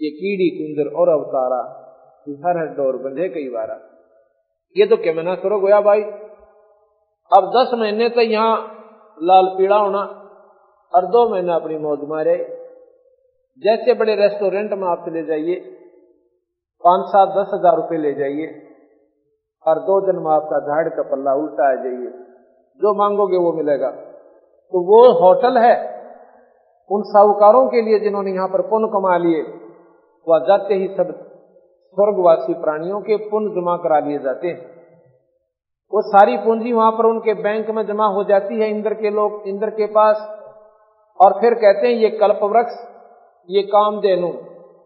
ये 0.00 0.10
कीड़ी 0.10 0.48
कुंदर 0.50 0.94
और 0.96 1.08
अवतारा 1.08 1.62
हर 2.46 2.58
हर 2.58 2.66
डोर 2.66 2.96
बंधे 2.96 3.28
कई 3.28 3.48
बारा 3.48 3.74
ये 4.76 4.86
तो 4.86 4.96
क्या 4.98 5.34
सुरो 5.36 5.58
गोया 5.60 5.80
भाई। 5.82 6.02
अब 7.30 7.46
दस 7.52 7.70
महीने 7.74 8.08
तो 8.08 8.20
यहाँ 8.22 8.52
लाल 9.18 9.46
पीड़ा 9.56 9.76
होना 9.76 10.00
और 10.92 11.06
दो 11.08 11.28
महीने 11.30 11.54
अपनी 11.54 11.78
मौज 11.78 11.98
मारे। 12.08 12.36
जैसे 13.62 13.94
बड़े 13.94 14.14
रेस्टोरेंट 14.16 14.72
में 14.72 14.86
आप 14.88 15.04
चले 15.06 15.22
जाइए, 15.24 15.54
पाँच 16.84 17.06
सात, 17.06 17.28
दस 17.30 17.50
हज़ार 17.54 17.76
रुपये 17.76 17.98
ले 17.98 18.12
जाइए। 18.14 18.46
और 19.66 19.78
दो 19.82 20.00
दिन 20.06 20.22
में 20.22 20.30
आपका 20.32 20.58
झाड़ 20.60 20.88
का 20.88 21.02
पल्ला 21.04 21.34
उल्टा 21.34 21.68
आ 21.70 21.74
जाइए। 21.76 22.10
जो 22.80 22.94
मांगोगे 22.94 23.36
वो 23.38 23.52
मिलेगा। 23.52 23.90
तो 24.72 24.80
वो 24.84 25.00
होटल 25.20 25.58
है, 25.58 25.74
उन 26.90 27.02
साहूकारों 27.04 27.66
के 27.68 27.82
लिए 27.82 27.98
जिन्होंने 28.00 28.32
यहाँ 28.32 28.48
पर 28.48 28.62
पुण्य 28.68 28.88
कमा 28.92 29.16
लिए, 29.18 29.42
वह 30.26 30.44
जाते 30.48 30.74
ही 30.74 30.88
सब 30.96 31.12
स्वर्गवासी 31.96 32.54
प्राणियों 32.54 33.00
के 33.00 33.16
पुण्य 33.16 33.50
जमा 33.50 33.76
करा 33.76 33.98
लिए 33.98 34.18
जाते 34.18 34.48
हैं। 34.48 34.76
वो 35.92 36.02
सारी 36.02 36.36
पूंजी 36.36 36.72
वहाँ 36.72 36.92
पर 36.92 37.06
उनके 37.06 37.34
बैंक 37.34 37.70
में 37.70 37.86
जमा 37.86 38.06
हो 38.06 38.24
जाती 38.24 38.60
है 38.60 38.70
इंद्र 38.70 38.94
के 38.94 39.10
लोग, 39.10 39.42
इंद्र 39.46 39.70
के 39.70 39.86
पास। 39.86 40.16
और 41.20 41.40
फिर 41.40 41.54
कहते 41.54 41.86
हैं, 41.86 41.94
ये 41.94 42.08
कल्प 42.10 42.40
वृक्ष 42.42 42.72
ये 43.50 43.62
काम 43.62 44.00
देनु 44.00 44.28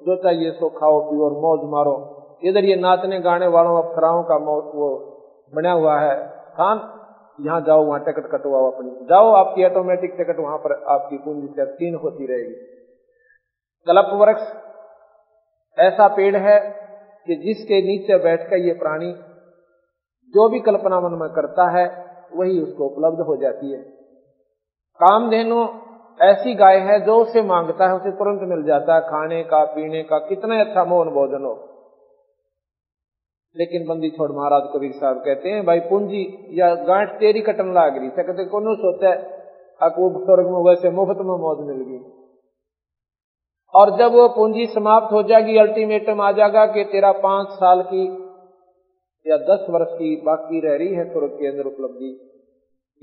जो 0.06 0.16
चाहिए 0.16 0.50
सो 0.50 0.68
खाओ, 0.68 1.00
पियो 1.00 1.24
और 1.24 1.32
मौज 1.32 1.70
मारो। 1.70 1.94
इधर 2.44 2.64
ये 2.64 2.76
नाचने 2.76 3.20
गाने 3.20 3.46
वालों 3.46 3.82
अफसराओं 3.82 4.22
का 4.22 4.36
वो 4.36 4.88
बना 5.54 5.72
हुआ 5.72 5.98
है। 6.00 6.16
खान, 6.28 6.78
यहाँ 7.40 7.60
जाओ, 7.60 7.84
वहाँ 7.84 8.00
टिकट 8.00 8.30
कटवाओ 8.30 8.70
अपनी। 8.70 8.90
जाओ, 8.90 9.32
आपकी 9.32 9.64
ऑटोमेटिक 9.64 10.14
टिकट 10.16 10.40
वहाँ 10.40 10.58
पर 10.58 10.84
आपकी 10.88 11.18
पूंजी 11.18 11.46
से 11.46 11.64
तीन 11.64 11.94
होती 11.94 12.26
रहेगी। 12.26 12.54
कल्प 13.86 14.10
वृक्ष 14.14 14.42
ऐसा 15.78 16.08
पेड़ 16.08 16.36
है 16.36 16.89
कि 17.30 17.36
जिसके 17.36 17.82
नीचे 17.82 18.18
बैठकर 18.18 18.56
ये 18.56 18.72
प्राणी 18.72 19.12
जो 20.30 20.48
भी 20.48 20.60
कल्पना 20.60 21.00
मन 21.00 21.18
में 21.18 21.28
करता 21.30 21.78
है, 21.78 22.06
वही 22.34 22.60
उसको 22.60 22.84
उपलब्ध 22.84 23.20
हो 23.20 23.36
जाती 23.36 23.72
है। 23.72 23.78
कामधेनु 25.02 25.66
ऐसी 26.22 26.54
गाय 26.54 26.76
है, 26.76 27.00
जो 27.00 27.16
उसे 27.16 27.42
माँगता 27.42 27.88
है, 27.88 27.94
उसे 27.94 28.10
तुरंत 28.10 28.40
मिल 28.42 28.62
जाता 28.62 28.94
है, 28.94 29.00
खाने 29.00 29.42
का, 29.42 29.64
पीने 29.64 30.02
का, 30.02 30.18
कितना 30.18 30.60
अच्छा 30.60 30.84
मोहन 30.84 31.08
भोजन 31.08 31.44
हो। 31.44 31.68
लेकिन 33.56 33.86
बंदी 33.86 34.10
छोड़ 34.10 34.32
महाराज 34.32 34.62
कबीर 34.74 34.92
साहब 34.92 35.16
कहते 35.16 35.48
हैं, 35.48 35.66
भाई 35.66 35.80
पूंजी 35.80 36.46
या 36.50 36.74
गांठ 36.74 37.08
तेरी 37.08 37.40
कटन 37.40 37.74
लाग 37.74 37.98
रही 37.98 38.10
कहते 38.10 38.44
कौन 38.44 38.74
सोचा 38.74 39.08
है? 39.08 39.16
अकूब 39.82 40.24
स्वर्ग 40.24 40.46
में 40.46 40.70
वैसे 40.70 40.90
मुफ़्त 40.90 41.20
में 41.20 41.38
मौज 41.38 41.58
मिल 41.66 41.86
गई। 41.88 42.19
और 43.74 43.96
जब 43.98 44.12
वो 44.12 44.28
पूंजी 44.28 44.66
समाप्त 44.66 45.12
हो 45.12 45.22
जाएगी 45.22 45.56
अल्टीमेटम 45.56 46.20
आ 46.20 46.32
जाएगा 46.32 46.66
कि 46.66 46.84
तेरा 46.84 47.12
पाँच 47.12 47.48
साल 47.48 47.82
की 47.82 48.08
या 49.26 49.36
दस 49.36 49.66
वर्ष 49.70 49.88
की 49.90 50.20
बाकी 50.20 50.60
रह 50.60 50.76
रही 50.76 50.94
है 50.94 51.12
स्वर्ग 51.12 51.28
के 51.28 51.46
अंदर 51.46 51.64
उपलब्धि 51.64 52.26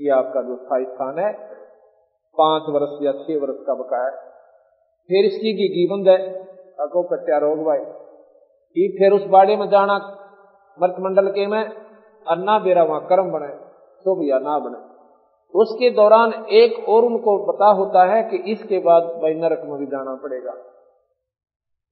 ये 0.00 0.10
आपका 0.10 0.42
जो 0.42 0.56
स्थायी 0.56 0.84
स्थान 0.84 1.18
है, 1.18 1.32
पाँच 2.38 2.62
वर्ष 2.68 3.02
या 3.02 3.12
छह 3.12 3.42
वर्ष 3.42 3.66
का 3.66 3.74
बकाया 3.74 4.10
फिर 5.08 5.24
इसकी 5.24 5.52
की 5.52 5.68
कीबंद 5.68 6.08
है। 6.08 6.44
अको 6.80 7.02
कट्या 7.02 7.38
रोग 7.38 7.58
भाई। 7.58 7.78
कि 8.74 8.96
फिर 8.98 9.12
उस 9.12 9.24
बाड़े 9.24 9.56
में 9.56 9.68
जाना 9.68 9.94
मृत 10.82 10.94
मंडल 11.00 11.28
के 11.28 11.46
में, 11.46 11.64
अन्ना 12.28 12.58
बेरा 12.58 12.82
वहाँ 12.82 13.06
कर्म 13.06 13.30
बने 13.30 13.48
शुभ 14.04 14.20
या 14.22 14.38
ना 14.38 14.58
बने। 14.58 14.87
उसके 15.54 15.90
दौरान 15.90 16.32
एक 16.32 16.88
और 16.88 17.04
उनको 17.04 17.52
पता 17.52 17.66
होता 17.66 18.04
है 18.04 18.22
कि 18.22 18.52
इसके 18.52 18.78
बाद 18.78 19.02
भाई 19.02 19.34
नरक 19.34 19.62
में 19.64 19.78
भी 19.78 19.86
जाना 19.86 20.14
पड़ेगा। 20.14 20.50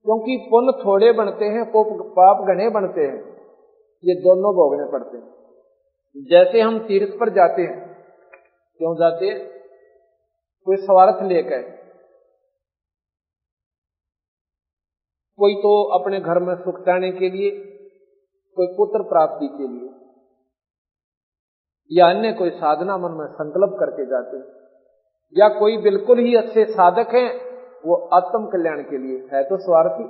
क्योंकि 0.05 0.49
पुण्य 0.51 0.73
थोड़े 0.85 1.13
बनते 1.13 1.45
हैं, 1.45 1.73
पाप 1.77 2.45
घने 2.49 2.71
बनते 2.71 3.01
हैं। 3.01 3.37
ये 4.05 4.15
दोनों 4.15 4.55
भोगने 4.55 4.93
पड़ते 4.93 5.17
हैं। 5.17 5.37
जैसे 6.17 6.61
हम 6.61 6.79
तीर्थ 6.79 7.21
पर 7.21 7.29
जाते 7.29 7.63
हैं, 7.63 8.05
क्यों 8.79 8.95
जाते 8.97 9.27
हैं? 9.27 9.47
कोई 10.65 10.77
स्वार्थ 10.77 11.23
लेकर। 11.23 11.77
कोई 15.39 15.55
तो 15.55 15.99
अपने 15.99 16.21
घर 16.21 16.39
में 16.39 16.55
सुख 16.55 16.81
चाहने 16.81 17.13
के 17.13 17.31
लिए, 17.31 17.51
कोई 18.57 18.67
पुत्र 18.67 19.03
प्राप्ति 19.03 19.49
के 19.49 19.69
लिए। 19.69 19.96
या 21.91 22.09
अन्य 22.11 22.33
कोई 22.33 22.51
साधना 22.53 22.97
मन 22.99 23.13
में 23.13 23.27
संकल्प 23.33 23.77
करके 23.81 24.07
जाते 24.07 24.37
हैं। 24.37 24.45
या 25.37 25.49
कोई 25.59 25.77
बिल्कुल 25.79 26.19
ही 26.19 26.35
अच्छे 26.37 26.65
साधक 26.67 27.15
हैं, 27.15 27.29
वो 27.85 27.95
आत्म 28.15 28.47
कल्याण 28.47 28.83
के 28.83 28.99
लिए 28.99 29.19
है 29.33 29.43
तो 29.45 29.57
स्वार्थी। 29.59 30.05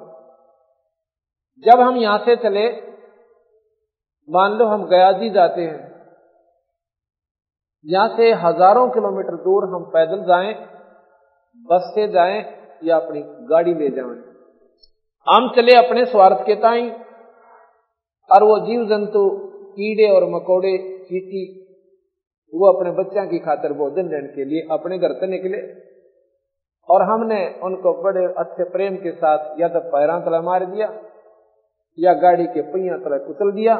जब 1.64 1.80
हम 1.80 1.96
यहाँ 1.96 2.18
से 2.18 2.36
चले, 2.38 2.66
मान 4.28 4.52
लो 4.52 4.66
हम 4.66 4.86
गयाजी 4.86 5.30
जाते 5.30 5.62
हैं, 5.62 5.80
यहाँ 7.86 8.08
से 8.08 8.32
हज़ारों 8.36 8.88
किलोमीटर 8.90 9.36
दूर 9.42 9.64
हम 9.64 9.84
पैदल 9.90 10.24
जाएँ, 10.24 10.54
बस 11.68 11.92
से 11.94 12.06
जाएँ 12.08 12.40
या 12.82 12.96
अपनी 12.96 13.22
गाड़ी 13.46 13.74
ले 13.74 13.90
जाएँ। 13.90 14.16
हम 15.26 15.48
चले 15.56 15.76
अपने 15.76 16.04
स्वार्थ 16.06 16.46
के 16.46 16.54
ताई, 16.54 16.88
और 18.30 18.44
वो 18.44 18.58
जीव 18.66 18.84
जंतु 18.86 19.28
कीड़े 19.72 20.08
और 20.10 20.24
मकोड़े, 20.30 20.76
चीटी 21.04 21.44
वो 22.54 22.72
अपने 22.72 22.90
बच्चों 22.90 23.26
की 23.28 23.38
खातर 23.38 23.72
भोजन 23.72 24.08
लेने 24.08 24.28
के 24.28 24.44
लिए 24.44 24.68
अपने 24.70 24.98
घर 24.98 25.12
से 25.12 25.26
निकले। 25.26 25.58
और 26.88 27.02
हमने 27.02 27.60
उनको 27.62 28.02
बड़े 28.02 28.34
अच्छे 28.38 28.64
प्रेम 28.64 28.96
के 28.96 29.12
साथ 29.12 29.60
या 29.60 29.68
तो 29.68 29.80
पैरा 29.80 30.20
तला 30.20 30.40
मार 30.40 30.64
दिया, 30.64 31.02
या 31.98 32.14
गाड़ी 32.14 32.46
के 32.46 32.62
पहिया 32.62 32.96
तला 32.96 33.18
कुचल 33.18 33.52
दिया, 33.52 33.76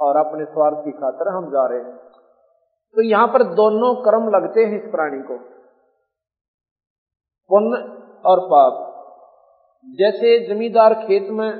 और 0.00 0.16
अपने 0.16 0.44
स्वार्थ 0.44 0.84
की 0.84 0.90
खातर 0.90 1.28
हम 1.28 1.50
जा 1.50 1.66
रहे 1.66 1.78
हैं। 1.78 1.96
तो 2.96 3.02
यहाँ 3.02 3.26
पर 3.26 3.42
दोनों 3.42 3.94
कर्म 3.94 4.28
लगते 4.28 4.64
हैं 4.64 4.84
इस 4.84 4.90
प्राणी 4.90 5.22
को। 5.22 5.38
पुण्य 7.50 7.78
और 8.24 8.40
पाप। 8.40 8.92
जैसे 9.98 10.46
जमींदार 10.46 10.94
खेत 10.94 11.28
में 11.30 11.50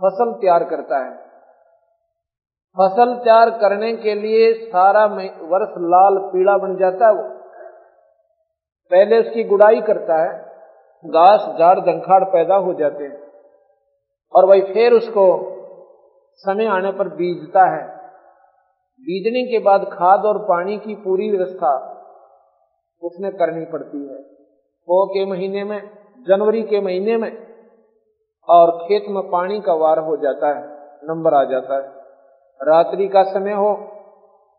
फ़सल 0.00 0.32
तैयार 0.32 0.64
करता 0.64 0.98
है 0.98 1.25
फ़सल 2.80 3.14
तैयार 3.14 3.50
करने 3.50 3.96
के 3.96 4.14
लिए 4.14 4.52
सारा 4.52 5.06
वर्ष 5.42 5.74
लाल 5.78 6.18
पीला 6.18 6.58
बन 6.58 6.76
जाता 6.76 7.06
है 7.06 7.14
वो। 7.14 7.22
पहले 8.90 9.20
उसकी 9.20 9.44
गुड़ाई 9.44 9.80
करता 9.80 10.22
है, 10.22 10.46
घास, 11.06 11.56
झाड़ 11.58 11.80
दंखाड़ 11.80 12.24
पैदा 12.24 12.54
हो 12.54 12.74
जाते 12.74 13.04
हैं। 13.04 13.26
और 14.34 14.44
वही 14.44 14.62
फिर 14.62 14.92
उसको 14.92 15.56
समय 16.34 16.66
आने 16.66 16.92
पर 16.92 17.08
बीजता 17.08 17.76
है। 17.76 17.96
बीजने 19.00 19.42
के 19.42 19.58
बाद 19.58 19.84
खाद 19.84 20.24
और 20.24 20.38
पानी 20.38 20.78
की 20.78 20.94
पूरी 20.94 21.30
व्यवस्था 21.30 21.92
उसने 23.02 23.30
करनी 23.30 23.64
पड़ती 23.64 24.08
है। 24.08 24.22
पो 24.86 25.06
के 25.06 25.26
महीने 25.26 25.64
में, 25.64 25.90
जनवरी 26.28 26.62
के 26.62 26.80
महीने 26.80 27.16
में, 27.16 27.46
और 28.48 28.70
खेत 28.70 29.04
में 29.08 29.30
पानी 29.30 29.60
का 29.60 29.74
वार 29.74 29.98
हो 29.98 30.16
जाता 30.16 30.48
है, 30.48 30.78
नंबर 31.04 31.34
आ 31.34 31.44
जाता 31.44 31.74
है। 31.74 31.95
रात्रि 32.60 33.08
का 33.08 33.22
समय 33.22 33.52
हो 33.52 33.70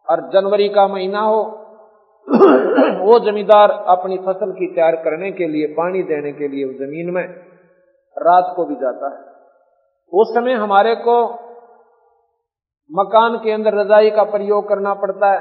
और 0.08 0.22
जनवरी 0.30 0.68
का 0.70 0.88
महीना 0.88 1.22
हो, 1.22 1.40
वो 3.02 3.20
जमींदार 3.22 3.72
अपनी 3.90 4.18
फ़सल 4.18 4.52
की 4.52 4.68
तैयार 4.68 4.96
करने 4.96 5.32
के 5.32 5.48
लिए, 5.48 5.68
पानी 5.74 6.04
देने 6.04 6.32
के 6.32 6.48
लिए 6.48 6.66
ज़मीन 6.78 7.12
में 7.14 7.24
रात 8.18 8.54
को 8.56 8.66
भी 8.66 8.76
जाता 8.76 9.10
है। 9.10 9.26
उस 10.14 10.34
समय 10.34 10.54
हमारे 10.56 10.96
को 10.96 11.18
मकान 12.92 13.38
के 13.38 13.52
अंदर 13.52 13.74
रजाई 13.74 14.10
का 14.12 14.24
प्रयोग 14.24 14.68
करना 14.70 14.94
पड़ता 14.94 15.32
है 15.34 15.40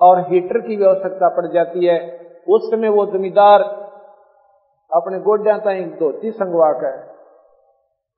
और 0.00 0.20
हीटर 0.22 0.60
की 0.60 0.76
भी 0.76 0.84
आवश्यकता 0.84 1.28
पड़ 1.28 1.46
जाती 1.46 1.86
है। 1.86 1.98
उस 2.48 2.70
समय 2.70 2.88
वो 2.88 3.06
जमींदार 3.06 3.62
अपने 4.90 5.18
गोड्या 5.20 5.56
धोती 5.58 6.30
संगवा 6.30 6.72
कर, 6.72 6.96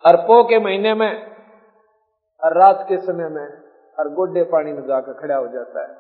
अरपो 0.05 0.43
के 0.45 0.59
महीने 0.59 0.95
में 0.95 1.34
और 2.45 2.59
रात 2.59 2.87
के 2.89 2.97
समय 2.97 3.29
में 3.29 3.47
हर 3.99 4.09
गोड्डे 4.09 4.43
पानी 4.45 4.73
में 4.73 4.83
जाकर 4.87 5.13
खड़ा 5.13 5.37
हो 5.37 5.47
जाता 5.49 5.83
है। 5.83 5.97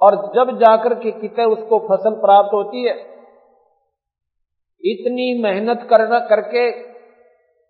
और 0.00 0.16
जब 0.34 0.58
जाकर 0.58 0.94
के 0.94 1.10
कितने 1.10 1.44
उसको 1.44 1.78
फ़सल 1.78 2.14
प्राप्त 2.14 2.54
होती 2.54 2.82
है, 2.84 2.94
इतनी 4.84 5.42
मेहनत 5.42 5.86
करना 5.90 6.18
करके 6.18 6.70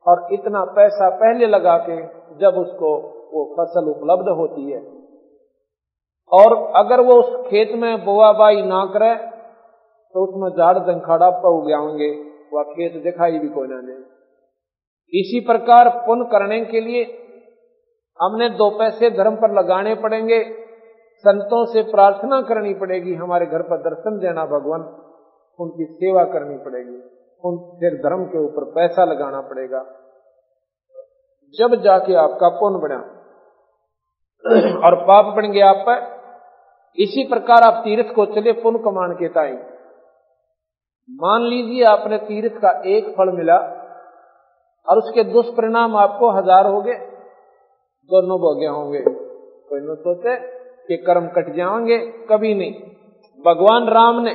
और 0.06 0.28
इतना 0.32 0.64
पैसा 0.64 1.10
पहले 1.10 1.46
लगा 1.46 1.76
के 1.78 1.96
जब 2.38 2.58
उसको 2.58 2.94
वो 3.32 3.44
फ़सल 3.54 3.90
उपलब्ध 3.90 4.28
होती 4.28 4.70
है। 4.70 4.80
और 6.32 6.56
अगर 6.76 7.00
वो 7.00 7.12
उस 7.12 7.50
खेत 7.50 7.72
में 7.72 8.04
बोआ 8.04 8.32
बाई 8.32 8.62
ना 8.62 8.84
करे 8.84 9.14
तो 10.14 10.24
उसमें 10.24 10.50
झाड़ 10.50 10.78
जंखाड़ा 10.78 11.30
पौ 11.30 11.60
गया 11.60 11.78
होंगे 11.78 12.08
वह 12.52 12.62
खेत 12.62 13.02
दिखाई 13.02 13.38
भी 13.38 13.48
कोई 13.48 13.68
ना 13.68 13.80
दे। 13.80 13.92
इसी 15.14 15.40
प्रकार 15.40 15.88
पुण्य 15.88 16.24
करने 16.24 16.64
के 16.64 16.80
लिए 16.80 17.18
हमने 18.22 18.48
दो 18.48 18.78
पैसे 18.78 19.10
धर्म 19.10 19.36
पर 19.36 19.58
लगाने 19.58 19.94
पड़ेंगे। 19.94 20.44
संतों 21.18 21.64
से 21.64 21.82
प्रार्थना 21.82 22.42
करनी 22.42 22.74
पड़ेगी। 22.74 23.14
हमारे 23.14 23.46
घर 23.46 23.62
पर 23.62 23.76
दर्शन 23.76 24.18
देना 24.18 24.44
भगवान, 24.44 24.80
उनकी 25.60 25.84
सेवा 25.84 26.24
करनी 26.24 26.58
पड़ेगी। 26.58 26.96
उन 27.44 27.56
फिर 27.80 27.94
धर्म 27.94 28.24
के 28.24 28.38
ऊपर 28.38 28.64
पैसा 28.64 29.04
लगाना 29.04 29.40
पड़ेगा। 29.40 29.84
जब 31.58 31.74
जाके 31.74 32.14
आपका 32.14 32.48
पुण्य 32.48 32.78
बना 32.78 33.18
और 34.86 35.04
पाप 35.04 35.24
बन 35.24 35.52
गया 35.52 35.70
आप 35.70 35.84
पर, 35.88 36.22
इसी 37.02 37.28
प्रकार 37.28 37.62
आप 37.62 37.84
तीर्थ 37.84 38.14
को 38.14 38.26
चले 38.26 38.52
पुण्य 38.52 38.78
कमान 38.78 39.12
के 39.12 39.28
ताई। 39.28 39.52
मान 41.10 41.42
लीजिए 41.42 41.84
आपने 41.84 42.18
तीर्थ 42.18 42.60
का 42.60 42.82
एक 42.86 43.08
फल 43.08 43.36
मिला 43.36 43.81
और 44.88 44.98
उसके 44.98 45.24
दुष्परिणाम 45.24 45.96
आपको 45.96 46.30
हज़ार 46.30 46.66
हो 46.66 46.80
गए। 46.82 46.94
दोनों 48.10 48.38
भोगे 48.38 48.66
होंगे। 48.66 49.02
कोई 49.68 49.80
न 49.80 49.94
सोचे 49.94 50.36
कि 50.88 50.96
कर्म 50.96 51.26
कट 51.26 51.54
जाएँगे, 51.54 51.98
कभी 51.98 52.54
नहीं। 52.54 52.72
भगवान 53.46 53.88
राम 53.88 54.20
ने 54.20 54.34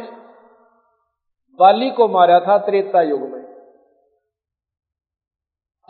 बाली 1.60 1.92
को 1.92 2.08
मारा 2.08 2.40
था 2.40 2.58
त्रेता 2.58 3.02
युग 3.02 3.22
में। 3.22 3.44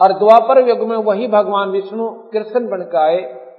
और 0.01 0.13
द्वापर 0.13 0.69
युग 0.69 0.79
में 0.79 0.97
वही 0.97 1.27
भगवान 1.27 1.69
विष्णु 1.69 2.09
कृष्ण 2.09 2.67
बनकर 2.69 2.97
आए 2.97 3.53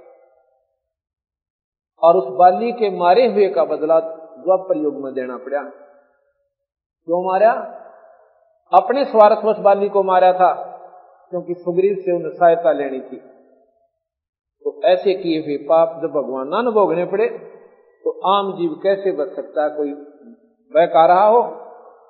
और 2.03 2.17
उस 2.17 2.27
बाली 2.27 2.71
के 2.71 2.89
मारे 2.97 3.27
हुए 3.27 3.49
का 3.49 3.63
बदला 3.63 3.99
द्वापर 3.99 4.77
युग 4.77 4.95
में 4.95 5.13
देना 5.13 5.37
पड़ा। 5.37 5.63
क्यों 7.07 7.25
मारा? 7.25 7.51
अपने 8.73 9.05
स्वार्थवश 9.05 9.57
बाली 9.57 9.89
को 9.89 10.03
मारा 10.03 10.33
था। 10.33 10.68
क्योंकि 11.29 11.53
सुग्रीव 11.53 11.95
से 11.95 12.11
उन्हें 12.11 12.31
सहायता 12.31 12.71
लेनी 12.71 12.99
थी। 12.99 13.17
तो 14.63 14.81
ऐसे 14.83 15.13
किए 15.13 15.39
हुए 15.39 15.57
पाप 15.57 15.99
जब 16.01 16.09
भगवान 16.09 16.47
ना 16.47 16.71
भोगने 16.71 17.05
पड़े 17.05 17.27
तो 18.03 18.19
आम 18.27 18.53
जीव 18.53 18.79
कैसे 18.83 19.11
बच 19.11 19.35
सकता 19.35 19.63
है? 19.63 19.69
कोई 19.69 19.93
बहका 20.73 21.05
रहा 21.05 21.25
हो 21.25 21.41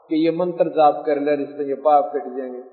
कि 0.09 0.25
ये 0.25 0.31
मंत्र 0.31 0.69
जाप 0.69 1.03
कर 1.05 1.19
ले 1.19 1.43
इससे 1.43 1.63
ये 1.63 1.75
पाप 1.75 2.11
कट 2.15 2.37
जाएँगे। 2.37 2.63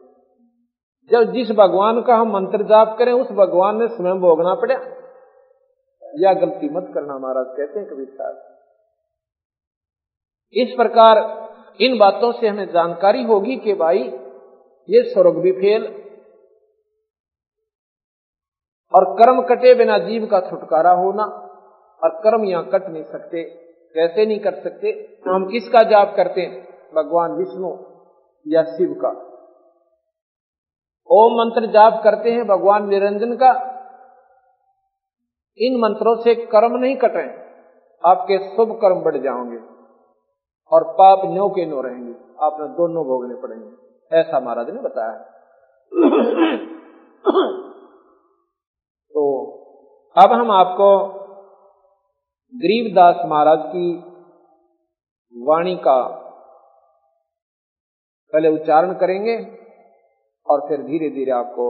जब 1.10 1.32
जिस 1.32 1.50
भगवान 1.50 2.02
का 2.02 2.16
हम 2.16 2.32
मंत्र 2.32 2.62
जाप 2.62 2.96
करें, 2.98 3.12
उस 3.12 3.32
भगवान 3.32 3.78
ने 3.78 3.88
स्वयं 3.88 4.20
भोगना 4.20 4.54
पड़ा। 4.54 4.74
या 6.18 6.34
गलती 6.34 6.68
मत 6.68 6.90
करना 6.94 7.18
महाराज, 7.18 7.46
कहते 7.48 7.80
हैं 7.80 7.88
कबीर 7.88 8.08
साहब। 8.08 8.42
इस 10.54 10.74
प्रकार 10.76 11.46
इन 11.80 11.98
बातों 11.98 12.32
से 12.32 12.48
हमें 12.48 12.68
जानकारी 12.68 13.22
होगी 13.22 13.56
कि 13.56 13.74
भाई, 13.74 13.98
ये 14.90 15.02
स्वर्ग 15.02 15.38
भी 15.38 15.52
फेल 15.52 16.05
और 18.94 19.04
कर्म 19.14 19.40
कटे 19.44 19.74
बिना 19.74 19.98
जीव 20.00 20.26
का 20.26 20.40
छुटकारा 20.40 20.90
होना 20.94 21.24
और 22.02 22.10
कर्म 22.24 22.44
यहाँ 22.44 22.64
कट 22.66 22.88
नहीं 22.88 23.02
सकते, 23.04 23.42
कैसे 23.94 24.26
नहीं 24.26 24.38
कर 24.40 24.54
सकते 24.60 24.92
तो 24.92 25.34
हम 25.34 25.46
किसका 25.46 25.82
जाप 25.90 26.12
करते 26.16 26.40
हैं? 26.40 26.62
भगवान 26.94 27.32
विष्णु 27.34 27.70
या 28.46 28.62
शिव 28.66 28.92
का। 28.98 29.08
ओम 31.10 31.34
मंत्र 31.34 31.66
जाप 31.72 32.00
करते 32.04 32.30
हैं, 32.30 32.46
भगवान 32.46 32.88
निरंजन 32.88 33.34
का। 33.36 33.50
इन 35.58 35.78
मंत्रों 35.80 36.14
से 36.22 36.34
कर्म 36.46 36.76
नहीं 36.76 36.96
कटे 36.98 37.24
आपके 38.04 38.38
शुभ 38.46 38.72
कर्म 38.80 39.02
बढ़ 39.02 39.16
जाओगे 39.18 39.58
और 40.72 40.84
पाप 40.94 41.22
न्यो 41.26 41.48
के 41.50 41.64
नो 41.66 41.80
रहेंगे, 41.80 42.14
आपने 42.42 42.66
दोनों 42.76 43.04
भोगने 43.04 43.34
पड़ेंगे, 43.42 43.70
ऐसा 44.10 44.40
महाराज 44.40 44.70
ने 44.70 44.80
बताया। 44.82 45.16
तो 49.16 49.24
अब 50.16 50.32
हम 50.32 50.50
आपको 50.50 50.88
गरीबदास 52.52 53.20
महाराज 53.26 53.58
की 53.66 53.86
वाणी 55.34 55.76
का 55.76 55.96
पहले 58.32 58.48
उच्चारण 58.48 58.92
करेंगे 58.92 59.36
और 60.46 60.60
फिर 60.68 60.82
धीरे 60.82 61.08
धीरे 61.10 61.32
आपको 61.32 61.66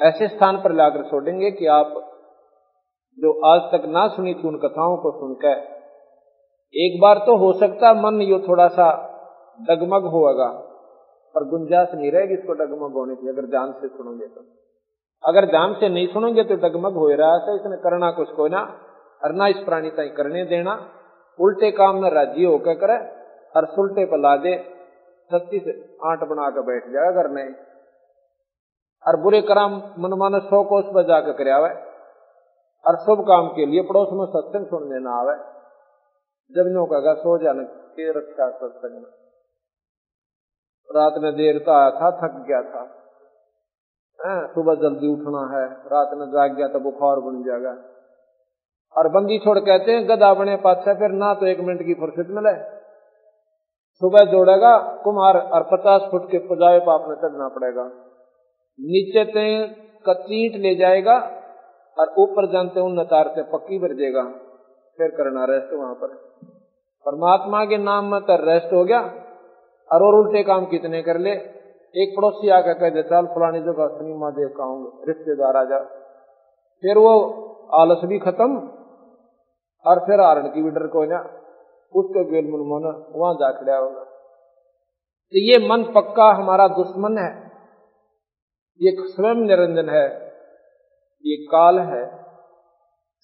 ऐसे 0.00 0.28
स्थान 0.28 0.56
पर 0.56 0.72
लाकर 0.72 1.08
छोड़ेंगे 1.10 1.50
कि 1.50 1.66
आप 1.66 1.92
जो 3.18 3.32
आज 3.46 3.60
तक 3.72 3.86
ना 3.88 4.06
सुनी 4.08 4.34
थी 4.34 4.48
उन 4.48 4.56
कथाओं 4.58 4.96
को 4.96 5.10
सुनकर, 5.10 5.56
एक 6.74 7.00
बार 7.00 7.18
तो 7.18 7.36
हो 7.36 7.52
सकता 7.52 7.92
मन 7.94 8.20
यो 8.22 8.38
थोड़ा 8.38 8.68
सा 8.68 8.86
डगमग 9.60 10.04
होगा, 10.06 10.48
पर 11.34 11.44
गुंजाइश 11.44 11.94
नहीं 11.94 12.10
रहेगी 12.12 12.34
इसको 12.34 12.52
डगमग 12.52 12.92
होने 12.92 13.14
की, 13.14 13.28
अगर 13.28 13.46
जान 13.46 13.72
से 13.72 13.88
सुनोगे 13.88 14.26
तो। 14.26 14.40
अगर 15.28 15.46
ध्यान 15.46 15.74
से 15.74 15.88
नहीं 15.88 16.06
सुनोगे 16.06 16.44
तो 16.44 16.54
डगमग 16.54 16.92
हो 16.92 17.08
रहा 17.08 17.32
है, 17.32 17.54
इसने 17.56 17.76
करना 17.76 18.10
कुछ 18.10 18.30
को 18.30 18.48
ना। 18.48 18.60
और 19.24 19.32
ना 19.32 19.46
इस 19.46 19.58
प्राणी 19.58 19.90
तय 19.90 20.08
करने 20.08 20.44
देना। 20.44 20.90
उल्टे 21.40 21.70
काम 21.70 22.02
में 22.02 22.10
राज़ी 22.10 22.44
होकर 22.44 22.74
करे 22.74 22.96
और 23.56 23.66
सुलटे 23.66 24.04
पर 24.04 24.18
ला 24.18 24.36
दे 24.36 24.56
छत्तीस 25.32 25.96
आठ 26.04 26.24
बना 26.24 26.50
के 26.50 26.60
बैठ 26.60 26.88
जाए, 26.88 27.08
अगर 27.08 27.30
नहीं। 27.30 27.54
और 29.06 29.16
बुरे 29.16 29.40
कर्म 29.40 29.76
मनमान 29.98 30.40
सौ 30.40 30.64
कोस 30.64 30.84
पर 30.84 31.02
जाकर 31.02 31.32
कर 31.32 31.48
आवे। 31.48 31.70
और 32.86 32.96
शुभ 32.96 33.20
काम 33.20 33.48
के 33.48 33.66
लिए 33.66 33.82
पड़ोस 33.82 34.08
में 34.12 34.26
सत्संग 34.26 34.66
सुनने 34.66 34.98
ना 34.98 35.10
आवे। 35.10 35.36
जब 36.52 36.68
नो 36.68 36.86
कहेगा 36.86 37.14
सो 37.14 37.38
जाने, 37.38 37.64
के 37.64 38.10
रक्षा 38.10 38.50
सत्संग 38.50 38.92
में 38.92 39.10
रात 40.96 41.14
में 41.18 41.34
देर 41.34 41.58
तो 41.58 41.90
था, 41.90 42.10
थक 42.10 42.46
गया 42.48 42.62
था। 42.62 42.99
सुबह 44.20 44.74
जल्दी 44.74 45.08
उठना 45.08 45.58
है, 45.58 45.64
रात 45.66 46.10
में 46.14 46.26
जाग 46.26 46.56
गया 46.56 46.68
तो 46.68 46.80
बुखार 46.80 47.20
बन 47.20 47.42
जाएगा। 47.42 47.76
और 48.96 49.08
बंदी 49.08 49.38
छोड़ 49.38 49.58
कहते 49.58 49.92
हैं 49.92 50.08
गदा 50.08 50.34
बने 50.34 50.56
पाछा, 50.56 50.94
फिर 50.94 51.10
ना 51.10 51.34
तो 51.34 51.46
एक 51.46 51.60
मिनट 51.60 51.82
की 51.82 51.94
फुर्सत 51.94 52.26
मिले। 52.30 52.54
सुबह 54.02 54.24
जोड़ेगा 54.24 54.78
कुमार 55.04 55.36
और 55.36 55.62
पचास 55.62 56.00
फुट 56.10 56.30
के 56.30 56.38
पजाए 56.38 56.80
पाप 56.80 57.04
में 57.08 57.16
चढ़ना 57.16 57.48
पड़ेगा। 57.48 57.84
नीचे 58.80 59.24
ते 59.24 59.66
कचीट 60.08 60.56
ले 60.56 60.74
जाएगा, 60.74 61.16
और 61.98 62.14
ऊपर 62.18 62.52
जानते 62.52 62.80
उन 62.80 63.00
नतार 63.00 63.28
से 63.28 63.42
पक्की 63.42 63.78
भर 63.78 63.94
देगा। 63.94 64.22
फिर 64.98 65.08
करना 65.10 65.44
रेस्ट 65.44 65.72
वहाँ 65.72 65.94
पर। 65.94 66.06
परमात्मा 67.06 67.64
के 67.64 67.78
नाम 67.78 68.04
में 68.04 68.20
तो 68.20 68.36
रेस्ट 68.36 68.72
हो 68.72 68.84
गया, 68.84 69.00
और 69.90 70.02
और 70.02 70.14
उल्टे 70.14 70.42
काम 70.42 70.64
कितने 70.66 71.02
कर 71.02 71.18
ले? 71.18 71.59
एक 71.96 72.14
पड़ोसी 72.16 72.48
आकर 72.48 72.74
कह 72.74 72.90
दे 72.90 73.02
चल 73.02 73.26
फलानी 73.26 73.60
जगह 73.60 73.86
सिनेमा 73.86 74.30
देख 74.30 74.50
का 74.60 74.64
रिश्तेदार 75.08 75.56
आ 75.56 75.64
जा। 75.64 75.78
फिर 76.82 76.98
वो 76.98 77.20
आलस 77.74 77.98
भी 78.04 78.18
खत्म, 78.18 78.72
और 79.86 79.98
फिर 79.98 80.20
आरण 80.20 80.48
की 80.48 80.62
भी 80.62 80.70
डर 80.70 80.86
को 80.86 81.04
ना। 81.04 81.18
उसके 81.94 82.24
गेल 82.24 82.44
मन 82.44 82.58
मन, 82.58 83.12
वहाँ 83.16 83.34
जा 83.34 83.52
खड़ा 83.52 83.76
होगा। 83.76 84.04
तो 85.32 85.38
ये 85.38 85.68
मन 85.68 85.92
पक्का 85.94 86.24
हमारा 86.24 86.68
दुश्मन 86.68 87.18
है। 87.18 87.50
ये 88.82 88.96
स्वयं 88.98 89.34
निरंजन 89.34 89.88
है। 89.88 90.26
ये 91.26 91.36
काल 91.36 91.78
है। 91.78 92.24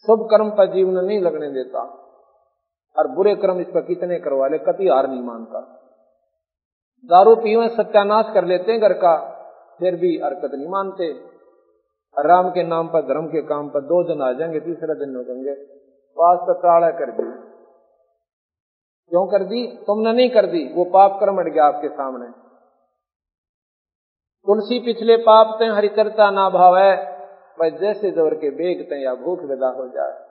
शुभ 0.06 0.28
कर्म 0.30 0.50
पर 0.50 0.72
जीवन 0.72 1.04
नहीं 1.04 1.20
लगने 1.20 1.50
देता। 1.50 2.02
और 2.98 3.08
बुरे 3.08 3.34
कर्म 3.34 3.60
इस 3.60 3.66
पर 3.66 3.80
कितने 3.80 4.20
करवा 4.20 4.48
ले, 4.48 4.58
कति 4.58 4.88
हार 4.88 5.08
नहीं 5.08 5.22
मानता। 5.22 5.85
दारू 7.06 7.36
पीवे 7.36 7.68
सत्यानाश 7.68 8.26
कर 8.34 8.44
लेते 8.44 8.72
हैं 8.72 8.80
घर 8.80 8.92
का, 8.92 9.16
फिर 9.78 9.96
भी 9.96 10.20
हरकत 10.24 10.50
नहीं 10.54 10.68
मानते। 10.68 11.12
राम 12.18 12.50
के 12.50 12.62
नाम 12.62 12.88
पर, 12.88 13.02
धर्म 13.02 13.26
के 13.26 13.42
काम 13.42 13.68
पर 13.68 13.80
दो 13.80 14.02
दिन 14.02 14.22
आ 14.22 14.32
जाएँगे, 14.32 14.60
तीसरे 14.60 14.94
दिन 14.94 15.16
होंगे। 15.16 15.50
वास्ता 16.18 16.52
टाड़ा 16.52 16.90
कर 16.90 17.10
दी। 17.10 17.46
क्यों 19.08 19.26
कर 19.26 19.44
दी? 19.44 19.66
तुमने 19.66 20.12
नहीं 20.12 20.30
कर 20.30 20.46
दी। 20.46 20.72
वो 20.74 20.84
पाप 20.84 21.20
कर्म 21.20 21.38
अट 21.38 21.46
गया 21.46 21.64
आपके 21.64 21.88
सामने। 21.88 22.26
तुलसी 24.46 24.78
पिछले 24.80 25.16
पाप 25.16 25.56
ते 25.58 25.64
हरिचरता 25.64 26.30
ना 26.30 26.50
भाव 26.50 26.76
है। 26.76 26.96
भाई 27.60 27.70
जैसे 27.70 28.10
ज़ोर 28.10 28.34
के 28.34 28.50
बेगते 28.50 29.04
या 29.04 29.14
भूख 29.14 29.40
विदा 29.40 29.68
हो 29.68 29.88
जाए। 29.88 30.26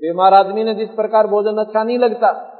बीमार 0.00 0.34
आदमी 0.34 0.64
ने 0.64 0.74
जिस 0.74 0.90
प्रकार 0.90 1.26
भोजन 1.26 1.56
अच्छा 1.56 1.82
नहीं 1.82 1.98
लगता 1.98 2.51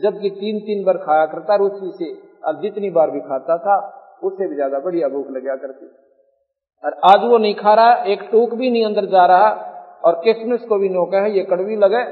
जबकि 0.00 0.30
तीन 0.32 0.58
तीन 0.62 0.84
बार 0.84 0.96
खाया 1.00 1.26
करता 1.28 1.56
रुचि 1.56 1.90
से 1.94 2.10
अब 2.44 2.60
जितनी 2.62 2.90
बार 2.90 3.10
भी 3.10 3.20
खाता 3.22 3.56
था, 3.58 3.76
उससे 4.22 4.48
भी 4.48 4.54
ज़्यादा 4.54 4.78
बढ़िया 4.80 5.08
भूख 5.08 5.30
लगा 5.30 5.56
करती। 5.56 5.86
और 6.84 6.96
आज 7.06 7.24
वो 7.24 7.38
नहीं 7.38 7.54
खा 7.56 7.74
रहा, 7.74 7.92
एक 8.04 8.28
टूक 8.30 8.54
भी 8.54 8.70
नहीं 8.70 8.84
अंदर 8.84 9.06
जा 9.08 9.24
रहा, 9.26 9.48
और 10.04 10.20
किसमिस 10.24 10.62
को 10.64 10.78
भी 10.78 10.88
नोका 10.90 11.20
है 11.20 11.30
ये 11.32 11.42
कड़वी 11.46 11.76
लगे 11.78 12.04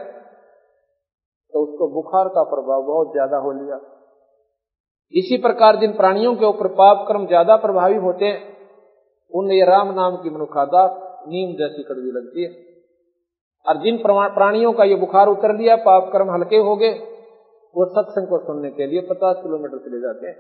तो 1.52 1.60
उसको 1.60 1.86
बुखार 1.90 2.28
का 2.30 2.42
प्रभाव 2.46 2.82
बहुत 2.84 3.12
ज़्यादा 3.12 3.36
हो 3.38 3.52
लिया। 3.54 3.78
इसी 5.14 5.36
प्रकार 5.42 5.76
जिन 5.76 5.92
प्राणियों 5.94 6.34
के 6.36 6.44
ऊपर 6.46 6.66
पाप 6.74 7.04
कर्म 7.08 7.26
ज़्यादा 7.26 7.56
प्रभावी 7.58 7.96
होते 7.98 8.24
हैं 8.26 8.56
उन 9.32 9.50
राम 9.66 9.92
नाम 9.94 10.16
की 10.16 10.30
मनुखादा 10.30 10.82
नीम 11.28 11.54
जैसी 11.56 11.82
कड़वी 11.84 12.10
लगती 12.12 12.44
है। 12.44 12.50
और 13.66 13.80
जिन 13.80 13.96
प्राणियों 13.98 14.72
का 14.72 14.84
ये 14.84 14.94
बुखार 14.96 15.28
उतर 15.28 15.56
लिया, 15.56 15.76
पाप 15.78 16.10
कर्म 16.12 16.30
हल्के 16.30 16.56
हो 16.58 16.76
गए 16.76 16.92
वो 17.78 17.86
सत्संग 17.86 18.28
को 18.28 18.38
सुनने 18.38 18.70
के 18.70 18.86
लिए 18.86 19.00
पचास 19.00 19.36
किलोमीटर 19.36 19.78
चले 19.78 20.00
जाते 20.00 20.26
हैं। 20.26 20.36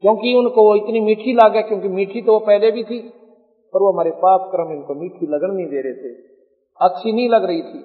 क्योंकि 0.00 0.34
उनको 0.34 0.62
वो 0.62 0.74
इतनी 0.74 1.00
मीठी 1.00 1.34
लागे, 1.34 1.62
क्योंकि 1.62 1.88
मीठी 1.88 2.22
तो 2.22 2.32
वो 2.32 2.38
पहले 2.38 2.70
भी 2.70 2.84
थी, 2.84 3.08
पर 3.74 3.80
वो 3.80 3.92
हमारे 3.92 4.10
पाप 4.10 4.40
कर्म 4.52 4.72
इनको 4.72 4.94
मीठी 4.94 5.26
लगन 5.26 5.54
नहीं 5.54 5.66
दे 5.66 5.80
रहे 5.80 5.92
थे। 5.92 6.14
अच्छी 6.80 7.12
नहीं 7.12 7.30
लग 7.30 7.44
रही 7.44 7.62
थी। 7.62 7.78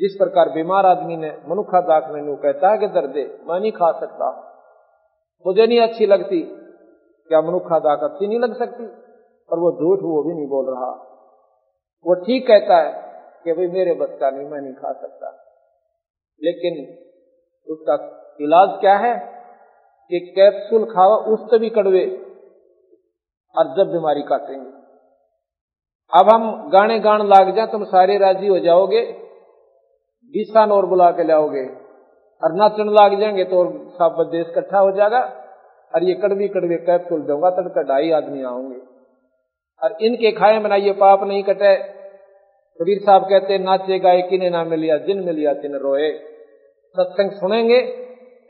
जिस 0.00 0.16
प्रकार 0.16 0.50
बीमार 0.50 0.86
आदमी 0.86 1.16
ने, 1.16 1.38
मनुखा 1.48 1.80
दाख 1.80 2.10
में 2.10 2.36
कहता 2.36 2.68
है 2.68 2.78
कि 2.78 2.86
दर्दे 2.86 3.38
मैं 3.48 3.60
नहीं 3.60 3.72
खा 3.72 4.00
सकता। 4.00 4.44
मुझे 5.46 5.66
नहीं 5.66 5.80
अच्छी 5.80 6.06
लगती। 6.06 6.42
क्या 7.28 7.40
मनुखा 7.40 7.78
दाख 7.78 8.00
अच्छी 8.00 8.26
नहीं 8.26 8.40
लग 8.40 8.58
सकती? 8.58 8.86
पर 9.50 9.58
वो 9.58 9.72
झूठ 9.72 9.98
वो 9.98 10.22
भी 10.22 10.34
नहीं 10.34 10.48
बोल 10.48 10.66
रहा। 10.70 10.90
वो 12.06 12.14
ठीक 12.14 12.46
कहता 12.46 12.76
है 12.76 13.12
कि 13.44 13.52
भाई 13.52 13.66
मेरे 13.66 13.94
का 14.00 14.30
नहीं, 14.30 14.48
मैं 14.48 14.60
नहीं 14.60 14.74
खा 14.74 14.92
सकता। 14.92 15.44
लेकिन 16.42 17.07
उसका 17.70 17.94
इलाज 18.40 18.68
क्या 18.80 18.96
है? 18.96 19.38
कि 20.10 20.20
कैप्सूल 20.20 20.84
खाओ 20.84 21.24
उससे 21.24 21.58
भी 21.58 21.70
कड़वे। 21.70 22.24
और 23.58 23.64
जब 23.64 23.92
बीमारी 23.92 24.22
काटेंगे 24.22 24.78
अब 26.18 26.30
हम 26.34 26.70
गाने 26.70 27.00
गान 27.00 27.26
लाग 27.26 27.56
जाए 27.56 27.66
तुम 27.66 27.84
सारे 27.84 28.18
राज़ी 28.18 28.46
हो 28.46 28.58
जाओगे। 28.58 29.00
बीसान 30.26 30.72
और 30.72 30.86
बुला 30.86 31.10
के 31.10 31.24
लाओगे। 31.24 31.66
और 32.44 32.52
नाचन 32.52 32.88
लाग 32.88 33.20
जाएँगे 33.20 33.44
तो 33.44 33.58
और 33.58 33.72
सब 33.72 34.28
देश 34.32 34.46
इकट्ठा 34.50 34.78
हो 34.78 34.90
जाएगा। 34.90 35.20
और 35.94 36.04
ये 36.04 36.14
कड़वी 36.14 36.48
कड़वे 36.48 36.76
कैप्सूल 36.76 37.22
दूँगा, 37.22 37.50
तब 37.50 37.84
ढाई 37.88 38.10
आदमी 38.10 38.42
आओगे 38.42 38.80
और 39.82 39.96
इनके 40.02 40.32
खाए 40.32 40.58
बनाइए 40.58 40.92
पाप 40.92 41.22
नहीं 41.22 41.42
कटे। 41.42 41.76
कबीर 42.80 42.98
साहब 42.98 43.22
कहते 43.24 43.58
नाचे 43.58 43.98
गाए 43.98 44.22
किने 44.22 44.50
ना 44.50 44.64
मिलिया, 44.64 44.96
जिन 44.96 45.24
मिलिया, 45.24 45.54
तिन 45.54 45.74
रोए। 45.74 46.37
सत्संग 46.98 47.30
सुनेंगे, 47.38 47.80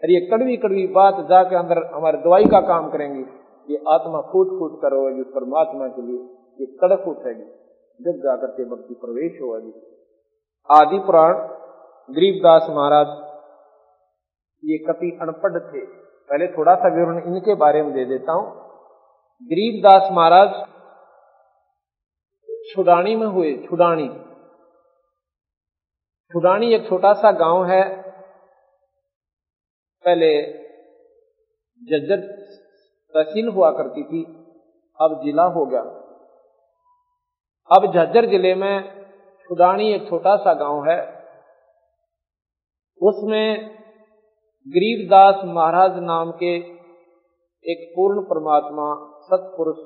और 0.02 0.10
ये 0.10 0.20
कड़वी 0.26 0.56
कड़वी 0.56 0.86
बात 0.92 1.20
जाके 1.28 1.56
अंदर 1.56 1.78
हमारे 1.94 2.18
दवाई 2.18 2.44
का 2.46 2.60
काम 2.66 2.90
करेंगी। 2.90 3.24
ये 3.68 3.78
आत्मा 3.90 4.20
फूट 4.28 4.58
फूट 4.58 4.80
कर 4.82 4.92
रोएगी 4.92 5.22
परमात्मा 5.30 5.86
के 5.88 6.02
लिए, 6.02 6.18
ये 6.58 6.66
कड़क 6.80 7.08
उठेगी, 7.08 7.46
जब 8.00 8.20
जाकर 8.20 8.52
के 8.52 8.64
भक्ति 8.66 8.94
प्रवेश 8.96 9.40
होगी। 9.42 9.72
आदि 10.68 10.98
पुराण 11.06 11.34
गरीबदास 12.08 12.66
महाराज, 12.70 13.10
ये 14.62 14.78
कति 14.84 15.10
अनपढ़ 15.22 15.58
थे। 15.64 15.84
पहले 16.30 16.46
थोड़ा 16.48 16.74
सा 16.76 16.88
विवरण 16.94 17.18
इनके 17.26 17.54
बारे 17.56 17.82
में 17.82 17.92
दे 17.92 18.04
देता 18.04 18.32
हूँ। 18.32 18.46
गरीबदास 19.42 20.08
महाराज 20.12 20.48
छुडानी 22.68 23.14
में 23.16 23.26
हुए 23.28 23.52
छुडानी 23.66 24.08
छुडानी 26.32 26.74
एक 26.74 26.88
छोटा 26.88 27.12
सा 27.14 27.30
गाँव 27.38 27.64
है 27.64 27.82
पहले 30.08 30.32
जज्जर 31.82 32.26
तहसील 33.14 33.48
हुआ 33.48 33.70
करती 33.72 34.02
थी, 34.04 34.22
अब 34.98 35.20
जिला 35.24 35.44
हो 35.52 35.64
गया। 35.66 35.82
अब 37.70 37.86
झज्जर 37.86 38.26
ज़िले 38.26 38.54
में 38.54 38.74
छुडानी 39.48 39.92
एक 39.92 40.08
छोटा 40.08 40.36
सा 40.36 40.54
गाँव 40.54 40.88
है। 40.88 40.96
उसमें 43.00 43.68
गरीबदास 44.66 45.44
महाराज 45.46 45.98
नाम 46.02 46.30
के 46.32 46.54
एक 47.64 47.86
पूर्ण 47.96 48.22
परमात्मा, 48.22 48.88
सत्पुरुष, 49.22 49.78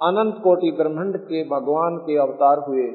अनंत 0.00 0.42
कोटि 0.44 0.70
ब्रह्मांड 0.72 1.16
के 1.22 1.44
भगवान 1.48 1.96
के 1.98 2.16
अवतार 2.18 2.58
हुए। 2.58 2.86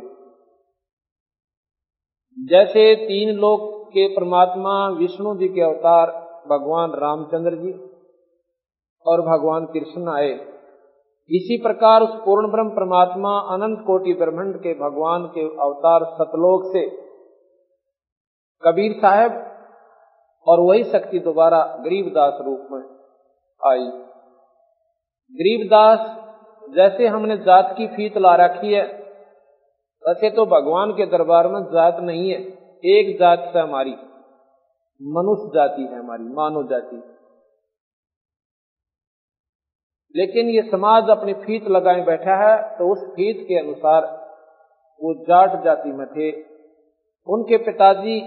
जैसे 2.38 2.84
तीन 3.06 3.36
लोक 3.38 3.77
के 3.88 4.08
परमात्मा 4.16 4.76
विष्णु 4.98 5.36
जी 5.36 5.48
के 5.48 5.62
अवतार 5.62 6.12
भगवान 6.50 6.92
रामचंद्र 7.00 7.56
जी 7.56 7.72
और 9.06 9.22
भगवान 9.22 9.66
कृष्ण 9.66 10.10
आए। 10.10 10.32
इसी 11.30 11.58
प्रकार 11.58 12.02
उस 12.02 12.14
पूर्ण 12.26 12.52
ब्रह्म 12.52 12.70
परमात्मा 12.70 13.32
अनंत 13.54 13.80
कोटि 13.88 14.14
ब्रह्मांड 14.14 14.56
के 14.58 14.74
भगवान 14.80 15.26
के 15.28 15.46
अवतार 15.64 16.06
सतलोक 16.14 16.68
से 16.74 16.84
कबीर 18.64 18.94
साहब 19.00 19.32
और 20.48 20.60
वही 20.60 20.84
शक्ति 20.84 21.20
दोबारा 21.20 21.60
गरीबदास 21.80 22.38
रूप 22.42 22.68
में 22.72 22.84
आई। 23.62 23.88
गरीबदास 25.34 26.06
जैसे 26.76 27.08
हमने 27.08 27.38
जात 27.40 27.74
की 27.78 27.88
फीत 27.88 28.18
ला 28.18 28.36
रखी 28.36 28.74
है, 28.74 28.86
वैसे 30.04 30.30
तो 30.30 30.46
भगवान 30.48 30.92
के 30.92 31.06
दरबार 31.08 31.48
में 31.48 31.62
जात 31.72 32.00
नहीं 32.02 32.30
है। 32.30 32.40
एक 32.84 33.18
जात 33.20 33.50
से 33.54 33.60
हमारी, 33.60 33.92
मनुष्य 35.02 35.50
जाति 35.54 35.82
है 35.84 36.00
हमारी, 36.00 36.24
मानव 36.24 36.68
जाति। 36.70 36.98
लेकिन 40.16 40.50
ये 40.50 40.62
समाज 40.72 41.10
अपनी 41.10 41.34
फीत 41.36 41.68
लगाए 41.68 42.02
बैठा 42.02 42.36
है 42.38 42.54
तो 42.78 42.92
उस 42.92 43.04
फीत 43.08 43.46
के 43.48 43.60
अनुसार 43.60 44.06
वो 45.02 45.14
जाट 45.24 45.64
जाति 45.64 45.92
में 45.92 46.06
थे। 46.08 46.32
उनके 47.28 47.58
पिताजी 47.58 48.20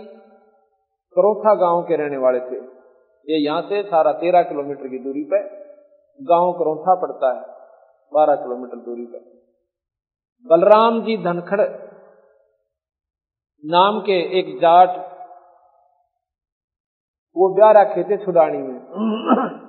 करोथा 1.16 1.54
गाँव 1.54 1.82
के 1.82 1.96
रहने 1.96 2.16
वाले 2.16 2.40
थे। 2.40 2.58
ये 3.28 3.38
यहाँ 3.38 3.62
से 3.62 3.82
सारा 3.82 4.12
तेरह 4.12 4.42
किलोमीटर 4.42 4.88
की 4.88 4.98
दूरी 4.98 5.24
पर 5.24 5.48
गाँव 6.20 6.52
करोथा 6.52 6.94
पड़ता 7.00 7.28
है, 7.30 7.42
बारह 8.12 8.36
किलोमीटर 8.36 8.76
दूरी 8.76 9.06
पर 9.06 9.28
बलराम 10.46 11.00
जी 11.02 11.16
धनखड़ 11.16 11.60
नाम 13.64 14.00
के 14.00 14.18
एक 14.38 14.58
जाट, 14.60 14.96
वो 17.36 17.48
ब्याह 17.54 17.70
रखे 17.72 18.02
थे 18.04 18.16
छुडानी 18.24 18.58
में। 18.58 18.78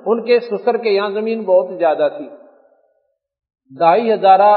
उनके 0.07 0.39
सुसर 0.39 0.77
के 0.77 0.89
यहाँ 0.89 1.11
ज़मीन 1.11 1.43
बहुत 1.45 1.75
ज़्यादा 1.77 2.07
थी। 2.09 2.27
ढाई 3.71 4.09
हजारा, 4.09 4.55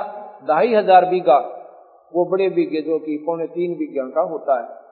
ढाई 0.48 0.74
हज़ार 0.74 1.04
बीघा, 1.06 1.38
वो 2.12 2.24
बड़े 2.30 2.48
बीघे, 2.50 2.80
जो 2.82 2.98
कि 2.98 3.16
पौने 3.26 3.46
तीन 3.48 3.74
बीघा 3.74 4.08
का 4.10 4.22
होता 4.30 4.60
है। 4.60 4.82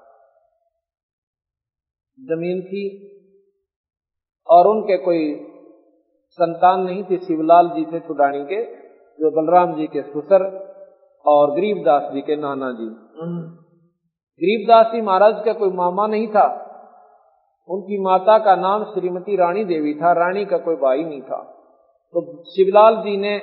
ज़मीन 2.18 2.61
थी 2.62 2.84
और 4.49 4.66
उनके 4.66 4.97
कोई 4.99 5.24
संतान 6.38 6.80
नहीं 6.80 7.03
थी 7.05 7.16
शिवलाल 7.18 7.68
जी 7.68 7.84
थे 7.84 8.01
छुडानी 8.01 8.45
के, 8.45 8.62
जो 9.18 9.30
बलराम 9.32 9.74
जी 9.76 9.86
के 9.86 10.03
सुसर 10.03 10.45
और 11.24 11.51
गरीबदास 11.51 12.12
जी 12.12 12.20
के 12.20 12.36
नाना 12.36 12.70
जी। 12.72 12.88
गरीबदास 14.43 14.86
जी 14.86 15.01
महाराज 15.01 15.43
का 15.45 15.53
कोई 15.53 15.70
मामा 15.70 16.07
नहीं 16.07 16.28
था। 16.28 16.59
उनकी 17.68 18.01
माता 18.01 18.38
का 18.38 18.57
नाम 18.57 18.84
श्रीमती 18.84 19.36
रानी 19.36 19.64
देवी 19.64 19.95
था, 19.95 20.12
रानी 20.12 20.45
का 20.45 20.59
कोई 20.59 20.76
भाई 20.76 21.05
नहीं 21.05 21.22
था। 21.22 21.43
तो 22.12 22.45
शिवलाल 22.45 22.97
जी 22.97 23.16
ने 23.16 23.38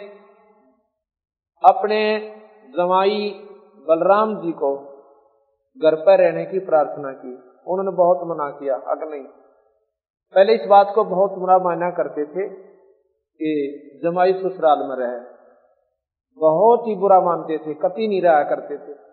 अपने 1.70 2.32
जमाई 2.78 3.48
बलराम 3.90 4.42
जी 4.42 4.52
को 4.52 4.78
घर 5.84 5.96
पर 5.96 6.18
रहने 6.20 6.46
की 6.46 6.60
प्रार्थना 6.60 7.12
की। 7.12 7.34
उन्होंने 7.68 7.92
बहुत 7.92 8.20
मना 8.24 8.50
किया 8.50 8.76
अगर 8.76 9.10
नहीं। 9.10 9.24
पहले 10.36 10.54
इस 10.54 10.68
बात 10.70 10.92
को 10.96 11.04
बहुत 11.04 11.32
बुरा 11.32 11.58
माना 11.58 11.90
करते 11.90 12.26
थे 12.26 12.50
कि 13.42 13.50
जमाई 14.04 14.34
ससुराल 14.34 14.80
में 14.80 14.96
रहे। 14.96 15.20
बहुत 16.40 16.80
ही 16.88 16.96
बुरा 16.96 17.22
मानते 17.22 17.58
थे, 17.58 17.74
कति 17.74 18.08
नहीं 18.08 18.22
रहा 18.22 18.44
करते 18.44 18.78
थे। 18.78 19.09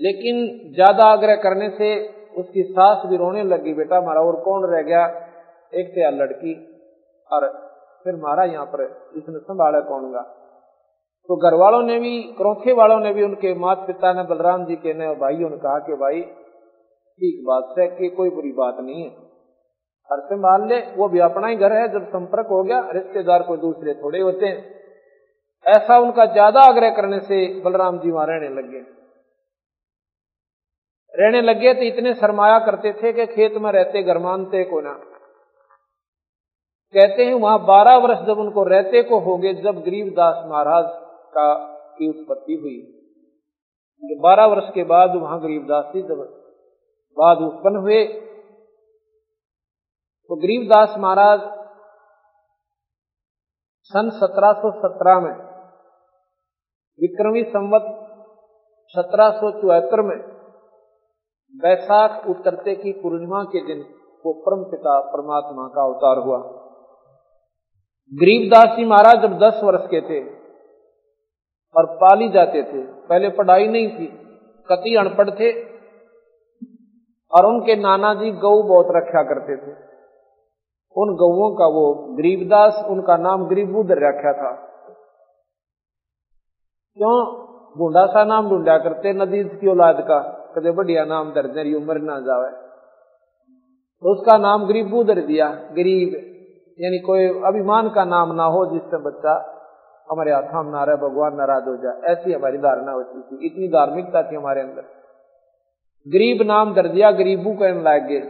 लेकिन 0.00 0.36
ज़्यादा 0.74 1.04
आग्रह 1.06 1.36
करने 1.36 1.68
से 1.70 1.88
उसकी 2.36 2.62
सास 2.64 3.06
भी 3.06 3.16
रोने 3.16 3.42
लगी, 3.44 3.72
बेटा 3.74 3.96
हमारा 3.96 4.20
और 4.20 4.36
कौन 4.40 4.64
रह 4.70 4.82
गया? 4.82 5.06
एक 5.72 5.88
थे 5.90 6.10
लड़की 6.16 6.54
और 7.30 7.46
फिर 8.04 8.16
मारा 8.16 8.44
यहाँ 8.44 8.66
पर, 8.66 8.82
इसने 9.16 9.38
संभाला 9.38 9.80
कौन 9.86 10.10
गा 10.12 10.20
तो 11.28 11.36
घर 11.38 11.54
वालों 11.54 11.82
ने 11.82 11.98
भी, 11.98 12.22
क्रोखे 12.36 12.72
वालों 12.72 12.98
ने 13.00 13.12
भी 13.12 13.22
उनके 13.22 13.54
माता 13.54 13.86
पिता 13.86 14.12
ने, 14.12 14.22
बलराम 14.24 14.64
जी 14.64 14.76
के 14.76 14.94
ने 14.94 15.08
भाइयों 15.14 15.50
ने 15.50 15.56
कहा 15.56 15.78
कि 15.78 15.94
भाई, 15.94 16.20
ठीक 16.20 17.42
बात 17.46 17.74
है 17.78 17.86
कि 17.88 18.08
कोई 18.08 18.30
बुरी 18.30 18.52
बात 18.52 18.76
नहीं 18.80 19.02
है। 19.02 19.10
हर 20.10 20.20
से 20.20 20.36
मान 20.36 20.68
ले, 20.68 20.78
वो 20.96 21.08
भी 21.08 21.18
अपना 21.20 21.46
ही 21.46 21.56
घर 21.56 21.72
है, 21.72 21.88
जब 21.88 22.06
संपर्क 22.08 22.46
हो 22.46 22.62
गया, 22.62 22.78
रिश्तेदार 22.92 23.42
कोई 23.42 23.58
दूसरे 23.58 23.94
थोड़े 23.94 24.20
होते 24.20 24.46
हैं। 24.46 25.74
ऐसा 25.74 25.98
उनका 25.98 26.24
ज़्यादा 26.32 26.60
आग्रह 26.60 26.90
करने 26.90 27.18
से 27.20 27.40
बलराम 27.60 27.98
जी 27.98 28.10
वहाँ 28.10 28.26
रहने 28.26 28.48
लगे 28.54 28.80
रहने 31.14 31.40
लगे 31.42 31.72
तो 31.74 31.82
इतने 31.82 32.12
सरमाया 32.14 32.58
करते 32.58 32.92
थे 32.92 33.12
कि 33.12 33.26
खेत 33.26 33.54
में 33.56 33.70
रहते 33.72 34.02
घर 34.02 34.18
मानते 34.18 34.64
को 34.64 34.80
ना। 34.80 34.92
कहते 36.94 37.24
हैं, 37.24 37.34
वहाँ 37.34 37.58
बारह 37.66 37.96
वर्ष 37.96 38.18
जब 38.26 38.38
उनको 38.38 38.62
रहते 38.64 39.02
को 39.02 39.18
हो 39.20 39.36
गए, 39.36 39.54
जब 39.54 39.80
गरीबदास 39.80 40.44
महाराज 40.46 40.84
का 41.34 41.48
की 41.98 42.08
उत्पत्ति 42.08 42.54
हुई। 42.54 42.76
बारह 44.02 44.46
वर्ष 44.46 44.70
के 44.74 44.84
बाद 44.84 45.16
वहाँ 45.16 45.40
गरीबदास 45.40 45.84
जी 45.94 46.02
जब 46.02 46.20
बाद 47.16 47.38
उत्पन्न 47.42 47.76
हुए 47.76 48.04
तो 50.30 50.36
गरीबदास 50.36 50.94
महाराज 50.98 51.40
सन 53.90 54.10
1717 54.16 55.20
में, 55.20 55.36
विक्रमी 56.98 57.42
संवत 57.44 57.86
सत्रह 58.94 60.02
में 60.02 60.18
बैसाख 61.58 62.26
उतरते 62.28 62.74
की 62.74 62.92
पूर्णिमा 62.92 63.42
के 63.42 63.66
दिन 63.66 63.84
वो 64.26 64.32
परम 64.32 64.64
पिता 64.64 65.00
परमात्मा 65.00 65.68
का 65.68 65.82
अवतार 65.82 66.18
हुआ। 66.18 66.38
गरीबदास 68.12 68.76
जी 68.76 68.84
महाराज 68.84 69.22
जब 69.22 69.38
दस 69.38 69.60
वर्ष 69.64 69.86
के 69.86 70.00
थे 70.00 70.20
और 71.76 71.86
पाली 71.86 72.28
जाते 72.28 72.62
थे, 72.62 72.82
पहले 72.82 73.28
पढ़ाई 73.28 73.68
नहीं 73.68 73.88
थी, 73.88 74.06
कति 74.68 74.96
अनपढ़ 74.96 75.30
थे 75.30 75.50
और 77.32 77.46
उनके 77.46 77.76
नाना 77.76 78.14
जी 78.14 78.30
गौ 78.30 78.62
बहुत 78.62 78.86
रखा 78.90 79.22
करते 79.22 79.56
थे। 79.56 79.76
उन 80.96 81.14
गौओं 81.16 81.54
का 81.54 81.66
वो 81.66 81.94
गरीबदास, 82.14 82.84
उनका 82.88 83.16
नाम 83.16 83.46
गरीबूदर 83.48 83.98
रखा 83.98 84.32
था। 84.32 84.50
क्यों? 86.98 87.48
ढूंढा 87.78 88.06
सा 88.06 88.24
नाम 88.24 88.48
ढूंढा 88.50 88.78
करते 88.78 89.12
नदी 89.12 89.44
की 89.44 89.68
औलाद 89.68 90.00
का। 90.00 90.37
कदे 90.58 90.70
बढ़िया 90.70 91.04
नाम 91.04 91.32
दर्जरी 91.32 91.74
उम्र 91.74 91.98
ना 91.98 92.20
जावे। 92.20 92.50
तो 94.02 94.12
उसका 94.12 94.38
नाम 94.38 94.66
गरीबू 94.66 95.02
दर 95.04 95.20
दिया, 95.20 95.46
गरीब, 95.48 96.12
यानी 96.78 96.98
कोई 96.98 97.24
अभिमान 97.46 97.88
का 97.88 98.04
नाम 98.04 98.32
ना 98.32 98.44
हो 98.44 98.66
जिससे 98.66 98.96
बच्चा 98.96 99.54
हमारे 100.08 100.32
हाथ 100.32 100.42
हम 100.42 100.68
ना 100.68 100.84
रहे, 100.84 100.96
भगवान 100.96 101.34
नाराज़ 101.36 101.64
हो 101.64 101.76
जाए। 101.76 102.12
ऐसी 102.12 102.32
हमारी 102.32 102.58
धारणा 102.58 102.92
होती 102.92 103.20
थी, 103.20 103.46
इतनी 103.46 103.68
धार्मिकता 103.68 104.22
थी 104.22 104.36
हमारे 104.36 104.60
अंदर। 104.60 104.82
गरीब 106.06 106.42
नाम 106.42 106.74
दर 106.74 106.88
दिया, 106.88 107.10
गरीबू 107.10 107.52
कहने 107.52 107.82
लायक 107.82 108.02
गए। 108.02 108.20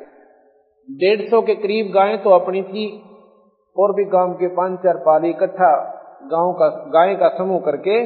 डेढ़ 0.88 1.28
सौ 1.30 1.42
के 1.42 1.54
करीब 1.54 1.92
गायें 1.94 2.22
तो 2.22 2.30
अपनी 2.30 2.62
थी, 2.62 2.86
और 3.76 3.94
भी 3.94 4.04
गाँव 4.04 4.32
के 4.32 4.48
पाँच 4.48 4.78
चार 4.78 4.96
पाली 4.96 5.30
इकट्ठा 5.30 5.97
गाँव 6.20 6.52
का, 6.52 6.68
गाय 6.88 7.14
का 7.14 7.28
समूह 7.28 7.60
करके 7.60 7.98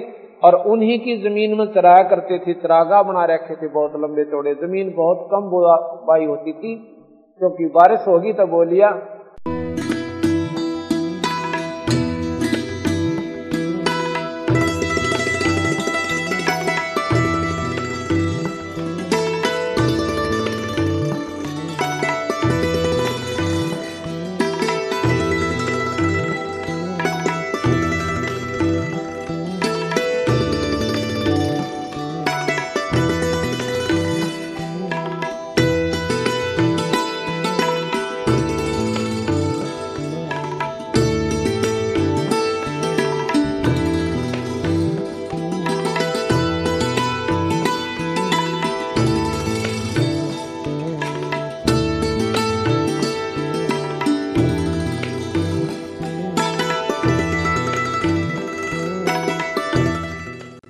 और 0.43 0.55
उन्हीं 0.67 0.99
की 0.99 1.17
ज़मीन 1.19 1.55
में 1.59 1.67
चराया 1.67 2.03
करते 2.05 2.39
थे, 2.39 2.55
चरागा 2.55 3.03
बना 3.03 3.25
रखे 3.25 3.55
थे 3.57 3.69
बहुत 3.69 3.93
लंबे 3.97 4.25
चौड़े। 4.25 4.55
ज़मीन 4.57 4.93
बहुत 4.97 5.29
कम 5.33 5.49
बाई 6.07 6.25
होती 6.25 6.53
थी, 6.53 6.75
क्योंकि 7.41 7.67
बारिश 7.75 8.07
होगी 8.09 8.33
तो 8.33 8.47
बोलिया 8.49 8.91